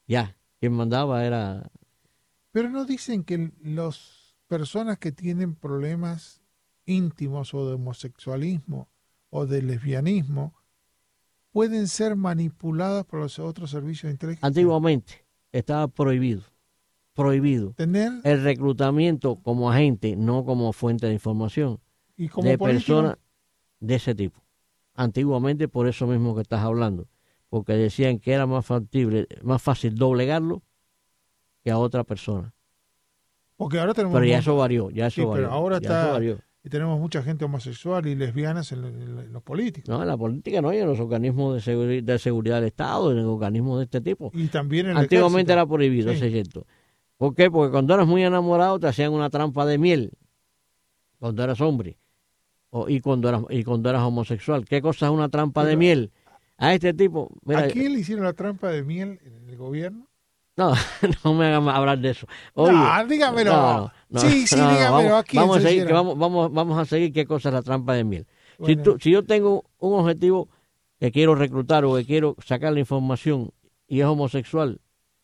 ya, 0.07 0.37
quien 0.63 0.75
mandaba 0.75 1.25
era... 1.25 1.73
Pero 2.53 2.71
no 2.71 2.85
dicen 2.85 3.25
que 3.25 3.51
las 3.65 4.37
personas 4.47 4.97
que 4.97 5.11
tienen 5.11 5.57
problemas 5.57 6.41
íntimos 6.87 7.53
o 7.53 7.67
de 7.67 7.75
homosexualismo 7.75 8.89
o 9.31 9.45
de 9.47 9.61
lesbianismo 9.61 10.55
pueden 11.51 11.89
ser 11.89 12.15
manipuladas 12.15 13.05
por 13.05 13.19
los 13.19 13.41
otros 13.41 13.71
servicios 13.71 14.05
de 14.05 14.13
inteligencia. 14.13 14.47
Antiguamente 14.47 15.27
estaba 15.51 15.89
prohibido, 15.89 16.45
prohibido 17.13 17.73
Tener 17.73 18.13
el 18.23 18.45
reclutamiento 18.45 19.41
como 19.43 19.69
agente, 19.69 20.15
no 20.15 20.45
como 20.45 20.73
fuente 20.73 21.09
de 21.09 21.15
información. 21.15 21.81
y 22.17 22.29
como 22.29 22.49
de 22.49 22.57
político, 22.57 22.87
personas 22.95 23.19
de 23.81 23.97
ese 23.97 24.15
tipo. 24.15 24.41
Antiguamente 24.95 25.67
por 25.67 25.89
eso 25.89 26.07
mismo 26.07 26.37
que 26.37 26.43
estás 26.43 26.61
hablando, 26.61 27.09
porque 27.53 27.75
decían 27.75 28.19
que 28.19 28.33
era 28.33 28.47
más 28.47 28.65
factible, 28.65 29.27
más 29.43 29.61
fácil 29.61 29.95
doblegarlo 29.95 30.63
que 31.63 31.71
a 31.71 31.77
otra 31.77 32.03
persona. 32.03 32.55
porque 33.57 33.79
ahora 33.79 33.93
tenemos 33.93 34.15
Pero 34.15 34.25
ya 34.27 34.39
eso 34.39 34.57
varió, 34.57 34.89
ya 34.89 35.09
eso 35.09 35.17
Sí, 35.17 35.21
pero 35.21 35.31
varió. 35.31 35.51
ahora 35.51 35.79
ya 35.79 36.15
está- 36.15 36.43
y 36.65 36.69
tenemos 36.71 36.99
mucha 36.99 37.23
gente 37.23 37.45
homosexual 37.45 38.07
y 38.07 38.15
lesbianas 38.15 38.73
en, 38.73 38.85
en- 38.87 39.19
en 39.19 39.33
los 39.35 39.43
políticos 39.43 39.87
No, 39.91 40.01
en 40.01 40.09
la 40.09 40.17
política 40.17 40.63
no, 40.63 40.73
y 40.73 40.79
en 40.79 40.87
los 40.87 40.99
organismos 40.99 41.55
de, 41.55 41.61
seguri- 41.73 42.03
de 42.03 42.19
seguridad 42.19 42.57
del 42.57 42.65
Estado, 42.69 43.13
en 43.13 43.19
organismos 43.19 43.79
de 43.81 43.85
este 43.85 44.01
tipo. 44.01 44.31
y 44.33 44.47
también 44.47 44.87
en 44.89 44.97
Antiguamente 44.97 45.53
era 45.53 45.67
prohibido, 45.67 46.09
Sí. 46.11 46.17
eso 46.17 46.25
es 46.25 46.33
cierto. 46.33 46.67
¿Por 47.19 47.35
qué? 47.35 47.51
Porque 47.51 47.71
cuando 47.71 47.93
eras 47.93 48.07
muy 48.07 48.25
enamorado 48.25 48.81
te 48.81 48.87
hacían 48.89 49.13
una 49.13 49.29
trampa 49.29 49.67
de 49.67 49.77
miel, 49.77 50.13
cuando 51.19 51.45
eras 51.45 51.61
hombre, 51.61 51.99
o, 52.71 52.89
y, 52.89 53.01
cuando 53.01 53.29
eras, 53.29 53.43
y 53.51 53.63
cuando 53.63 53.91
eras 53.91 54.03
homosexual. 54.03 54.65
¿Qué 54.65 54.81
cosa 54.81 55.07
es 55.07 55.13
una 55.13 55.29
trampa 55.29 55.63
de 55.65 55.73
Pero- 55.73 55.79
miel? 55.79 56.13
A 56.63 56.75
este 56.75 56.95
tipo, 56.95 57.29
mira, 57.45 57.63
¿A 57.65 57.67
quién 57.69 57.93
le 57.93 57.99
hicieron 57.99 58.25
la 58.25 58.35
trampa 58.35 58.69
de 58.69 58.85
miel 58.85 59.19
en 59.25 59.49
el 59.49 59.57
gobierno? 59.57 60.07
no, 60.57 60.73
no 61.25 61.35
me 61.35 61.47
hagan 61.47 61.69
hablar 61.69 61.99
de 61.99 62.11
eso. 62.11 62.29
Oye, 62.55 62.73
no, 62.73 63.05
dígamelo. 63.09 63.51
no, 63.53 63.93
no, 64.11 64.21
sí, 64.21 64.47
sí, 64.47 64.55
dígamelo. 64.55 64.93
vamos, 64.93 65.13
¿A 65.13 65.23
quién 65.25 65.43
vamos 65.43 65.57
a 65.57 65.61
se 65.61 65.69
seguir, 65.69 65.87
que 65.87 65.93
vamos, 65.93 66.17
vamos, 66.17 66.53
vamos 66.53 66.79
a 66.79 66.85
seguir 66.85 67.13
qué 67.13 67.27
cosa 67.27 67.49
es 67.49 67.55
la 67.55 67.63
trampa 67.63 67.95
de 67.95 68.05
miel. 68.05 68.27
Si, 68.65 68.77
tú- 68.77 68.97
si 69.01 69.11
yo 69.11 69.25
tengo 69.25 69.65
un 69.79 69.95
objetivo 69.99 70.49
que 71.01 71.11
quiero 71.11 71.35
reclutar 71.35 71.85
o 71.85 71.97
que 71.97 72.05
quiero 72.05 72.37
sacar 72.47 72.73
la 72.73 72.79
información 72.79 73.51
y 73.89 73.99
es 74.01 74.07
homosexual, 74.07 74.81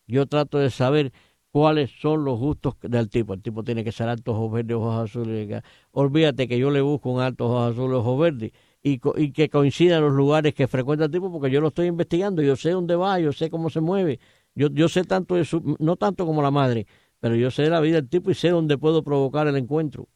yo 0.07 0.25
trato 0.25 0.57
de 0.57 0.69
saber 0.71 1.13
cuáles 1.51 1.89
son 2.01 2.25
los 2.25 2.37
gustos 2.37 2.73
del 2.81 3.09
tipo. 3.09 3.33
El 3.33 3.41
tipo 3.41 3.63
tiene 3.63 3.85
que 3.85 3.93
ser 3.93 4.09
alto, 4.09 4.33
ojos 4.33 4.51
verdes, 4.51 4.75
ojos 4.75 5.09
azules. 5.09 5.61
Olvídate 5.91 6.49
que 6.49 6.57
yo 6.59 6.69
le 6.69 6.81
busco 6.81 7.11
un 7.11 7.21
alto, 7.21 7.45
ojos 7.45 7.71
azules, 7.71 7.97
ojos 7.97 8.19
verdes 8.19 8.51
y, 8.81 8.99
y 9.17 9.31
que 9.33 9.49
coincidan 9.49 10.01
los 10.01 10.13
lugares 10.13 10.53
que 10.53 10.67
frecuenta 10.67 11.05
el 11.05 11.11
tipo 11.11 11.31
porque 11.31 11.51
yo 11.51 11.59
lo 11.61 11.67
estoy 11.69 11.87
investigando, 11.87 12.41
yo 12.41 12.55
sé 12.55 12.71
dónde 12.71 12.95
va, 12.95 13.19
yo 13.19 13.31
sé 13.33 13.49
cómo 13.49 13.69
se 13.69 13.81
mueve, 13.81 14.19
yo, 14.55 14.67
yo 14.69 14.87
sé 14.87 15.03
tanto 15.03 15.35
de 15.35 15.45
su, 15.45 15.75
no 15.79 15.95
tanto 15.97 16.25
como 16.25 16.41
la 16.41 16.51
madre, 16.51 16.87
pero 17.19 17.35
yo 17.35 17.51
sé 17.51 17.69
la 17.69 17.79
vida 17.81 17.95
del 17.95 18.07
tipo 18.09 18.31
y 18.31 18.35
sé 18.35 18.49
dónde 18.49 18.77
puedo 18.77 19.03
provocar 19.03 19.47
el 19.47 19.57
encuentro. 19.57 20.07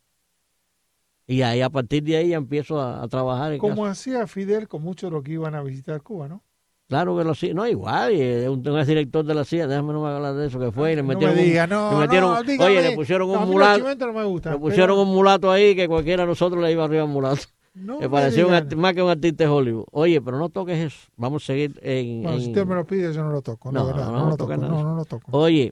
Y 1.26 1.42
ahí 1.42 1.62
a 1.62 1.70
partir 1.70 2.04
de 2.04 2.18
ahí 2.18 2.30
ya 2.30 2.38
empiezo 2.38 2.80
a, 2.82 3.02
a 3.02 3.08
trabajar 3.08 3.54
en 3.54 3.60
como 3.60 3.76
caso- 3.84 3.86
hacía 3.86 4.28
Fidel 4.28 4.68
con 4.68 4.82
muchos 4.84 5.10
de 5.10 5.16
los 5.16 5.24
que 5.24 5.32
iban 5.34 5.56
a 5.56 5.64
visitar 5.64 6.02
Cuba, 6.02 6.28
¿no? 6.28 6.44
Claro 6.90 7.18
que 7.18 7.24
lo 7.24 7.34
sí, 7.34 7.54
no 7.54 7.66
igual, 7.66 8.12
es 8.12 8.48
un, 8.48 8.68
un 8.68 8.78
exdirector 8.78 9.26
de 9.26 9.34
la 9.34 9.46
CIA, 9.46 9.68
déjame 9.68 9.94
no 9.94 10.04
me 10.04 10.10
hablar 10.10 10.36
de 10.36 10.48
eso 10.48 10.60
que 10.60 10.70
fue 10.72 10.92
y 10.92 10.96
le 10.98 11.02
no 11.02 11.08
me 11.08 11.14
metieron, 11.16 11.38
un- 11.40 11.44
diga, 11.44 11.66
no, 11.66 11.92
le 11.92 11.98
metieron- 12.08 12.34
no, 12.36 12.44
dígame. 12.44 12.70
oye, 12.72 12.82
le 12.90 12.96
pusieron 12.96 13.30
un 13.30 13.48
mulato, 13.50 13.84
me 13.84 13.96
le 13.96 14.58
pusieron 14.60 14.98
pero 14.98 15.02
un 15.02 15.08
mulato 15.08 15.50
ahí 15.50 15.76
que 15.76 15.88
cualquiera 15.88 16.24
de 16.24 16.28
nosotros 16.28 16.62
le 16.62 16.72
iba 16.74 16.84
arriba 16.84 17.04
al 17.04 17.10
mulato, 17.10 17.42
no 17.74 18.00
me 18.00 18.06
un 18.08 18.12
arti- 18.52 18.76
más 18.76 18.94
que 18.94 19.02
un 19.02 19.10
artista 19.10 19.44
de 19.46 19.50
Hollywood. 19.50 19.86
Oye, 19.92 20.22
pero 20.22 20.38
no 20.38 20.50
toques 20.50 20.78
eso, 20.78 21.08
vamos 21.16 21.44
a 21.44 21.46
seguir 21.48 21.80
en, 21.82 22.24
Bueno, 22.24 22.40
si 22.40 22.48
usted 22.48 22.66
me 22.66 22.76
lo 22.76 22.86
pide, 22.86 23.12
yo 23.14 23.24
no 23.24 23.32
lo 23.32 23.42
toco. 23.42 23.72
No, 23.72 23.80
No, 23.82 23.86
verdad, 23.88 24.12
no, 24.12 24.30
lo 24.30 24.38
toco. 24.38 24.56
nada. 24.58 24.70
No, 24.70 24.84
no 24.84 24.96
lo 24.96 25.06
toco. 25.06 25.36
Oye, 25.38 25.72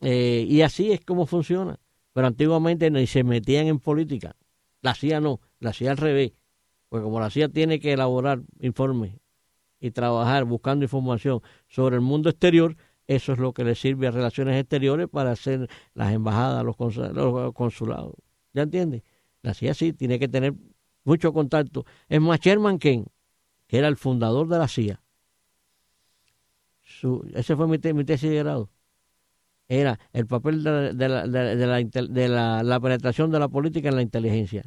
eh, 0.00 0.44
y 0.48 0.62
así 0.62 0.92
es 0.92 1.00
como 1.04 1.26
funciona. 1.26 1.78
Pero 2.12 2.26
antiguamente 2.26 2.90
ni 2.90 3.06
se 3.06 3.22
metían 3.22 3.66
en 3.68 3.78
política. 3.78 4.34
La 4.82 4.94
CIA 4.94 5.20
no, 5.20 5.40
la 5.60 5.72
CIA 5.72 5.92
al 5.92 5.96
revés. 5.96 6.32
Porque 6.88 7.04
como 7.04 7.20
la 7.20 7.30
CIA 7.30 7.48
tiene 7.48 7.78
que 7.78 7.92
elaborar 7.92 8.40
informes 8.60 9.12
y 9.78 9.92
trabajar 9.92 10.44
buscando 10.44 10.84
información 10.84 11.40
sobre 11.68 11.94
el 11.94 12.00
mundo 12.02 12.28
exterior, 12.28 12.76
eso 13.06 13.32
es 13.32 13.38
lo 13.38 13.52
que 13.52 13.62
le 13.64 13.76
sirve 13.76 14.08
a 14.08 14.10
relaciones 14.10 14.58
exteriores 14.60 15.08
para 15.08 15.30
hacer 15.30 15.68
las 15.94 16.12
embajadas, 16.12 16.64
los 16.64 16.74
consulados. 17.54 18.14
¿Ya 18.52 18.62
entiendes? 18.62 19.02
La 19.42 19.54
CIA 19.54 19.74
sí 19.74 19.92
tiene 19.92 20.18
que 20.18 20.28
tener 20.28 20.54
mucho 21.10 21.32
contacto. 21.32 21.84
Es 22.08 22.20
más, 22.20 22.40
Sherman 22.40 22.78
Ken, 22.78 23.06
que 23.68 23.78
era 23.78 23.88
el 23.88 23.96
fundador 23.96 24.48
de 24.48 24.58
la 24.58 24.68
CIA, 24.68 25.02
su, 26.82 27.24
ese 27.34 27.56
fue 27.56 27.66
mi, 27.68 27.78
mi 27.94 28.04
tesis 28.04 28.30
de 28.30 28.36
grado 28.36 28.70
era 29.68 29.98
el 30.12 30.26
papel 30.26 30.64
de, 30.64 30.70
la- 30.70 30.92
de 30.92 31.08
la, 31.08 31.26
la 32.28 32.62
la- 32.64 32.80
penetración 32.80 33.30
de 33.30 33.38
la 33.38 33.48
política 33.48 33.88
en 33.88 33.96
la 33.96 34.02
inteligencia. 34.02 34.64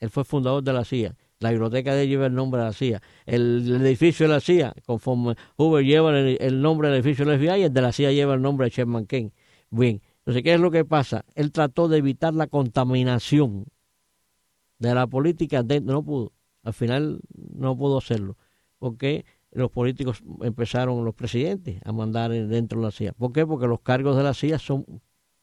Él 0.00 0.10
fue 0.10 0.24
fundador 0.24 0.62
de 0.62 0.72
la 0.72 0.84
CIA. 0.84 1.16
La 1.40 1.50
biblioteca 1.50 1.94
de 1.94 2.04
él 2.04 2.08
lleva 2.08 2.26
el 2.26 2.34
nombre 2.34 2.60
de 2.60 2.66
la 2.68 2.72
CIA. 2.72 3.02
El, 3.26 3.80
edificio 3.84 4.28
de 4.28 4.34
la 4.34 4.40
CIA, 4.40 4.74
conforme 4.86 5.34
Hoover 5.56 5.84
lleva 5.84 6.16
el, 6.18 6.38
el 6.40 6.62
nombre 6.62 6.88
del 6.88 6.98
edificio 6.98 7.24
del 7.24 7.40
FBI, 7.40 7.62
el 7.64 7.72
de 7.72 7.82
la 7.82 7.92
CIA 7.92 8.12
lleva 8.12 8.34
el 8.34 8.42
nombre 8.42 8.66
de 8.66 8.70
Sherman 8.70 9.06
King. 9.06 9.30
Bien, 9.70 10.00
entonces, 10.18 10.42
¿qué 10.44 10.54
es 10.54 10.60
lo 10.60 10.70
que 10.70 10.84
pasa? 10.84 11.24
Él 11.34 11.50
trató 11.50 11.88
de 11.88 11.98
evitar 11.98 12.32
la 12.34 12.46
contaminación 12.46 13.66
de 14.78 14.94
la 14.94 15.06
política 15.06 15.62
dentro, 15.62 15.94
no 15.94 16.02
pudo. 16.02 16.32
Al 16.62 16.72
final 16.72 17.20
no 17.34 17.76
pudo 17.76 17.98
hacerlo. 17.98 18.36
Porque 18.78 19.24
los 19.50 19.70
políticos 19.70 20.22
empezaron, 20.42 21.04
los 21.04 21.14
presidentes, 21.14 21.80
a 21.84 21.92
mandar 21.92 22.30
dentro 22.30 22.80
de 22.80 22.86
la 22.86 22.90
CIA. 22.90 23.12
¿Por 23.12 23.32
qué? 23.32 23.46
Porque 23.46 23.66
los 23.66 23.80
cargos 23.80 24.16
de 24.16 24.22
la 24.22 24.34
CIA 24.34 24.58
son 24.58 24.84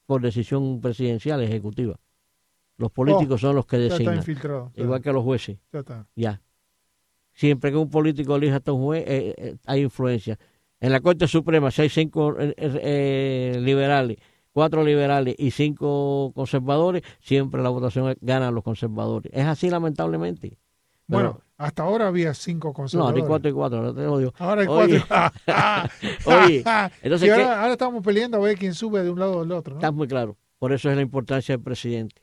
por 0.06 0.22
decisión 0.22 0.80
presidencial 0.82 1.42
ejecutiva. 1.42 2.00
Los 2.78 2.92
políticos 2.92 3.42
son 3.42 3.56
los 3.56 3.66
que 3.66 3.88
está 3.88 3.98
designan, 3.98 4.72
igual 4.76 5.02
que 5.02 5.14
los 5.14 5.24
jueces, 5.24 5.58
ya 5.72 5.80
está. 5.80 6.08
ya. 6.16 6.42
Siempre 7.32 7.72
que 7.72 7.78
un 7.78 7.90
político 7.90 8.36
elija 8.36 8.62
a 8.66 8.72
un 8.72 8.84
juez, 8.84 9.04
eh, 9.08 9.34
eh, 9.38 9.56
hay 9.66 9.82
influencia. 9.82 10.38
En 10.80 10.92
la 10.92 11.00
Corte 11.00 11.28
Suprema, 11.28 11.72
si 11.72 11.84
hay 11.84 11.90
cinco 11.90 12.40
eh, 12.40 12.54
eh, 12.58 13.60
liberales, 13.62 14.18
cuatro 14.56 14.86
liberales 14.86 15.36
y 15.38 15.52
cinco 15.52 16.32
conservadores, 16.34 17.02
siempre 17.20 17.62
la 17.62 17.68
votación 17.68 18.16
gana 18.22 18.52
los 18.52 18.64
conservadores. 18.64 19.30
Es 19.36 19.44
así, 19.46 19.70
lamentablemente. 19.70 20.48
Pero 20.48 20.58
Bueno, 21.08 21.42
Hasta 21.58 21.84
ahora 21.84 22.08
había 22.08 22.34
cinco 22.34 22.70
No, 22.70 22.74
conservadores. 22.74 23.22
ni 23.22 23.28
cuatro 23.28 23.50
y 23.50 23.54
cuatro, 23.54 23.82
no 23.82 23.94
te 23.94 24.02
lo 24.04 24.18
digo. 24.18 24.34
Ahora 24.40 24.62
hay 24.62 24.68
Oye. 24.70 25.04
cuatro. 25.06 25.42
Oye, 26.26 26.64
entonces, 27.02 27.28
Y 27.28 27.32
ahora, 27.32 27.60
ahora 27.62 27.74
estamos 27.74 28.02
peleando 28.02 28.38
a 28.38 28.40
ver 28.40 28.58
quién 28.58 28.74
sube 28.74 29.04
de 29.04 29.10
un 29.10 29.20
lado 29.20 29.34
o 29.38 29.42
del 29.42 29.52
otro. 29.52 29.74
¿no? 29.74 29.80
Está 29.82 29.92
muy 29.92 30.08
claro. 30.08 30.38
Por 30.58 30.72
eso 30.72 30.90
es 30.90 30.96
la 30.96 31.02
importancia 31.02 31.54
del 31.56 31.62
presidente. 31.64 32.22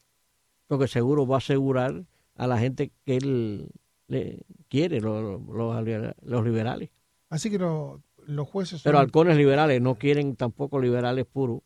Porque 0.69 0.89
seguro 0.89 1.27
va 1.27 1.37
a 1.37 1.39
asegurar 1.39 2.03
a 2.37 2.47
la 2.47 2.59
gente 2.59 2.91
que 3.05 3.19
él 3.19 3.69
le 4.09 4.41
quiere, 4.71 5.03
los, 5.03 5.23
los, 5.23 5.85
los 6.23 6.45
liberales. 6.45 6.89
Así 7.29 7.51
que 7.51 7.59
lo- 7.59 8.01
los 8.27 8.49
jueces 8.49 8.81
son... 8.81 8.89
Pero 8.91 8.99
halcones 9.01 9.37
liberales 9.37 9.83
no 9.83 9.97
quieren 9.97 10.35
tampoco 10.35 10.81
liberales 10.81 11.27
puros, 11.27 11.61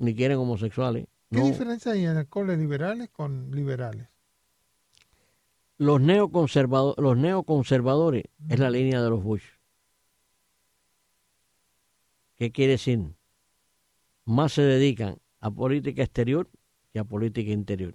ni 0.00 0.14
quieren 0.14 0.38
homosexuales. 0.38 1.06
¿Qué 1.30 1.38
No. 1.38 1.46
diferencia 1.46 1.92
hay 1.92 2.04
en 2.06 2.16
alcoholes 2.16 2.58
liberales 2.58 3.08
con 3.10 3.50
liberales? 3.52 4.08
Los, 5.78 6.00
neoconservado- 6.00 6.94
los 6.98 7.16
neoconservadores 7.16 8.24
es 8.48 8.58
la 8.58 8.70
línea 8.70 9.00
de 9.02 9.10
los 9.10 9.22
Bush. 9.22 9.44
¿Qué 12.36 12.50
quiere 12.52 12.72
decir? 12.72 13.14
Más 14.24 14.52
se 14.52 14.62
dedican 14.62 15.18
a 15.40 15.50
política 15.50 16.02
exterior 16.02 16.48
que 16.92 16.98
a 16.98 17.04
política 17.04 17.50
interior. 17.52 17.94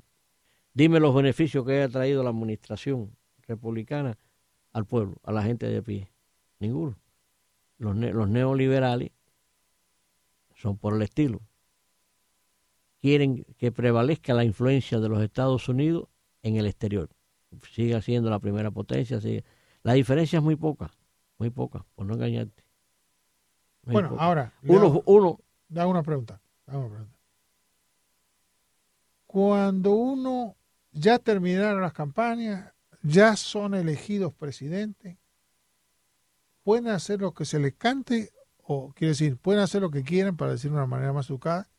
Dime 0.74 1.00
los 1.00 1.16
beneficios 1.16 1.66
que 1.66 1.74
haya 1.74 1.90
traído 1.90 2.24
la 2.24 2.30
administración 2.30 3.16
republicana 3.48 4.18
al 4.74 4.86
pueblo, 4.86 5.18
a 5.24 5.32
la 5.32 5.44
gente 5.44 5.68
de 5.68 5.82
pie. 5.82 6.12
Ninguno. 6.60 6.98
Los, 7.78 7.96
ne- 7.96 8.14
los 8.14 8.28
neoliberales 8.30 9.12
son 10.56 10.78
por 10.78 10.96
el 10.96 11.02
estilo. 11.02 11.42
Quieren 13.06 13.46
que 13.60 13.72
prevalezca 13.72 14.34
la 14.34 14.44
influencia 14.44 15.00
de 15.00 15.08
los 15.10 15.22
Estados 15.22 15.70
Unidos 15.70 16.08
en 16.42 16.56
el 16.56 16.66
exterior. 16.66 17.08
Siga 17.72 18.02
siendo 18.02 18.32
la 18.32 18.40
primera 18.40 18.72
potencia. 18.72 19.22
sigue- 19.22 19.44
La 19.84 19.94
diferencia 19.94 20.38
es 20.38 20.44
muy 20.44 20.56
poca, 20.56 20.90
muy 21.38 21.52
poca, 21.52 21.86
por 21.94 22.08
no 22.08 22.16
engañarte. 22.16 22.64
Muy 23.84 23.94
Bueno, 23.94 24.10
poca. 24.10 24.24
ahora, 24.24 24.54
uno, 24.64 24.88
hago- 24.88 25.04
uno, 25.06 25.40
hago 25.80 25.92
una 25.92 26.02
pregunta. 26.02 26.42
hago 26.66 26.80
una 26.80 26.90
pregunta. 26.90 27.20
Cuando 29.28 29.92
uno 29.92 30.56
ya 30.92 31.20
terminaron 31.20 31.82
las 31.84 31.94
campañas, 31.94 32.74
ya 33.04 33.36
son 33.36 33.76
elegidos 33.76 34.34
presidentes, 34.34 35.16
pueden 36.64 36.88
hacer 36.88 37.22
lo 37.22 37.36
que 37.36 37.46
se 37.46 37.60
les 37.60 37.76
cante, 37.76 38.32
o 38.64 38.92
quiere 38.96 39.10
decir, 39.10 39.38
pueden 39.38 39.62
hacer 39.62 39.84
lo 39.84 39.92
que 39.92 40.02
quieran, 40.02 40.36
para 40.36 40.54
decirlo 40.54 40.78
de 40.78 40.84
una 40.86 40.88
manera 40.88 41.14
más 41.14 41.30
educada, 41.30 41.70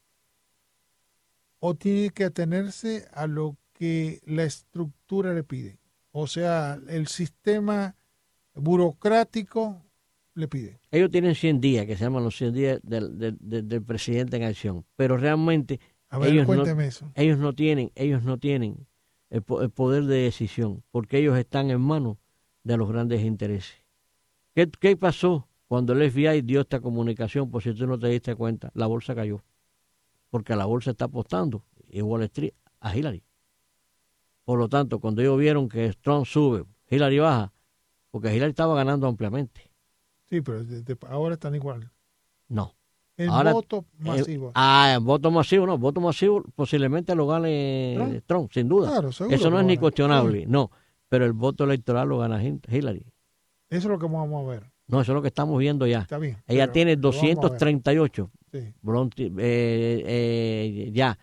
o 1.67 1.75
tiene 1.75 2.11
que 2.11 2.25
atenerse 2.25 3.07
a 3.13 3.27
lo 3.27 3.57
que 3.73 4.21
la 4.25 4.45
estructura 4.45 5.35
le 5.35 5.43
pide. 5.43 5.79
O 6.13 6.27
sea, 6.27 6.79
el 6.89 7.09
sistema 7.09 7.97
burocrático 8.55 9.83
le 10.35 10.49
pide. 10.49 10.79
ellos 10.91 11.11
tienen 11.11 11.35
100 11.35 11.61
días, 11.61 11.87
que 11.87 11.97
se 11.97 12.05
llaman 12.05 12.23
los 12.25 12.37
100 12.37 12.53
días 12.53 12.81
del, 12.83 13.19
del- 13.19 13.37
del- 13.41 13.69
del 13.69 13.83
presidente 13.83 14.37
en 14.37 14.45
acción, 14.45 14.85
pero 14.97 15.17
realmente 15.17 15.81
A 16.09 16.19
ver, 16.19 16.31
Ellos 16.33 16.47
no- 16.47 16.55
cuénteme 16.55 16.87
eso. 16.87 17.11
ellos 17.17 17.39
no 17.39 17.53
tienen, 17.53 17.91
ellos 17.97 18.23
no 18.23 18.39
tienen 18.39 18.87
el 19.29 19.43
poder 19.43 20.05
de 20.05 20.19
decisión, 20.19 20.85
porque 20.93 21.19
ellos 21.19 21.37
están 21.37 21.71
en 21.71 21.81
manos 21.81 22.17
de 22.63 22.77
los 22.77 22.89
grandes 22.89 23.23
intereses. 23.25 23.75
¿Qué, 24.55 24.71
qué 24.81 24.97
pasó 24.97 25.49
cuando 25.67 25.93
el 25.95 26.03
FBI 26.13 26.43
dio 26.43 26.61
esta 26.61 26.81
comunicación? 26.81 27.51
Por 27.51 27.63
si 27.63 27.75
tú 27.75 27.87
no 27.89 27.99
te 27.99 28.07
diste 28.09 28.37
cuenta, 28.37 28.71
la 28.75 28.87
bolsa 28.87 29.15
cayó, 29.17 29.43
porque 30.31 30.55
la 30.57 30.65
bolsa 30.67 30.91
está 30.91 31.07
apostando, 31.07 31.65
y 31.89 32.03
Wall 32.03 32.23
Street, 32.25 32.53
a 32.81 32.97
Hillary. 32.97 33.23
Por 34.45 34.59
lo 34.59 34.69
tanto, 34.69 35.01
cuando 35.01 35.23
ellos 35.23 35.39
vieron 35.39 35.69
que 35.69 35.93
Trump 36.01 36.27
sube, 36.27 36.65
Hillary 36.89 37.19
baja, 37.19 37.53
porque 38.11 38.35
Hillary 38.35 38.51
estaba 38.51 38.75
ganando 38.77 39.07
ampliamente. 39.09 39.71
Sí, 40.29 40.41
pero 40.41 40.65
de- 40.65 40.83
de- 40.83 40.99
ahora 41.09 41.35
están 41.35 41.55
igual. 41.55 41.91
No. 42.49 42.75
El 43.17 43.31
Ahora, 43.31 43.53
voto 43.55 43.87
Eh, 43.99 44.05
masivo. 44.05 44.53
ah, 44.55 44.93
en 44.99 45.05
voto 45.05 45.31
masivo, 45.31 45.67
no, 45.67 45.79
voto 45.79 46.01
masivo 46.03 46.43
posiblemente 46.55 47.15
lo 47.15 47.27
gane 47.27 47.95
Trump. 47.97 48.23
Trump, 48.27 48.53
sin 48.53 48.69
duda. 48.69 48.91
Claro, 48.91 49.11
seguro 49.11 49.35
Eso 49.35 49.51
no 49.51 49.59
es 49.59 49.65
ni 49.65 49.79
cuestionable, 49.79 50.41
Sí, 50.41 50.47
no. 50.47 50.71
Pero 51.09 51.25
el 51.25 51.33
voto 51.33 51.65
electoral 51.65 52.09
lo 52.09 52.19
gana 52.19 52.43
Hillary. 52.45 53.07
Eso 53.71 53.79
es 53.79 53.85
lo 53.87 53.99
que 53.99 54.07
vamos 54.07 54.45
a 54.45 54.49
ver. 54.51 54.71
No, 54.87 55.01
eso 55.01 55.13
es 55.13 55.15
lo 55.17 55.23
que 55.23 55.29
estamos 55.29 55.59
viendo 55.59 55.87
ya. 55.87 56.01
Está 56.01 56.19
bien. 56.19 56.37
Ella 56.47 56.71
tiene 56.71 56.95
lo 56.97 57.11
vamos 57.11 57.23
a 57.23 57.27
ver. 57.27 57.35
238, 57.37 58.31
Sí. 58.61 58.75
Bronte- 58.83 59.27
eh, 59.39 60.03
eh, 60.07 60.91
ya. 60.93 61.19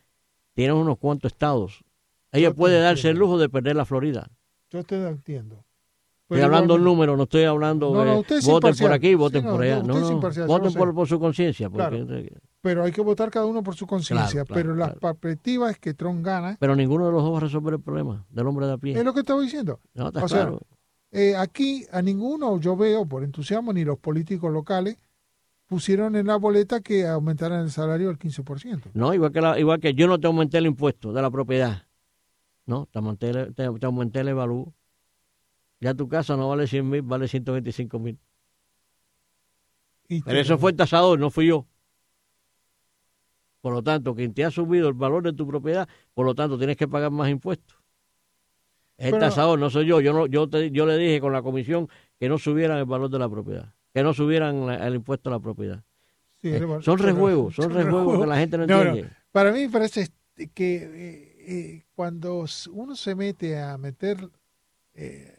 Tiene 0.54 0.74
unos 0.74 0.98
cuantos 0.98 1.32
estados. 1.32 1.84
Ella 2.32 2.50
Yo 2.50 2.56
puede 2.56 2.80
darse 2.80 3.08
el 3.08 3.12
entiendo. 3.16 3.20
lujo 3.26 3.38
de 3.40 3.50
perder 3.50 3.76
la 3.76 3.86
Florida. 3.86 4.30
Yo 4.70 4.84
te 4.84 4.96
entiendo. 5.08 5.66
Estoy 6.24 6.38
Pero 6.38 6.46
hablando 6.46 6.76
en 6.76 6.82
igualmente- 6.82 6.84
número, 7.06 7.18
no 7.18 7.24
estoy 7.24 7.44
hablando 7.44 7.94
No, 7.94 8.06
no, 8.06 8.12
de 8.14 8.20
usted 8.20 8.38
es 8.38 8.46
voten 8.46 8.62
por 8.62 8.70
imparcial. 8.70 8.94
aquí, 8.94 9.16
voten 9.16 9.42
Sí, 9.42 9.48
no, 9.48 9.54
por 9.54 9.62
allá. 9.64 9.84
no, 9.84 10.48
voten 10.48 10.74
por, 10.74 10.96
por 10.96 11.08
su 11.08 11.20
conciencia. 11.20 11.70
porque- 11.70 12.06
Claro. 12.06 12.24
Pero 12.62 12.84
hay 12.86 12.92
que 12.94 13.02
votar 13.02 13.30
cada 13.30 13.46
uno 13.46 13.62
por 13.62 13.76
su 13.76 13.86
conciencia. 13.86 14.46
Claro, 14.46 14.46
claro, 14.46 14.62
pero 14.62 14.76
la 14.76 14.94
perspectiva 14.96 15.70
es 15.70 15.78
que 15.80 15.94
Trump 15.94 16.24
gana. 16.26 16.56
Pero 16.60 16.76
ninguno 16.76 17.06
de 17.08 17.12
los 17.12 17.22
dos 17.24 17.34
va 17.34 17.38
a 17.38 17.42
resolver 17.42 17.74
el 17.74 17.82
problema 17.82 18.26
del 18.30 18.48
hombre 18.48 18.66
de 18.68 18.72
a 18.74 18.78
pie. 18.78 18.98
Es 18.98 19.04
lo 19.04 19.14
que 19.14 19.20
estaba 19.20 19.42
diciendo. 19.42 19.80
No, 19.94 20.08
está 20.08 20.24
o 20.24 20.28
sea. 20.30 20.52
Eh, 21.12 21.36
aquí 21.36 21.86
a 21.92 22.02
ninguno 22.02 22.60
yo 22.60 22.76
veo 22.78 23.06
por 23.06 23.24
entusiasmo 23.24 23.74
ni 23.74 23.84
los 23.84 24.00
políticos 24.00 24.52
locales 24.52 24.98
pusieron 25.74 26.16
en 26.16 26.28
la 26.28 26.36
boleta 26.36 26.82
que 26.82 27.08
aumentaran 27.08 27.62
el 27.64 27.72
salario 27.72 28.10
al 28.10 28.20
15%. 28.20 28.92
No, 28.94 29.12
igual 29.14 29.32
que, 29.32 29.42
la- 29.42 29.60
igual 29.60 29.80
que 29.80 29.96
yo 29.96 30.08
no 30.08 30.20
te 30.20 30.28
aumenté 30.28 30.60
el 30.60 30.68
impuesto 30.68 31.12
de 31.12 31.20
la 31.22 31.32
propiedad. 31.32 31.88
No, 32.68 32.86
te 32.92 33.00
aumenté, 33.00 33.30
el- 33.32 33.56
te, 33.56 33.68
te 33.80 33.86
aumenté 33.88 34.20
el 34.20 34.28
evalúo. 34.28 34.74
Ya 35.80 35.96
tu 35.96 36.08
casa 36.08 36.38
no 36.38 36.48
vale 36.48 36.68
100 36.68 36.88
mil, 36.88 37.02
vale 37.02 37.28
125 37.28 37.98
mil. 38.00 38.20
Pero 40.24 40.40
eso 40.40 40.58
fue 40.60 40.72
el 40.72 40.78
tasador, 40.78 41.20
no 41.20 41.32
fui 41.32 41.48
yo. 41.48 41.66
Por 43.62 43.74
lo 43.74 43.82
tanto, 43.82 44.14
quien 44.14 44.32
te 44.34 44.46
ha 44.46 44.52
subido 44.52 44.88
el 44.90 44.94
valor 44.94 45.24
de 45.24 45.34
tu 45.34 45.48
propiedad, 45.48 45.90
por 46.14 46.26
lo 46.28 46.36
tanto, 46.36 46.58
tienes 46.60 46.78
que 46.78 46.88
pagar 46.88 47.10
más 47.12 47.30
impuestos. 47.30 47.78
Es 48.98 49.06
el 49.08 49.12
tasador, 49.20 49.58
no 49.58 49.70
soy 49.72 49.88
yo. 49.88 50.00
Yo, 50.02 50.14
no, 50.14 50.28
yo, 50.28 50.48
te- 50.48 50.70
yo 50.70 50.86
le 50.86 50.98
dije 50.98 51.20
con 51.20 51.34
la 51.34 51.42
comisión 51.42 51.88
que 52.20 52.30
no 52.30 52.38
subieran 52.38 52.78
el 52.78 52.86
valor 52.86 53.10
de 53.10 53.18
la 53.20 53.28
propiedad, 53.28 53.74
que 53.94 54.04
no 54.04 54.14
subieran 54.14 54.66
la- 54.66 54.88
el 54.88 54.96
impuesto 54.96 55.30
a 55.30 55.34
la 55.34 55.40
propiedad. 55.40 55.84
sí, 56.42 56.50
Eh, 56.50 56.62
son 56.82 56.98
rejuegos, 56.98 57.56
son 57.56 57.72
rejuegos 57.72 58.20
que 58.20 58.28
la 58.28 58.38
gente 58.38 58.58
no 58.58 58.66
No, 58.68 58.84
no. 58.84 58.90
entiende. 58.92 59.16
Para 59.32 59.52
mí 59.52 59.62
me 59.62 59.70
parece 59.70 60.08
que 60.54 60.76
eh, 60.76 61.36
eh, 61.48 61.86
cuando 61.96 62.46
uno 62.72 62.96
se 62.96 63.16
mete 63.16 63.60
a 63.60 63.78
meter 63.78 64.30
eh, 64.96 65.36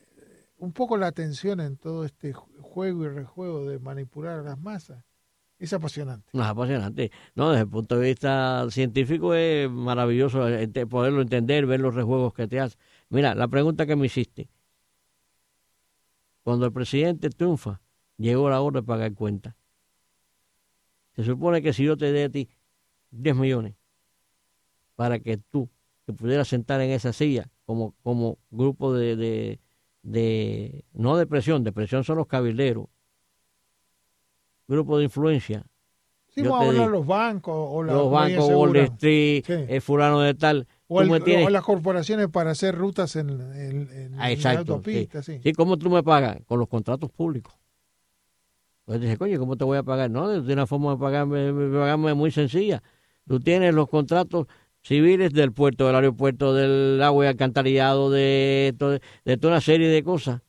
un 0.59 0.73
poco 0.73 0.97
la 0.97 1.07
atención 1.09 1.61
en 1.61 1.77
todo 1.77 2.05
este 2.05 2.33
ju- 2.35 2.47
juego 2.61 3.05
y 3.05 3.09
rejuego 3.09 3.67
de 3.67 3.79
manipular 3.79 4.41
a 4.41 4.43
las 4.43 4.59
masas, 4.59 5.05
es 5.59 5.73
apasionante. 5.73 6.29
No, 6.33 6.43
es 6.43 6.49
apasionante. 6.49 7.13
No, 7.35 7.51
desde 7.51 7.63
el 7.63 7.69
punto 7.69 7.99
de 7.99 8.09
vista 8.09 8.67
científico 8.71 9.35
es 9.35 9.71
maravilloso 9.71 10.41
poderlo 10.89 11.23
entender, 11.23 11.67
ver 11.67 11.81
los 11.81 11.95
rejuegos 11.95 12.35
que 12.35 12.49
te 12.49 12.61
hace. 12.61 12.77
Mira, 13.09 13.35
la 13.35 13.47
pregunta 13.49 13.87
que 13.87 13.95
me 13.97 14.07
hiciste. 14.07 14.49
Cuando 16.43 16.67
el 16.67 16.73
presidente 16.73 17.31
triunfa, 17.31 17.81
llegó 18.19 18.49
la 18.51 18.61
hora 18.61 18.81
de 18.81 18.87
pagar 18.87 19.13
cuenta. 19.15 19.57
Se 21.17 21.25
supone 21.25 21.63
que 21.63 21.73
si 21.73 21.85
yo 21.85 21.97
te 21.97 22.11
dé 22.13 22.25
a 22.25 22.29
ti 22.31 22.49
10 23.11 23.37
millones 23.37 23.75
para 24.97 25.19
que 25.19 25.37
tú 25.39 25.69
te 26.05 26.13
pudieras 26.13 26.49
sentar 26.49 26.81
en 26.81 26.91
esa 26.91 27.13
silla 27.13 27.51
como, 27.67 27.95
como 28.03 28.39
grupo 28.51 28.93
de, 28.93 29.17
de, 29.17 29.61
de, 30.03 30.85
no 30.93 31.17
de 31.17 31.27
presión, 31.27 31.65
de 31.65 31.73
presión 31.73 32.05
son 32.05 32.19
los 32.19 32.27
cabilderos, 32.27 32.87
grupo 34.69 34.99
de 34.99 35.05
influencia, 35.05 35.65
Sí, 36.29 36.43
Yo 36.43 36.51
vamos 36.51 36.63
te 36.63 36.65
a 36.65 36.69
hablar 36.71 36.87
digo, 36.89 36.99
los 36.99 37.07
bancos 37.07 37.55
o 37.57 37.83
la 37.85 37.93
los 37.93 38.11
bancos, 38.11 38.49
Wall 38.51 38.77
Street, 38.77 39.45
Sí. 39.47 39.53
el 39.69 39.81
fulano 39.81 40.19
de 40.21 40.35
tal. 40.35 40.67
o, 40.89 41.01
el- 41.01 41.11
o 41.13 41.49
las 41.49 41.63
corporaciones 41.63 42.27
para 42.29 42.51
hacer 42.51 42.75
rutas 42.75 43.15
en, 43.15 43.31
en, 43.31 43.89
en 43.93 44.15
Ah, 44.15 44.25
la 44.27 44.31
exacto, 44.33 44.73
autopista. 44.75 45.23
Sí. 45.23 45.39
Sí, 45.41 45.53
¿cómo 45.53 45.77
tú 45.77 45.89
me 45.91 46.03
pagas? 46.03 46.39
Con 46.47 46.59
los 46.59 46.69
contratos 46.69 47.09
públicos. 47.13 47.55
Entonces 48.87 49.03
dice, 49.03 49.17
coño, 49.19 49.39
¿cómo 49.39 49.57
te 49.57 49.65
voy 49.65 49.79
a 49.79 49.83
pagar? 49.83 50.11
No, 50.11 50.29
de 50.29 50.53
una 50.53 50.67
forma 50.67 50.93
de 50.93 50.99
pagarme, 50.99 51.39
de 51.53 51.79
pagarme 51.79 52.13
muy 52.15 52.31
sencilla. 52.31 52.83
Tú 53.27 53.41
tienes 53.41 53.75
los 53.75 53.89
contratos 53.89 54.47
civiles 54.83 55.33
del 55.33 55.53
puerto, 55.53 55.87
del 55.87 55.97
aeropuerto, 55.97 56.53
del 56.55 57.01
agua 57.03 57.25
y 57.25 57.29
alcantarillado, 57.29 58.11
de, 58.11 58.75
to- 58.79 58.91
de 59.25 59.37
toda 59.39 59.55
una 59.55 59.61
serie 59.63 59.89
de 59.89 60.03
cosas 60.03 60.43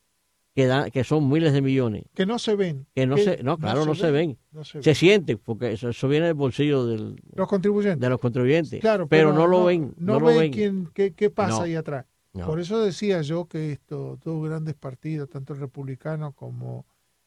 que, 0.53 0.65
da- 0.65 0.89
que 0.89 1.05
son 1.05 1.29
miles 1.29 1.53
de 1.53 1.61
millones. 1.61 2.03
Que 2.13 2.25
no 2.25 2.37
se 2.37 2.55
ven. 2.55 2.85
Que 2.93 3.05
no 3.07 3.15
se- 3.15 3.41
no, 3.43 3.57
claro, 3.57 3.85
no 3.85 3.95
se 3.95 4.11
ven. 4.11 4.37
no 4.51 4.65
se 4.65 4.81
Se 4.83 4.89
ven. 4.89 4.95
siente, 4.95 5.37
porque 5.37 5.71
eso, 5.71 5.87
eso 5.87 6.07
viene 6.09 6.25
del 6.25 6.35
bolsillo 6.35 6.85
del- 6.85 7.15
Los 7.33 7.47
contribuyentes. 7.47 8.01
de 8.01 8.09
los 8.09 8.19
contribuyentes. 8.19 8.81
Claro, 8.81 9.07
pero, 9.07 9.31
no 9.31 9.47
lo 9.47 9.63
ven. 9.65 9.93
No, 9.97 10.19
ven, 10.19 10.37
ven. 10.39 10.51
quién- 10.51 10.89
qué, 10.93 11.13
qué 11.13 11.29
pasa 11.29 11.63
ahí 11.63 11.75
atrás. 11.75 12.05
Por 12.33 12.59
eso 12.59 12.83
decía 12.83 13.21
yo 13.21 13.45
que 13.45 13.71
estos 13.71 14.19
dos 14.19 14.43
grandes 14.43 14.75
partidos, 14.75 15.29
tanto 15.29 15.53
el 15.53 15.59
republicano 15.61 16.33
como 16.33 16.85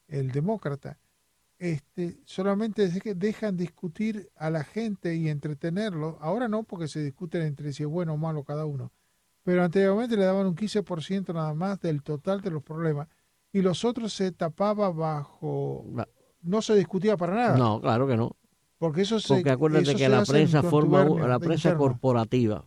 el 0.08 0.32
demócrata, 0.32 0.98
este, 1.58 2.20
solamente 2.24 2.84
es 2.84 3.00
que 3.00 3.14
dejan 3.14 3.56
discutir 3.56 4.30
a 4.36 4.50
la 4.50 4.64
gente 4.64 5.14
y 5.16 5.28
entretenerlo. 5.28 6.18
Ahora 6.20 6.48
no, 6.48 6.62
porque 6.62 6.88
se 6.88 7.02
discuten 7.02 7.42
entre 7.42 7.72
si 7.72 7.82
es 7.82 7.88
bueno 7.88 8.14
o 8.14 8.16
malo 8.16 8.44
cada 8.44 8.64
uno. 8.64 8.92
pero 9.42 9.64
anteriormente 9.64 10.16
le 10.16 10.24
daban 10.24 10.46
un 10.46 10.54
15% 10.54 11.32
nada 11.32 11.54
más 11.54 11.80
del 11.80 12.02
total 12.02 12.42
de 12.42 12.50
los 12.50 12.62
problemas 12.62 13.08
y 13.52 13.62
los 13.62 13.84
otros 13.84 14.12
se 14.12 14.30
tapaba 14.32 14.90
bajo... 14.90 15.86
No 16.42 16.62
se 16.62 16.74
discutía 16.76 17.16
para 17.16 17.34
nada. 17.34 17.56
No, 17.56 17.80
claro 17.80 18.06
que 18.06 18.16
no. 18.16 18.36
Porque 18.78 19.02
eso 19.02 19.18
se... 19.18 19.34
Porque 19.34 19.50
acuérdate 19.50 19.96
que 19.96 20.08
la 20.08 20.24
prensa 20.24 20.62
forma, 20.62 21.04
la 21.04 21.38
prensa 21.38 21.76
corporativa 21.76 22.64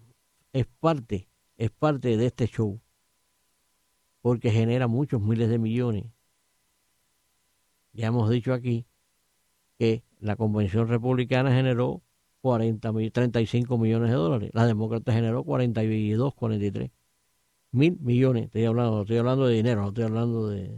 es 0.51 0.65
parte, 0.65 1.29
es 1.55 1.69
parte 1.71 2.17
de 2.17 2.25
este 2.25 2.47
show. 2.47 2.81
Porque 4.21 4.51
genera 4.51 4.87
muchos 4.87 5.21
miles 5.21 5.49
de 5.49 5.59
millones. 5.59 6.05
Ya 7.93 8.07
hemos 8.07 8.29
dicho 8.29 8.53
aquí 8.53 8.85
que 9.77 10.03
la 10.19 10.35
convención 10.35 10.87
republicana 10.87 11.51
generó 11.51 12.01
40, 12.41 12.91
35 13.11 13.77
millones 13.77 14.09
de 14.09 14.15
dólares. 14.15 14.51
La 14.53 14.65
demócrata 14.65 15.13
generó 15.13 15.43
42, 15.43 16.33
43 16.33 16.91
mil 17.71 17.97
millones. 17.99 18.45
Estoy 18.45 18.65
hablando, 18.65 19.01
estoy 19.01 19.17
hablando 19.17 19.47
de 19.47 19.55
dinero, 19.55 19.81
no 19.81 19.87
estoy 19.89 20.03
hablando 20.03 20.49
de. 20.49 20.71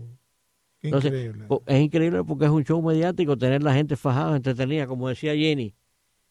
increíble. 0.82 1.48
Es 1.66 1.82
increíble 1.82 2.24
porque 2.24 2.46
es 2.46 2.52
un 2.52 2.64
show 2.64 2.82
mediático 2.82 3.38
tener 3.38 3.64
la 3.64 3.74
gente 3.74 3.96
fajada, 3.96 4.36
entretenida, 4.36 4.88
como 4.88 5.10
decía 5.10 5.36
Jenny. 5.36 5.74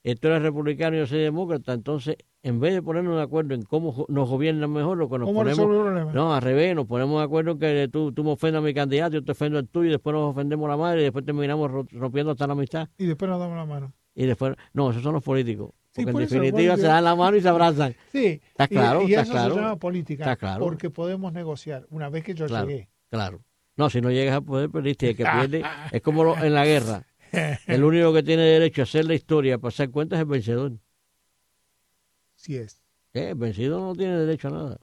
Esto 0.04 0.28
eres 0.28 0.42
republicano 0.42 0.96
y 0.96 1.00
yo 1.00 1.06
soy 1.06 1.20
demócrata, 1.20 1.72
entonces 1.72 2.16
en 2.42 2.58
vez 2.58 2.74
de 2.74 2.82
ponernos 2.82 3.16
de 3.16 3.22
acuerdo 3.22 3.54
en 3.54 3.62
cómo 3.62 4.04
nos 4.08 4.28
gobiernan 4.28 4.72
mejor, 4.72 4.98
lo 4.98 5.08
que 5.08 5.18
nos 5.18 5.30
ponemos. 5.30 6.12
No, 6.12 6.34
al 6.34 6.42
revés, 6.42 6.74
nos 6.74 6.86
ponemos 6.86 7.20
de 7.20 7.24
acuerdo 7.24 7.52
en 7.52 7.58
que 7.58 7.88
tú, 7.88 8.12
tú 8.12 8.24
me 8.24 8.32
ofendas 8.32 8.60
a 8.60 8.64
mi 8.64 8.74
candidato, 8.74 9.14
yo 9.14 9.24
te 9.24 9.32
ofendo 9.32 9.58
al 9.58 9.68
tuyo, 9.68 9.88
y 9.88 9.92
después 9.92 10.14
nos 10.14 10.32
ofendemos 10.32 10.68
la 10.68 10.76
madre 10.76 11.02
y 11.02 11.04
después 11.04 11.24
terminamos 11.24 11.70
rompiendo 11.92 12.32
hasta 12.32 12.46
la 12.46 12.54
amistad. 12.54 12.88
Y 12.98 13.06
después 13.06 13.30
nos 13.30 13.38
damos 13.38 13.56
la 13.56 13.64
mano 13.64 13.92
y 14.14 14.26
después, 14.26 14.54
no, 14.72 14.90
esos 14.90 15.02
son 15.02 15.14
los 15.14 15.22
políticos. 15.22 15.72
Porque 15.94 16.10
en 16.10 16.16
definitiva 16.16 16.76
se 16.76 16.82
dan 16.82 17.04
la 17.04 17.14
mano 17.14 17.36
y 17.36 17.42
se 17.42 17.48
abrazan. 17.48 17.94
Sí, 18.10 18.40
está 18.48 18.66
claro. 18.66 19.02
Y, 19.02 19.12
está 19.12 19.22
eso 19.22 19.32
claro, 19.32 19.54
se 19.54 19.60
llama 19.60 19.76
política. 19.76 20.24
Está 20.24 20.36
claro. 20.36 20.64
Porque 20.64 20.90
podemos 20.90 21.32
negociar 21.32 21.86
una 21.90 22.08
vez 22.08 22.24
que 22.24 22.34
yo 22.34 22.46
llegué. 22.46 22.88
Claro. 23.10 23.40
No, 23.76 23.90
si 23.90 24.00
no 24.00 24.10
llegas 24.10 24.36
a 24.36 24.40
poder, 24.40 24.70
perdiste. 24.70 25.10
El 25.10 25.16
que 25.16 25.24
pierde 25.24 25.62
es 25.92 26.02
como 26.02 26.36
en 26.36 26.54
la 26.54 26.64
guerra. 26.64 27.06
El 27.66 27.84
único 27.84 28.12
que 28.12 28.22
tiene 28.22 28.42
derecho 28.42 28.82
a 28.82 28.84
hacer 28.84 29.06
la 29.06 29.14
historia, 29.14 29.54
a 29.54 29.58
pasar 29.58 29.90
cuentas, 29.90 30.18
es 30.18 30.22
el 30.22 30.28
vencedor. 30.28 30.72
Sí 32.34 32.56
es. 32.56 32.82
El 33.12 33.34
vencido 33.34 33.80
no 33.80 33.94
tiene 33.94 34.18
derecho 34.18 34.48
a 34.48 34.50
nada. 34.50 34.80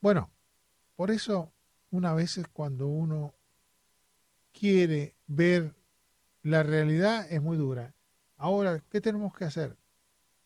Bueno, 0.00 0.30
por 0.96 1.10
eso, 1.10 1.52
una 1.90 2.14
vez 2.14 2.40
cuando 2.52 2.86
uno 2.86 3.34
quiere 4.52 5.14
ver 5.26 5.74
la 6.42 6.62
realidad 6.62 7.30
es 7.30 7.42
muy 7.42 7.56
dura. 7.56 7.94
Ahora, 8.36 8.82
¿qué 8.88 9.00
tenemos 9.00 9.34
que 9.34 9.44
hacer? 9.44 9.76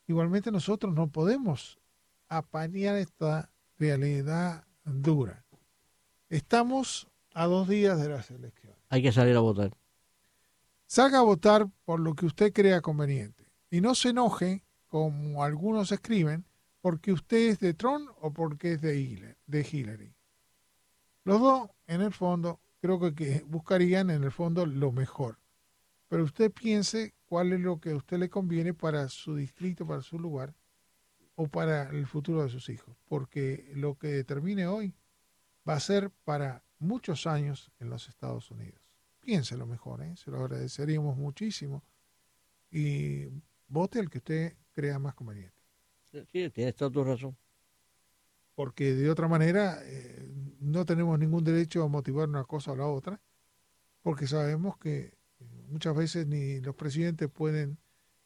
Igualmente 0.07 0.51
nosotros 0.51 0.93
no 0.95 1.09
podemos 1.09 1.79
apañar 2.29 2.97
esta 2.97 3.51
realidad 3.79 4.65
dura. 4.85 5.45
Estamos 6.29 7.09
a 7.33 7.47
dos 7.47 7.69
días 7.69 8.01
de 8.01 8.09
las 8.09 8.31
elecciones. 8.31 8.79
Hay 8.89 9.03
que 9.03 9.13
salir 9.13 9.37
a 9.37 9.41
votar. 9.41 9.71
Salga 10.87 11.19
a 11.19 11.23
votar 11.23 11.67
por 11.85 12.01
lo 12.01 12.15
que 12.15 12.27
usted 12.27 12.53
crea 12.53 12.81
conveniente. 12.81 13.51
Y 13.71 13.81
no 13.81 13.95
se 13.95 14.11
enoje, 14.11 14.65
como 14.89 15.43
algunos 15.43 15.91
escriben, 15.93 16.45
porque 16.81 17.13
usted 17.13 17.49
es 17.49 17.59
de 17.59 17.75
Trump 17.75 18.11
o 18.21 18.33
porque 18.33 18.73
es 18.73 18.81
de 18.81 19.69
Hillary. 19.71 20.15
Los 21.25 21.41
dos, 21.41 21.71
en 21.87 22.03
el 22.03 22.13
fondo, 22.13 22.61
creo 22.81 23.01
que 23.15 23.43
buscarían 23.47 24.11
en 24.11 24.23
el 24.25 24.31
fondo 24.31 24.67
lo 24.67 24.93
mejor 24.93 25.39
pero 26.15 26.23
usted 26.23 26.53
piense 26.53 27.13
cuál 27.27 27.53
es 27.53 27.59
lo 27.59 27.81
que 27.81 27.91
a 27.91 27.97
usted 27.97 28.19
le 28.19 28.31
conviene 28.31 28.73
para 28.73 29.09
su 29.09 29.35
distrito, 29.35 29.85
para 29.85 30.01
su 30.01 30.17
lugar 30.17 30.55
o 31.35 31.49
para 31.49 31.91
el 31.91 32.07
futuro 32.07 32.45
de 32.45 32.51
sus 32.51 32.69
hijos, 32.69 32.97
porque 33.09 33.73
lo 33.75 33.99
que 33.99 34.07
determine 34.07 34.69
hoy 34.69 34.95
va 35.69 35.75
a 35.75 35.81
ser 35.81 36.11
para 36.23 36.63
muchos 36.79 37.27
años 37.27 37.73
en 37.81 37.91
los 37.91 38.09
Estados 38.09 38.49
Unidos. 38.53 38.81
Piénselo 39.25 39.67
mejor, 39.67 40.03
¿eh? 40.03 40.15
se 40.17 40.31
lo 40.31 40.39
agradeceríamos 40.39 41.17
muchísimo 41.17 41.83
y 42.71 43.27
vote 43.69 43.99
el 43.99 44.11
que 44.11 44.19
usted 44.19 44.55
crea 44.73 44.99
más 44.99 45.15
conveniente. 45.15 45.55
Sí, 46.31 46.51
tiene 46.51 46.73
toda 46.73 46.91
tu 46.91 47.03
razón. 47.05 47.37
Porque 48.55 48.95
de 48.95 49.11
otra 49.11 49.27
manera 49.27 49.79
eh, 49.83 50.31
no 50.61 50.85
tenemos 50.85 51.19
ningún 51.19 51.43
derecho 51.43 51.83
a 51.83 51.89
motivar 51.89 52.29
una 52.29 52.45
cosa 52.45 52.73
o 52.73 52.77
la 52.77 52.87
otra, 52.87 53.21
porque 54.03 54.27
sabemos 54.27 54.77
que 54.77 55.17
muchas 55.69 55.97
veces 55.97 56.27
ni 56.27 56.61
los 56.61 56.75
presidentes 56.75 57.29
pueden 57.31 57.79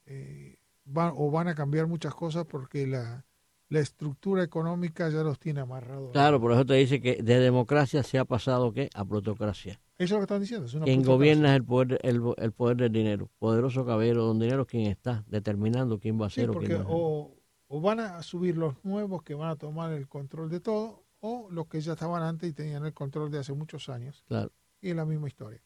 eh, 0.07 0.59
van, 0.85 1.13
o 1.17 1.31
van 1.31 1.49
a 1.49 1.55
cambiar 1.55 1.87
muchas 1.87 2.15
cosas 2.15 2.45
porque 2.47 2.87
la, 2.87 3.25
la 3.69 3.81
estructura 3.81 4.43
económica 4.43 5.09
ya 5.09 5.23
los 5.23 5.39
tiene 5.39 5.61
amarrados. 5.61 6.13
Claro, 6.13 6.41
por 6.41 6.53
eso 6.53 6.67
te 6.67 6.75
dice 6.75 7.01
que 7.01 7.23
de 7.23 7.39
democracia 7.39 8.03
se 8.03 8.19
ha 8.19 8.25
pasado 8.25 8.73
¿qué? 8.73 8.91
a 8.95 9.05
plutocracia. 9.05 9.81
Eso 9.99 10.05
es 10.05 10.11
lo 10.13 10.19
que 10.19 10.25
están 10.25 10.41
diciendo. 10.41 10.67
Es 10.67 10.77
quien 10.85 11.03
gobierna 11.03 11.51
es 11.51 11.57
el 11.57 11.65
poder, 11.65 11.99
el, 12.05 12.23
el, 12.37 12.53
poder 12.53 12.77
del 12.77 12.93
dinero. 12.93 13.31
Poderoso 13.39 13.85
caballero 13.85 14.25
don 14.25 14.39
dinero 14.39 14.65
quien 14.65 14.87
está 14.87 15.25
determinando 15.27 15.99
quién 15.99 16.21
va 16.21 16.27
a 16.27 16.31
ser 16.31 16.51
o 16.51 16.55
quién 16.55 16.85
o, 16.87 17.35
o 17.67 17.81
van 17.81 17.99
a 17.99 18.23
subir 18.23 18.57
los 18.57 18.77
nuevos 18.85 19.25
que 19.25 19.35
van 19.35 19.51
a 19.51 19.57
tomar 19.57 19.93
el 19.93 20.07
control 20.07 20.51
de 20.51 20.61
todo 20.61 21.05
o 21.19 21.49
los 21.51 21.67
que 21.67 21.81
ya 21.81 21.95
estaban 21.95 22.23
antes 22.23 22.49
y 22.49 22.53
tenían 22.53 22.87
el 22.87 22.95
control 22.95 23.31
de 23.33 23.39
hace 23.39 23.53
muchos 23.53 23.89
años. 23.89 24.25
Claro. 24.29 24.53
Y 24.81 24.91
es 24.91 24.97
la 24.97 25.05
misma 25.05 25.27
historia. 25.27 25.61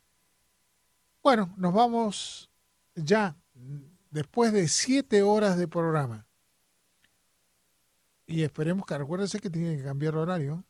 Bueno, 1.23 1.53
nos 1.59 1.75
vamos 1.75 2.51
ya 2.95 3.37
después 4.11 4.53
de 4.53 4.67
siete 4.69 5.23
horas 5.23 5.59
de 5.59 5.69
programa. 5.69 6.27
Y 8.27 8.43
esperemos 8.43 8.87
que 8.87 8.97
recuérdense 8.97 9.41
que 9.41 9.51
tienen 9.51 9.77
que 9.77 9.85
cambiar 9.85 10.17
horario. 10.17 10.65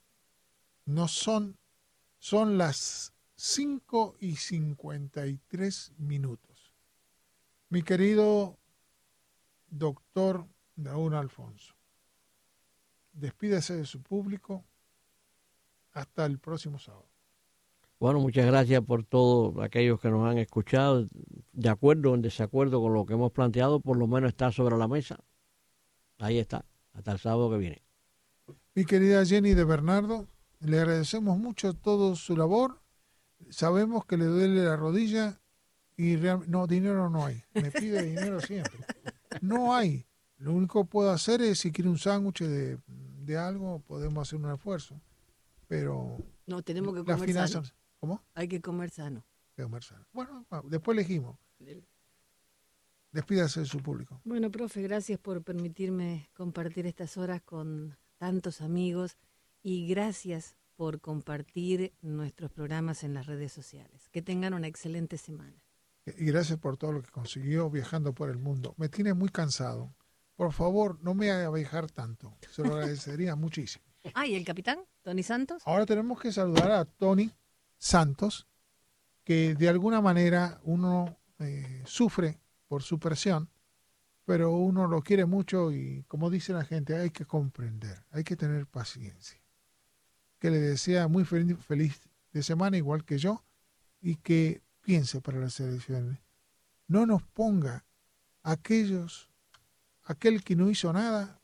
No 0.84 1.06
son, 1.06 1.56
son 2.18 2.58
las 2.58 3.11
5 3.44 4.14
y 4.20 4.36
53 4.36 5.94
minutos. 5.98 6.72
Mi 7.70 7.82
querido 7.82 8.56
doctor 9.68 10.46
Daún 10.76 11.14
Alfonso, 11.14 11.74
despídese 13.12 13.74
de 13.74 13.84
su 13.84 14.00
público 14.00 14.64
hasta 15.92 16.24
el 16.24 16.38
próximo 16.38 16.78
sábado. 16.78 17.08
Bueno, 17.98 18.20
muchas 18.20 18.46
gracias 18.46 18.80
por 18.82 19.02
todos 19.02 19.60
aquellos 19.60 19.98
que 19.98 20.10
nos 20.10 20.30
han 20.30 20.38
escuchado. 20.38 21.08
De 21.52 21.68
acuerdo 21.68 22.12
o 22.12 22.14
en 22.14 22.22
desacuerdo 22.22 22.80
con 22.80 22.94
lo 22.94 23.04
que 23.04 23.14
hemos 23.14 23.32
planteado, 23.32 23.80
por 23.80 23.96
lo 23.96 24.06
menos 24.06 24.28
está 24.28 24.52
sobre 24.52 24.76
la 24.76 24.86
mesa. 24.86 25.18
Ahí 26.18 26.38
está, 26.38 26.64
hasta 26.92 27.10
el 27.10 27.18
sábado 27.18 27.50
que 27.50 27.58
viene. 27.58 27.82
Mi 28.76 28.84
querida 28.84 29.26
Jenny 29.26 29.54
de 29.54 29.64
Bernardo, 29.64 30.28
le 30.60 30.78
agradecemos 30.78 31.38
mucho 31.38 31.74
todo 31.74 32.14
su 32.14 32.36
labor. 32.36 32.81
Sabemos 33.50 34.04
que 34.06 34.16
le 34.16 34.24
duele 34.24 34.64
la 34.64 34.76
rodilla 34.76 35.40
y 35.96 36.16
no, 36.48 36.66
dinero 36.66 37.10
no 37.10 37.26
hay. 37.26 37.42
Me 37.54 37.70
pide 37.70 38.02
dinero 38.02 38.40
siempre. 38.40 38.84
No 39.40 39.74
hay. 39.74 40.06
Lo 40.38 40.52
único 40.52 40.82
que 40.82 40.90
puedo 40.90 41.10
hacer 41.10 41.40
es, 41.42 41.60
si 41.60 41.70
quiere 41.70 41.88
un 41.88 41.98
sándwich 41.98 42.40
de, 42.40 42.78
de 42.86 43.36
algo, 43.36 43.80
podemos 43.80 44.28
hacer 44.28 44.38
un 44.40 44.52
esfuerzo. 44.52 45.00
Pero... 45.68 46.18
No, 46.46 46.62
tenemos 46.62 46.94
que 46.94 47.04
comer 47.04 47.62
¿Cómo? 48.00 48.24
Hay 48.34 48.48
que 48.48 48.60
comer 48.60 48.90
sano. 48.90 49.24
comer 49.56 49.84
sano. 49.84 50.04
Bueno, 50.12 50.44
después 50.64 50.98
elegimos. 50.98 51.38
Despídase 53.12 53.60
de 53.60 53.66
su 53.66 53.78
público. 53.78 54.20
Bueno, 54.24 54.50
profe, 54.50 54.82
gracias 54.82 55.20
por 55.20 55.42
permitirme 55.42 56.30
compartir 56.34 56.86
estas 56.86 57.16
horas 57.16 57.42
con 57.42 57.96
tantos 58.18 58.60
amigos 58.60 59.16
y 59.62 59.86
gracias 59.86 60.56
por 60.82 61.00
compartir 61.00 61.94
nuestros 62.02 62.50
programas 62.50 63.04
en 63.04 63.14
las 63.14 63.26
redes 63.26 63.52
sociales. 63.52 64.08
Que 64.10 64.20
tengan 64.20 64.52
una 64.52 64.66
excelente 64.66 65.16
semana. 65.16 65.62
Y 66.04 66.24
gracias 66.24 66.58
por 66.58 66.76
todo 66.76 66.90
lo 66.90 67.02
que 67.04 67.10
consiguió 67.12 67.70
viajando 67.70 68.12
por 68.12 68.30
el 68.30 68.38
mundo. 68.38 68.74
Me 68.78 68.88
tiene 68.88 69.14
muy 69.14 69.28
cansado. 69.28 69.94
Por 70.34 70.52
favor, 70.52 70.98
no 71.00 71.14
me 71.14 71.30
haga 71.30 71.52
viajar 71.52 71.88
tanto. 71.88 72.36
Se 72.50 72.64
lo 72.64 72.74
agradecería 72.74 73.36
muchísimo. 73.36 73.84
Ah, 74.12 74.26
¿y 74.26 74.34
el 74.34 74.44
capitán? 74.44 74.80
¿Tony 75.02 75.22
Santos? 75.22 75.62
Ahora 75.66 75.86
tenemos 75.86 76.20
que 76.20 76.32
saludar 76.32 76.72
a 76.72 76.84
Tony 76.84 77.30
santos 77.78 78.48
que 79.22 79.54
de 79.54 79.68
alguna 79.68 80.00
manera 80.00 80.60
uno 80.64 81.16
eh, 81.38 81.84
sufre 81.86 82.40
por 82.66 82.82
su 82.82 82.98
presión, 82.98 83.50
pero 84.24 84.50
uno 84.50 84.88
lo 84.88 85.00
quiere 85.02 85.26
mucho 85.26 85.70
y 85.70 86.02
como 86.08 86.28
dice 86.28 86.52
la 86.52 86.64
gente, 86.64 86.96
hay 86.96 87.10
que 87.10 87.24
comprender, 87.24 88.04
hay 88.10 88.24
que 88.24 88.34
tener 88.34 88.66
paciencia. 88.66 89.41
Que 90.42 90.50
le 90.50 90.58
desea 90.58 91.06
muy 91.06 91.24
feliz, 91.24 91.56
feliz 91.64 92.00
de 92.32 92.42
semana 92.42 92.76
igual 92.76 93.04
que 93.04 93.16
yo 93.16 93.44
y 94.00 94.16
que 94.16 94.60
piense 94.80 95.20
para 95.20 95.38
las 95.38 95.60
elecciones. 95.60 96.18
No 96.88 97.06
nos 97.06 97.22
ponga 97.22 97.84
aquellos, 98.42 99.30
aquel 100.02 100.42
que 100.42 100.56
no 100.56 100.68
hizo 100.68 100.92
nada. 100.92 101.40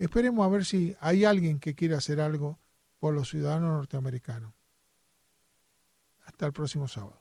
Esperemos 0.00 0.44
a 0.44 0.48
ver 0.48 0.64
si 0.64 0.96
hay 0.98 1.24
alguien 1.24 1.60
que 1.60 1.76
quiera 1.76 1.98
hacer 1.98 2.20
algo 2.20 2.58
por 2.98 3.14
los 3.14 3.28
ciudadanos 3.28 3.70
norteamericanos. 3.70 4.52
Hasta 6.26 6.46
el 6.46 6.52
próximo 6.52 6.88
sábado. 6.88 7.20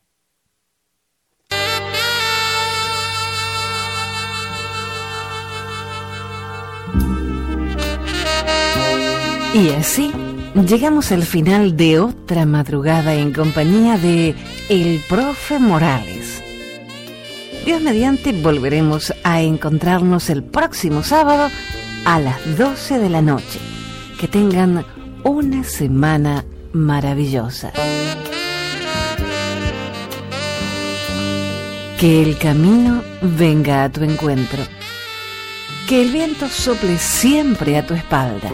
Y 9.53 9.69
así 9.69 10.33
llegamos 10.62 11.12
al 11.12 11.24
final 11.24 11.76
de 11.76 11.99
otra 11.99 12.45
madrugada 12.45 13.16
en 13.16 13.34
compañía 13.34 13.97
de 13.97 14.36
el 14.70 15.01
profe 15.10 15.58
Morales. 15.58 16.43
Dios 17.66 17.82
mediante 17.82 18.34
volveremos 18.34 19.14
a 19.24 19.41
encontrarnos 19.41 20.30
el 20.30 20.43
próximo 20.43 21.01
sábado 21.01 21.49
a 22.06 22.20
las 22.20 22.58
12 22.58 22.99
de 22.99 23.10
la 23.10 23.22
noche. 23.22 23.60
Que 24.20 24.28
tengan 24.28 24.86
una 25.24 25.64
semana 25.64 26.45
maravillosa. 26.72 27.72
Que 31.99 32.22
el 32.22 32.38
camino 32.38 33.01
venga 33.22 33.86
a 33.86 33.89
tu 33.89 34.04
encuentro. 34.04 34.64
Que 35.88 36.01
el 36.01 36.12
viento 36.12 36.47
sople 36.47 36.97
siempre 36.97 37.78
a 37.78 37.86
tu 37.86 37.93
espalda 37.93 38.51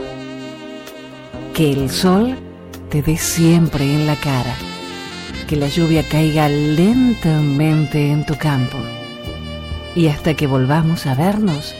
que 1.53 1.71
el 1.71 1.89
sol 1.89 2.37
te 2.89 3.01
dé 3.01 3.17
siempre 3.17 3.83
en 3.83 4.07
la 4.07 4.15
cara, 4.15 4.55
que 5.47 5.55
la 5.55 5.67
lluvia 5.67 6.03
caiga 6.07 6.49
lentamente 6.49 8.09
en 8.09 8.25
tu 8.25 8.35
campo 8.35 8.77
y 9.95 10.07
hasta 10.07 10.33
que 10.33 10.47
volvamos 10.47 11.05
a 11.05 11.15
vernos, 11.15 11.75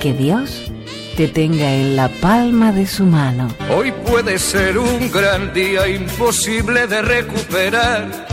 que 0.00 0.12
Dios 0.12 0.70
te 1.16 1.28
tenga 1.28 1.72
en 1.72 1.96
la 1.96 2.08
palma 2.08 2.72
de 2.72 2.86
su 2.86 3.04
mano. 3.04 3.48
Hoy 3.74 3.92
puede 4.06 4.38
ser 4.38 4.78
un 4.78 5.10
gran 5.10 5.52
día 5.54 5.88
imposible 5.88 6.86
de 6.86 7.02
recuperar. 7.02 8.26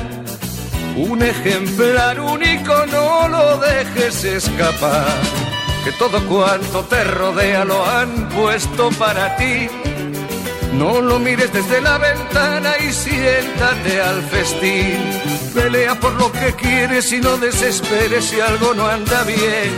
Un 0.98 1.22
ejemplar 1.22 2.20
único, 2.20 2.74
no 2.88 3.28
lo 3.28 3.58
dejes 3.60 4.24
escapar. 4.24 5.08
Que 5.86 5.92
todo 5.94 6.20
cuanto 6.28 6.84
te 6.86 7.04
rodea 7.04 7.64
lo 7.64 7.86
han 7.86 8.30
puesto 8.30 8.90
para 9.00 9.36
ti 9.38 9.70
no 10.74 11.02
lo 11.02 11.20
mires 11.20 11.52
desde 11.52 11.82
la 11.82 11.98
ventana 11.98 12.74
y 12.80 12.92
siéntate 12.92 14.02
al 14.02 14.22
festín. 14.24 14.98
Pelea 15.54 16.00
por 16.00 16.14
lo 16.14 16.32
que 16.32 16.54
quieres 16.54 17.12
y 17.12 17.20
no 17.20 17.38
desesperes 17.38 18.26
si 18.26 18.40
algo 18.40 18.74
no 18.74 18.88
anda 18.88 19.24
bien. 19.24 19.72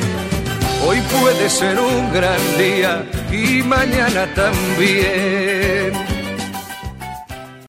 Hoy 0.85 1.01
puede 1.19 1.49
ser 1.49 1.79
un 1.79 2.13
gran 2.13 2.57
día 2.57 3.05
y 3.31 3.63
mañana 3.63 4.27
también. 4.33 6.12